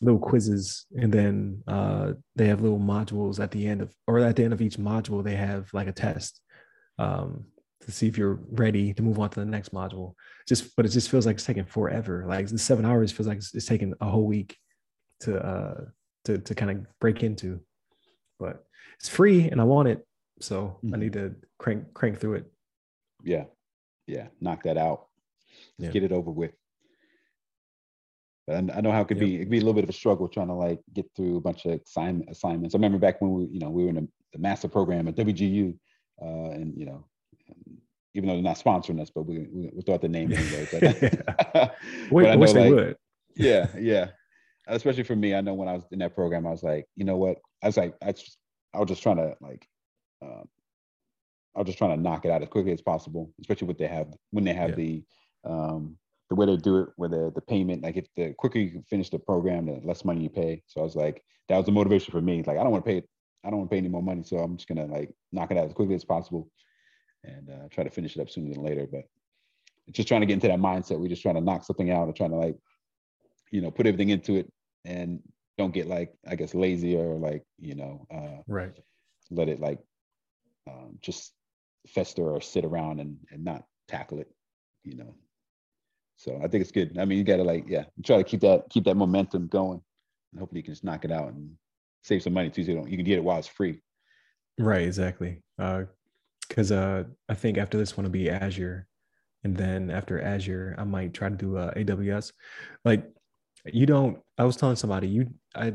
little 0.00 0.18
quizzes. 0.18 0.86
And 0.96 1.12
then 1.12 1.62
uh, 1.66 2.12
they 2.36 2.46
have 2.46 2.60
little 2.60 2.78
modules 2.78 3.40
at 3.40 3.50
the 3.50 3.66
end 3.66 3.82
of 3.82 3.92
or 4.06 4.18
at 4.18 4.36
the 4.36 4.44
end 4.44 4.52
of 4.52 4.62
each 4.62 4.76
module 4.76 5.22
they 5.22 5.36
have 5.36 5.72
like 5.72 5.88
a 5.88 5.92
test 5.92 6.40
um, 6.98 7.44
to 7.82 7.92
see 7.92 8.08
if 8.08 8.18
you're 8.18 8.40
ready 8.50 8.92
to 8.94 9.02
move 9.02 9.18
on 9.18 9.30
to 9.30 9.40
the 9.40 9.46
next 9.46 9.72
module. 9.72 10.14
Just 10.48 10.74
but 10.76 10.86
it 10.86 10.90
just 10.90 11.10
feels 11.10 11.26
like 11.26 11.34
it's 11.34 11.46
taking 11.46 11.64
forever. 11.64 12.24
Like 12.26 12.48
the 12.48 12.58
seven 12.58 12.84
hours 12.84 13.12
feels 13.12 13.28
like 13.28 13.38
it's, 13.38 13.54
it's 13.54 13.66
taking 13.66 13.94
a 14.00 14.06
whole 14.06 14.26
week 14.26 14.56
to 15.20 15.38
uh 15.38 15.84
to, 16.24 16.38
to 16.38 16.54
kind 16.54 16.70
of 16.70 16.86
break 17.00 17.22
into. 17.22 17.60
But 18.38 18.64
it's 18.98 19.08
free 19.08 19.48
and 19.48 19.60
i 19.60 19.64
want 19.64 19.86
it 19.86 20.04
so 20.40 20.78
mm-hmm. 20.82 20.94
i 20.94 20.98
need 20.98 21.12
to 21.12 21.34
crank 21.58 21.92
crank 21.94 22.18
through 22.18 22.34
it. 22.34 22.46
Yeah. 23.22 23.44
Yeah. 24.06 24.28
Knock 24.40 24.62
that 24.62 24.76
out 24.76 25.07
yeah. 25.78 25.90
get 25.90 26.02
it 26.02 26.12
over 26.12 26.30
with 26.30 26.52
but 28.48 28.56
I, 28.74 28.80
know 28.80 28.90
how 28.90 29.02
it 29.02 29.08
could 29.08 29.20
be. 29.20 29.36
It 29.36 29.40
could 29.40 29.50
be 29.50 29.58
a 29.58 29.60
little 29.60 29.74
bit 29.74 29.84
of 29.84 29.90
a 29.90 29.92
struggle 29.92 30.26
trying 30.26 30.46
to 30.46 30.54
like 30.54 30.80
get 30.94 31.04
through 31.14 31.36
a 31.36 31.40
bunch 31.40 31.66
of 31.66 31.82
assignment, 31.86 32.30
assignments. 32.30 32.74
I 32.74 32.78
remember 32.78 32.96
back 32.96 33.20
when 33.20 33.30
we, 33.32 33.44
you 33.52 33.60
know, 33.60 33.68
we 33.68 33.82
were 33.82 33.90
in 33.90 33.96
the, 33.96 34.08
the 34.32 34.38
master 34.38 34.68
program 34.68 35.06
at 35.06 35.16
WGU, 35.16 35.76
uh, 36.22 36.50
and 36.52 36.72
you 36.74 36.86
know, 36.86 37.04
even 38.14 38.26
though 38.26 38.36
they're 38.36 38.42
not 38.42 38.58
sponsoring 38.58 39.02
us, 39.02 39.10
but 39.10 39.26
we 39.26 39.40
we, 39.52 39.70
we 39.74 39.82
thought 39.82 40.00
the 40.00 40.08
name 40.08 40.32
anyway. 40.32 40.66
But, 40.72 40.82
Wait, 40.82 41.72
but 42.10 42.26
I, 42.26 42.36
wish 42.36 42.54
they 42.54 42.72
would. 42.72 42.96
Yeah, 43.36 43.66
yeah. 43.78 44.08
Especially 44.66 45.02
for 45.02 45.14
me, 45.14 45.34
I 45.34 45.42
know 45.42 45.52
when 45.52 45.68
I 45.68 45.74
was 45.74 45.84
in 45.92 45.98
that 45.98 46.14
program, 46.14 46.46
I 46.46 46.50
was 46.50 46.62
like, 46.62 46.86
you 46.96 47.04
know 47.04 47.18
what? 47.18 47.36
I 47.62 47.66
was 47.66 47.76
like, 47.76 47.96
I 48.02 48.12
just, 48.12 48.38
I 48.74 48.78
was 48.78 48.88
just 48.88 49.02
trying 49.02 49.16
to 49.16 49.36
like, 49.42 49.68
uh, 50.24 50.44
I 51.54 51.58
was 51.58 51.66
just 51.66 51.76
trying 51.76 51.94
to 51.94 52.02
knock 52.02 52.24
it 52.24 52.30
out 52.30 52.40
as 52.40 52.48
quickly 52.48 52.72
as 52.72 52.80
possible, 52.80 53.30
especially 53.42 53.68
what 53.68 53.76
they 53.76 53.88
have 53.88 54.08
when 54.30 54.44
they 54.44 54.54
have 54.54 54.70
yeah. 54.70 54.76
the 54.76 55.04
um, 55.44 55.96
the 56.28 56.34
way 56.34 56.46
they 56.46 56.56
do 56.56 56.78
it, 56.78 56.88
where 56.96 57.08
the 57.08 57.32
the 57.34 57.40
payment, 57.40 57.82
like 57.82 57.96
if 57.96 58.06
the 58.16 58.34
quicker 58.38 58.58
you 58.58 58.70
can 58.70 58.82
finish 58.82 59.10
the 59.10 59.18
program, 59.18 59.66
the 59.66 59.80
less 59.84 60.04
money 60.04 60.22
you 60.22 60.30
pay. 60.30 60.62
So 60.66 60.80
I 60.80 60.84
was 60.84 60.96
like, 60.96 61.22
that 61.48 61.56
was 61.56 61.66
the 61.66 61.72
motivation 61.72 62.12
for 62.12 62.20
me. 62.20 62.42
Like 62.46 62.58
I 62.58 62.62
don't 62.62 62.72
want 62.72 62.84
to 62.84 62.90
pay, 62.90 63.02
I 63.44 63.50
don't 63.50 63.58
want 63.58 63.70
to 63.70 63.74
pay 63.74 63.78
any 63.78 63.88
more 63.88 64.02
money, 64.02 64.22
so 64.22 64.38
I'm 64.38 64.56
just 64.56 64.68
gonna 64.68 64.86
like 64.86 65.12
knock 65.32 65.50
it 65.50 65.56
out 65.56 65.66
as 65.66 65.72
quickly 65.72 65.94
as 65.94 66.04
possible, 66.04 66.50
and 67.24 67.50
uh, 67.50 67.68
try 67.70 67.84
to 67.84 67.90
finish 67.90 68.16
it 68.16 68.20
up 68.20 68.30
sooner 68.30 68.52
than 68.52 68.62
later. 68.62 68.86
But 68.90 69.04
just 69.92 70.08
trying 70.08 70.20
to 70.20 70.26
get 70.26 70.34
into 70.34 70.48
that 70.48 70.58
mindset. 70.58 70.98
We're 70.98 71.08
just 71.08 71.22
trying 71.22 71.36
to 71.36 71.40
knock 71.40 71.64
something 71.64 71.90
out 71.90 72.06
and 72.06 72.16
trying 72.16 72.30
to 72.30 72.36
like, 72.36 72.56
you 73.50 73.60
know, 73.60 73.70
put 73.70 73.86
everything 73.86 74.10
into 74.10 74.34
it 74.34 74.52
and 74.84 75.20
don't 75.56 75.74
get 75.74 75.86
like 75.86 76.12
I 76.26 76.36
guess 76.36 76.54
lazy 76.54 76.96
or 76.96 77.18
like 77.18 77.42
you 77.58 77.74
know, 77.74 78.06
uh, 78.14 78.42
right. 78.46 78.76
Let 79.30 79.48
it 79.48 79.60
like 79.60 79.78
um, 80.68 80.98
just 81.00 81.32
fester 81.88 82.30
or 82.30 82.40
sit 82.40 82.64
around 82.64 83.00
and 83.00 83.16
and 83.30 83.44
not 83.44 83.64
tackle 83.88 84.20
it, 84.20 84.30
you 84.84 84.96
know. 84.96 85.14
So 86.18 86.36
I 86.42 86.48
think 86.48 86.62
it's 86.62 86.72
good. 86.72 86.98
I 86.98 87.04
mean, 87.04 87.16
you 87.16 87.24
got 87.24 87.36
to 87.36 87.44
like, 87.44 87.64
yeah, 87.68 87.84
try 88.04 88.16
to 88.16 88.24
keep 88.24 88.40
that 88.40 88.68
keep 88.68 88.84
that 88.84 88.96
momentum 88.96 89.46
going, 89.46 89.80
and 90.32 90.40
hopefully 90.40 90.58
you 90.58 90.64
can 90.64 90.74
just 90.74 90.84
knock 90.84 91.04
it 91.04 91.12
out 91.12 91.28
and 91.28 91.52
save 92.02 92.24
some 92.24 92.32
money 92.34 92.50
too. 92.50 92.64
So 92.64 92.72
you, 92.72 92.86
you 92.88 92.96
can 92.96 93.06
get 93.06 93.18
it 93.18 93.24
while 93.24 93.38
it's 93.38 93.46
free. 93.46 93.80
Right, 94.58 94.82
exactly. 94.82 95.42
Because 95.56 96.72
uh, 96.72 96.74
uh, 96.74 97.04
I 97.28 97.34
think 97.34 97.56
after 97.56 97.78
this 97.78 97.96
one 97.96 98.04
will 98.04 98.10
be 98.10 98.28
Azure, 98.28 98.88
and 99.44 99.56
then 99.56 99.90
after 99.90 100.20
Azure, 100.20 100.74
I 100.76 100.82
might 100.82 101.14
try 101.14 101.28
to 101.28 101.36
do 101.36 101.56
uh, 101.56 101.72
AWS. 101.74 102.32
Like, 102.84 103.08
you 103.64 103.86
don't. 103.86 104.18
I 104.36 104.44
was 104.44 104.56
telling 104.56 104.76
somebody 104.76 105.06
you, 105.06 105.32
I, 105.54 105.74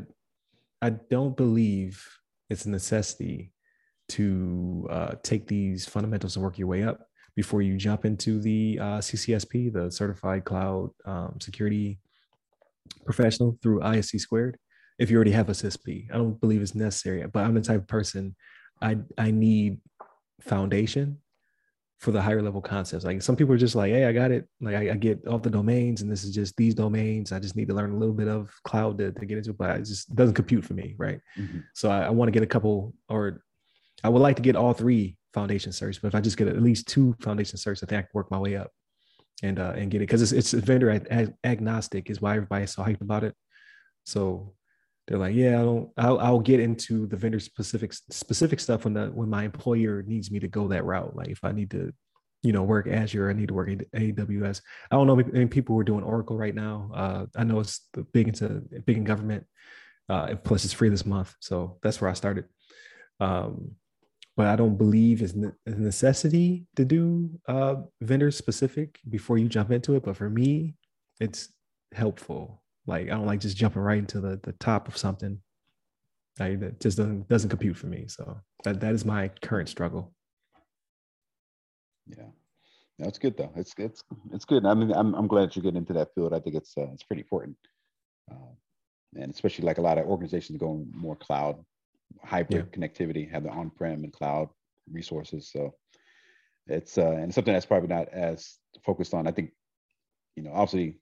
I 0.82 0.90
don't 0.90 1.38
believe 1.38 2.06
it's 2.50 2.66
a 2.66 2.70
necessity 2.70 3.54
to 4.10 4.88
uh, 4.90 5.16
take 5.24 5.48
these 5.48 5.88
fundamentals 5.88 6.36
and 6.36 6.44
work 6.44 6.58
your 6.58 6.68
way 6.68 6.84
up 6.84 7.08
before 7.36 7.62
you 7.62 7.78
jump 7.78 8.06
into 8.06 8.40
the 8.40 8.78
uh, 8.80 9.00
CCSP, 9.00 9.74
the 9.74 9.92
Certified 9.92 10.46
Cloud 10.46 10.92
um, 11.06 11.38
Security 11.40 12.00
Professional 13.06 13.58
through 13.62 13.80
ISC 13.80 14.20
Squared. 14.20 14.58
If 15.00 15.10
you 15.10 15.16
already 15.16 15.32
have 15.32 15.50
a 15.50 15.54
CISSP, 15.54 16.08
I 16.14 16.18
don't 16.18 16.40
believe 16.40 16.62
it's 16.62 16.76
necessary. 16.76 17.26
But 17.26 17.44
I'm 17.46 17.56
the 17.56 17.62
type 17.62 17.82
of 17.82 17.88
person 17.88 18.36
I 18.82 18.98
I 19.18 19.32
need 19.32 19.80
foundation 20.42 21.20
for 22.00 22.12
the 22.12 22.22
higher 22.22 22.42
level 22.42 22.62
concepts. 22.62 23.06
Like 23.06 23.22
some 23.22 23.38
people 23.38 23.54
are 23.54 23.58
just 23.58 23.76
like, 23.76 23.92
hey, 23.92 24.06
I 24.06 24.12
got 24.12 24.32
it. 24.32 24.46
Like 24.60 24.76
I, 24.76 24.92
I, 24.92 24.96
get 24.96 25.26
off 25.26 25.42
the 25.42 25.50
domains, 25.50 26.02
and 26.02 26.12
this 26.12 26.26
is 26.26 26.36
just 26.36 26.56
these 26.58 26.76
domains. 26.76 27.32
I 27.32 27.40
just 27.40 27.56
need 27.56 27.70
to 27.70 27.74
learn 27.74 27.94
a 27.94 27.98
little 27.98 28.14
bit 28.14 28.28
of 28.28 28.52
cloud 28.66 28.98
to, 28.98 29.14
to 29.14 29.26
get 29.26 29.38
into, 29.38 29.54
but 29.54 29.80
it 29.80 29.86
just 29.86 30.14
doesn't 30.14 30.36
compute 30.36 30.66
for 30.66 30.74
me, 30.74 30.96
right? 30.98 31.22
Mm-hmm. 31.40 31.60
So 31.74 31.90
I, 31.90 32.02
I 32.02 32.10
want 32.10 32.28
to 32.28 32.34
get 32.34 32.44
a 32.44 32.48
couple, 32.48 32.94
or 33.08 33.42
I 34.04 34.10
would 34.10 34.22
like 34.22 34.36
to 34.36 34.42
get 34.42 34.58
all 34.58 34.74
three 34.74 35.16
foundation 35.34 35.72
certs, 35.72 36.00
but 36.02 36.10
if 36.10 36.16
I 36.16 36.22
just 36.22 36.38
get 36.38 36.48
at 36.48 36.62
least 36.62 36.88
two 36.88 37.16
foundation 37.22 37.58
certs, 37.58 37.84
I 37.84 37.88
think 37.88 38.00
I 38.00 38.02
can 38.04 38.10
work 38.14 38.32
my 38.32 38.40
way 38.40 38.56
up 38.56 38.72
and 39.42 39.60
uh, 39.60 39.74
and 39.76 39.90
get 39.92 39.98
it 39.98 40.08
because 40.08 40.22
it's 40.22 40.54
it's 40.54 40.66
vendor 40.66 40.90
ag- 40.90 41.34
agnostic 41.44 42.10
is 42.10 42.22
why 42.22 42.36
everybody's 42.36 42.72
so 42.72 42.84
hyped 42.84 43.02
about 43.02 43.24
it. 43.24 43.36
So 44.06 44.54
they're 45.08 45.18
like, 45.18 45.36
yeah, 45.36 45.60
I 45.60 45.64
don't, 45.64 45.90
I'll, 45.98 46.20
I'll 46.20 46.40
get 46.40 46.60
into 46.60 47.08
the 47.08 47.18
vendor 47.18 47.40
specific 47.40 47.94
specific 47.94 48.60
stuff 48.60 48.86
when 48.86 48.94
the 48.94 49.08
when 49.08 49.30
my 49.30 49.44
employer 49.44 50.02
needs 50.04 50.32
me 50.32 50.40
to 50.40 50.48
go 50.48 50.68
that 50.70 50.86
route. 50.86 51.16
Like 51.16 51.30
if 51.30 51.44
I 51.44 51.52
need 51.52 51.72
to, 51.72 51.94
you 52.42 52.54
know, 52.54 52.64
work 52.64 52.88
Azure, 52.88 53.30
I 53.30 53.34
need 53.34 53.50
to 53.50 53.54
work 53.54 53.70
AWS. 53.70 54.62
I 54.92 54.96
don't 54.96 55.08
know 55.08 55.20
any 55.20 55.48
people 55.48 55.76
who 55.76 55.82
are 55.82 55.86
doing 55.86 56.04
Oracle 56.04 56.38
right 56.38 56.56
now. 56.56 56.90
Uh, 56.94 57.26
I 57.36 57.44
know 57.44 57.60
it's 57.60 57.90
big 58.14 58.30
into 58.30 58.62
big 58.86 58.98
in 58.98 59.04
government. 59.04 59.46
Uh, 60.10 60.36
plus, 60.36 60.66
it's 60.66 60.74
free 60.74 60.90
this 60.90 61.06
month, 61.06 61.34
so 61.40 61.78
that's 61.82 62.00
where 62.02 62.10
I 62.10 62.14
started. 62.14 62.46
Um, 63.20 63.76
but 64.36 64.48
I 64.48 64.56
don't 64.56 64.78
believe 64.78 65.22
it's 65.22 65.34
a 65.34 65.70
necessity 65.70 66.66
to 66.76 66.86
do 66.86 67.30
uh, 67.48 67.76
vendor 68.02 68.32
specific 68.32 69.00
before 69.10 69.38
you 69.38 69.48
jump 69.48 69.72
into 69.72 69.96
it. 69.96 70.04
But 70.04 70.18
for 70.18 70.30
me, 70.30 70.76
it's 71.20 71.50
helpful. 71.94 72.64
Like 72.88 73.04
I 73.08 73.12
don't 73.12 73.28
like 73.28 73.42
just 73.42 73.58
jumping 73.58 73.82
right 73.82 74.00
into 74.00 74.20
the, 74.20 74.40
the 74.44 74.54
top 74.54 74.88
of 74.88 74.98
something. 74.98 75.40
Like 76.40 76.60
that 76.62 76.80
just 76.80 76.98
doesn't 76.98 77.30
doesn't 77.30 77.50
compute 77.50 77.78
for 77.78 77.88
me. 77.88 78.06
So 78.08 78.40
that, 78.64 78.80
that 78.82 78.94
is 78.94 79.06
my 79.06 79.30
current 79.42 79.70
struggle. 79.70 80.14
Yeah, 82.08 82.32
that's 82.98 83.20
good 83.20 83.38
though. 83.38 83.52
It's 83.56 83.74
it's 83.78 84.04
it's 84.32 84.46
good. 84.46 84.66
I 84.66 84.74
mean, 84.74 84.92
I'm 84.92 85.14
I'm 85.14 85.28
glad 85.28 85.56
you're 85.56 85.64
getting 85.64 85.78
into 85.78 85.94
that 85.94 86.10
field. 86.16 86.34
I 86.34 86.40
think 86.40 86.56
it's 86.56 86.74
uh, 86.76 86.88
it's 86.92 87.04
pretty 87.04 87.22
important, 87.22 87.56
uh, 88.32 88.56
and 89.16 89.32
especially 89.32 89.66
like 89.66 89.78
a 89.78 89.82
lot 89.82 90.00
of 90.00 90.08
organizations 90.08 90.58
going 90.58 90.92
more 90.92 91.16
cloud 91.16 91.64
hybrid 92.24 92.68
yeah. 92.68 92.78
connectivity, 92.78 93.30
have 93.32 93.44
the 93.44 93.50
on-prem 93.50 94.04
and 94.04 94.14
cloud 94.14 94.50
resources. 94.92 95.50
So 95.52 95.74
it's 96.68 96.98
uh, 96.98 97.12
and 97.12 97.34
something 97.34 97.54
that's 97.54 97.66
probably 97.66 97.90
not 97.90 98.10
as 98.10 98.58
focused 98.86 99.14
on. 99.14 99.28
I 99.28 99.32
think, 99.32 99.52
you 100.36 100.44
know, 100.44 100.52
obviously 100.54 101.00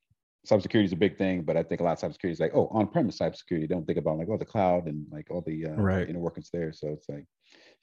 cybersecurity 0.48 0.86
is 0.86 0.92
a 0.92 0.96
big 0.96 1.18
thing, 1.18 1.44
but 1.44 1.56
I 1.56 1.64
think 1.64 1.82
a 1.82 1.84
lot 1.84 2.02
of 2.02 2.12
cybersecurity 2.12 2.32
is 2.32 2.40
like, 2.40 2.56
oh, 2.56 2.68
on-premise 2.72 3.20
cybersecurity. 3.20 3.70
Don't 3.70 3.86
think 3.86 4.00
about 4.00 4.18
like, 4.18 4.28
oh, 4.30 4.38
the 4.38 4.46
cloud 4.46 4.88
and 4.88 5.06
like 5.12 5.28
all 5.30 5.42
the 5.46 5.68
uh, 5.68 5.74
right. 5.74 6.10
inner 6.10 6.20
workings 6.20 6.50
there. 6.52 6.74
So 6.74 6.88
it's 6.90 7.08
like 7.08 7.26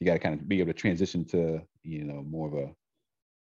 you 0.01 0.07
got 0.07 0.15
to 0.15 0.19
kind 0.19 0.41
of 0.41 0.49
be 0.49 0.61
able 0.61 0.73
to 0.73 0.79
transition 0.79 1.25
to, 1.27 1.61
you 1.85 2.05
know, 2.05 2.25
more 2.29 2.49
of 2.49 2.55
a, 2.55 2.73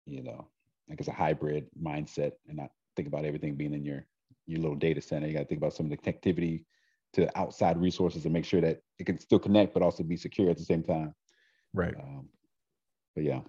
you 0.07 0.23
know, 0.23 0.49
like 0.89 0.99
it's 0.99 1.09
a 1.09 1.13
hybrid 1.13 1.67
mindset 1.81 2.33
and 2.49 2.57
not 2.57 2.71
think 2.97 3.09
about 3.09 3.25
everything 3.25 3.55
being 3.57 3.75
in 3.75 3.85
your 3.85 4.07
your 4.47 4.61
little 4.61 4.77
data 4.77 5.01
center. 5.01 5.27
You 5.27 5.35
got 5.35 5.41
to 5.41 5.47
think 5.47 5.61
about 5.61 5.75
some 5.75 5.87
of 5.87 5.91
the 5.91 5.97
connectivity 5.99 6.65
to 7.17 7.39
outside 7.39 7.79
resources 7.79 8.25
and 8.25 8.33
make 8.33 8.45
sure 8.45 8.61
that 8.61 8.81
it 8.99 9.05
can 9.05 9.19
still 9.19 9.39
connect 9.39 9.75
but 9.75 9.83
also 9.83 10.03
be 10.03 10.17
secure 10.17 10.51
at 10.51 10.59
the 10.59 10.65
same 10.65 10.83
time. 10.83 11.15
Right. 11.73 11.95
Um, 11.99 12.29
but 13.15 13.25
yeah, 13.25 13.41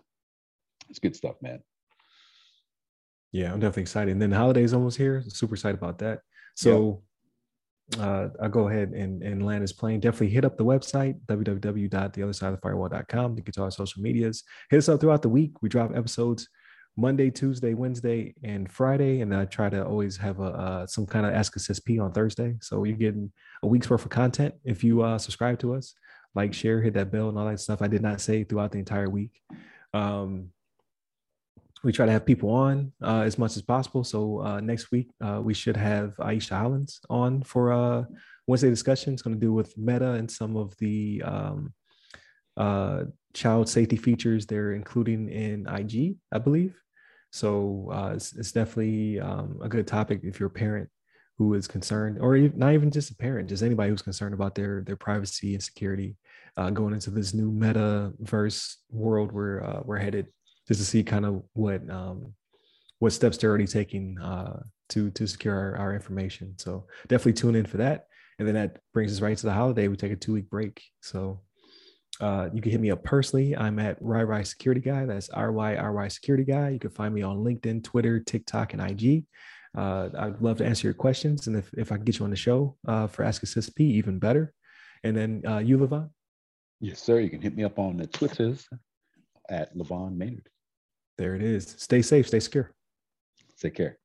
it's 0.90 1.00
good 1.00 1.16
stuff, 1.16 1.36
man. 1.42 1.62
Yeah, 3.32 3.52
I'm 3.52 3.60
definitely 3.60 3.84
excited. 3.84 4.12
And 4.12 4.22
then 4.22 4.30
the 4.30 4.38
holidays 4.38 4.74
almost 4.74 4.98
here. 4.98 5.24
Super 5.28 5.56
excited 5.56 5.78
about 5.78 5.98
that. 6.00 6.22
So 6.56 7.04
uh, 8.00 8.30
I'll 8.42 8.50
go 8.50 8.70
ahead 8.70 8.94
and, 8.94 9.22
and 9.22 9.46
land 9.46 9.64
this 9.64 9.74
plane. 9.74 10.00
Definitely 10.00 10.30
hit 10.30 10.46
up 10.46 10.58
the 10.58 10.66
website, 10.66 11.20
www.theothersideofthefirewall.com 11.28 13.36
to 13.36 13.42
get 13.42 13.54
to 13.56 13.64
our 13.64 13.72
social 13.72 14.02
medias. 14.02 14.44
Hit 14.70 14.78
us 14.78 14.88
up 14.90 15.02
throughout 15.02 15.22
the 15.22 15.30
week. 15.30 15.62
We 15.62 15.70
drop 15.70 15.96
episodes 15.96 16.50
Monday, 16.98 17.30
Tuesday, 17.30 17.76
Wednesday, 17.76 18.34
and 18.44 18.70
Friday, 18.70 19.22
and 19.22 19.34
I 19.34 19.46
try 19.46 19.70
to 19.70 19.86
always 19.86 20.18
have 20.18 20.40
a 20.40 20.46
uh, 20.46 20.88
some 20.88 21.06
kind 21.06 21.28
of 21.28 21.34
Ask 21.34 21.56
a 21.56 21.60
CISSP 21.60 22.04
on 22.04 22.12
Thursday. 22.12 22.56
So 22.60 22.84
you're 22.84 22.98
getting 22.98 23.32
a 23.62 23.68
week's 23.68 23.90
worth 23.90 24.04
of 24.04 24.10
content 24.10 24.56
if 24.64 24.84
you 24.84 25.04
uh, 25.04 25.20
subscribe 25.20 25.60
to 25.60 25.76
us, 25.76 25.94
like, 26.34 26.56
share, 26.56 26.82
hit 26.82 26.96
that 26.96 27.12
bell, 27.12 27.30
and 27.30 27.38
all 27.38 27.46
that 27.46 27.60
stuff. 27.60 27.84
I 27.84 27.88
did 27.88 28.02
not 28.02 28.20
say 28.20 28.44
throughout 28.44 28.72
the 28.72 28.80
entire 28.80 29.10
week. 29.10 29.40
Um, 29.94 30.50
we 31.84 31.92
try 31.92 32.08
to 32.08 32.12
have 32.12 32.26
people 32.26 32.50
on 32.50 32.92
uh, 33.04 33.22
as 33.22 33.38
much 33.38 33.56
as 33.56 33.62
possible. 33.62 34.04
So 34.04 34.42
uh, 34.42 34.60
next 34.60 34.92
week 34.92 35.12
uh, 35.24 35.40
we 35.44 35.54
should 35.54 35.78
have 35.78 36.16
Aisha 36.18 36.58
Hollins 36.58 37.00
on 37.10 37.44
for 37.44 37.72
a 37.72 38.08
Wednesday 38.48 38.70
discussion. 38.70 39.14
It's 39.14 39.22
going 39.22 39.36
to 39.36 39.40
do 39.40 39.54
with 39.54 39.78
Meta 39.78 40.14
and 40.14 40.30
some 40.30 40.58
of 40.58 40.76
the 40.80 41.22
um, 41.24 41.74
uh, 42.58 43.04
child 43.34 43.70
safety 43.70 43.96
features 43.98 44.48
they're 44.48 44.74
including 44.74 45.30
in 45.30 45.68
IG, 45.68 46.18
I 46.32 46.40
believe. 46.40 46.76
So 47.38 47.90
uh, 47.94 48.14
it's, 48.16 48.36
it's, 48.36 48.52
definitely 48.52 49.20
um, 49.20 49.60
a 49.62 49.70
good 49.70 49.86
topic 49.86 50.22
if 50.24 50.40
you're 50.40 50.48
a 50.48 50.62
parent 50.66 50.90
who 51.38 51.54
is 51.54 51.68
concerned, 51.68 52.18
or 52.20 52.36
not 52.36 52.74
even 52.74 52.90
just 52.90 53.12
a 53.12 53.16
parent, 53.16 53.48
just 53.48 53.62
anybody 53.62 53.92
who's 53.92 54.02
concerned 54.02 54.34
about 54.34 54.56
their 54.56 54.82
their 54.82 54.96
privacy 54.96 55.54
and 55.54 55.62
security 55.62 56.16
uh, 56.58 56.72
going 56.72 56.96
into 56.96 57.12
this 57.12 57.36
new 57.36 57.52
metaverse 57.52 58.78
world 58.90 59.32
where 59.32 59.64
uh, 59.64 59.82
we're 59.86 60.00
headed, 60.00 60.28
just 60.68 60.80
to 60.80 60.86
see 60.86 61.04
kind 61.04 61.26
of 61.28 61.44
what 61.54 61.88
um, 61.92 62.34
what 62.98 63.14
steps 63.14 63.38
they're 63.38 63.52
already 63.52 63.68
taking 63.68 64.18
uh, 64.20 64.60
to 64.90 65.12
to 65.12 65.28
secure 65.28 65.56
our, 65.56 65.78
our 65.78 65.94
information. 65.94 66.56
So 66.58 66.88
definitely 67.08 67.34
tune 67.34 67.56
in 67.56 67.68
for 67.68 67.78
that. 67.78 68.08
And 68.40 68.48
then 68.48 68.56
that 68.56 68.80
brings 68.94 69.12
us 69.14 69.22
right 69.22 69.38
to 69.38 69.46
the 69.46 69.54
holiday. 69.54 69.88
We 69.88 69.96
take 69.96 70.12
a 70.12 70.16
two 70.16 70.34
week 70.34 70.50
break. 70.50 70.84
So 71.02 71.42
uh, 72.20 72.50
you 72.54 72.62
can 72.62 72.72
hit 72.72 72.82
me 72.82 72.92
up 72.92 73.04
personally. 73.04 73.56
I'm 73.56 73.80
at 73.80 74.02
RyRy 74.02 74.46
Security 74.46 74.82
Guy. 74.82 75.06
That's 75.06 75.30
R 75.30 75.52
Y 75.52 75.76
R 75.76 75.94
Y 75.94 76.08
Security 76.08 76.44
Guy. 76.44 76.70
You 76.70 76.80
can 76.80 76.90
find 76.90 77.14
me 77.14 77.22
on 77.22 77.38
LinkedIn, 77.38 77.84
Twitter, 77.84 78.20
TikTok, 78.20 78.74
and 78.74 78.82
IG. 78.82 79.26
Uh, 79.78 80.10
I'd 80.18 80.42
love 80.42 80.58
to 80.58 80.66
answer 80.66 80.88
your 80.88 80.94
questions. 80.94 81.48
And 81.48 81.56
if, 81.56 81.72
if 81.74 81.92
I 81.92 81.96
can 81.96 82.06
get 82.06 82.20
you 82.20 82.26
on 82.26 82.32
the 82.32 82.38
show 82.38 82.76
uh, 82.88 83.08
for 83.08 83.24
Ask 83.24 83.44
a 83.44 83.46
CISSP, 83.46 83.80
even 83.80 84.18
better. 84.18 84.54
And 85.04 85.16
then 85.16 85.44
uh, 85.48 85.60
you, 85.60 85.78
LeVon? 85.78 86.10
Yes, 86.80 87.00
sir. 87.00 87.20
You 87.20 87.30
can 87.30 87.42
hit 87.42 87.56
me 87.56 87.64
up 87.64 87.78
on 87.78 87.98
the 87.98 88.08
Twitters 88.08 88.68
at 89.50 89.76
LeVon 89.76 90.16
Maynard. 90.16 90.50
There 91.18 91.36
it 91.36 91.44
is. 91.44 91.76
Stay 91.78 92.02
safe, 92.02 92.28
stay 92.28 92.40
secure. 92.40 92.72
Take 93.60 93.76
care. 93.76 93.98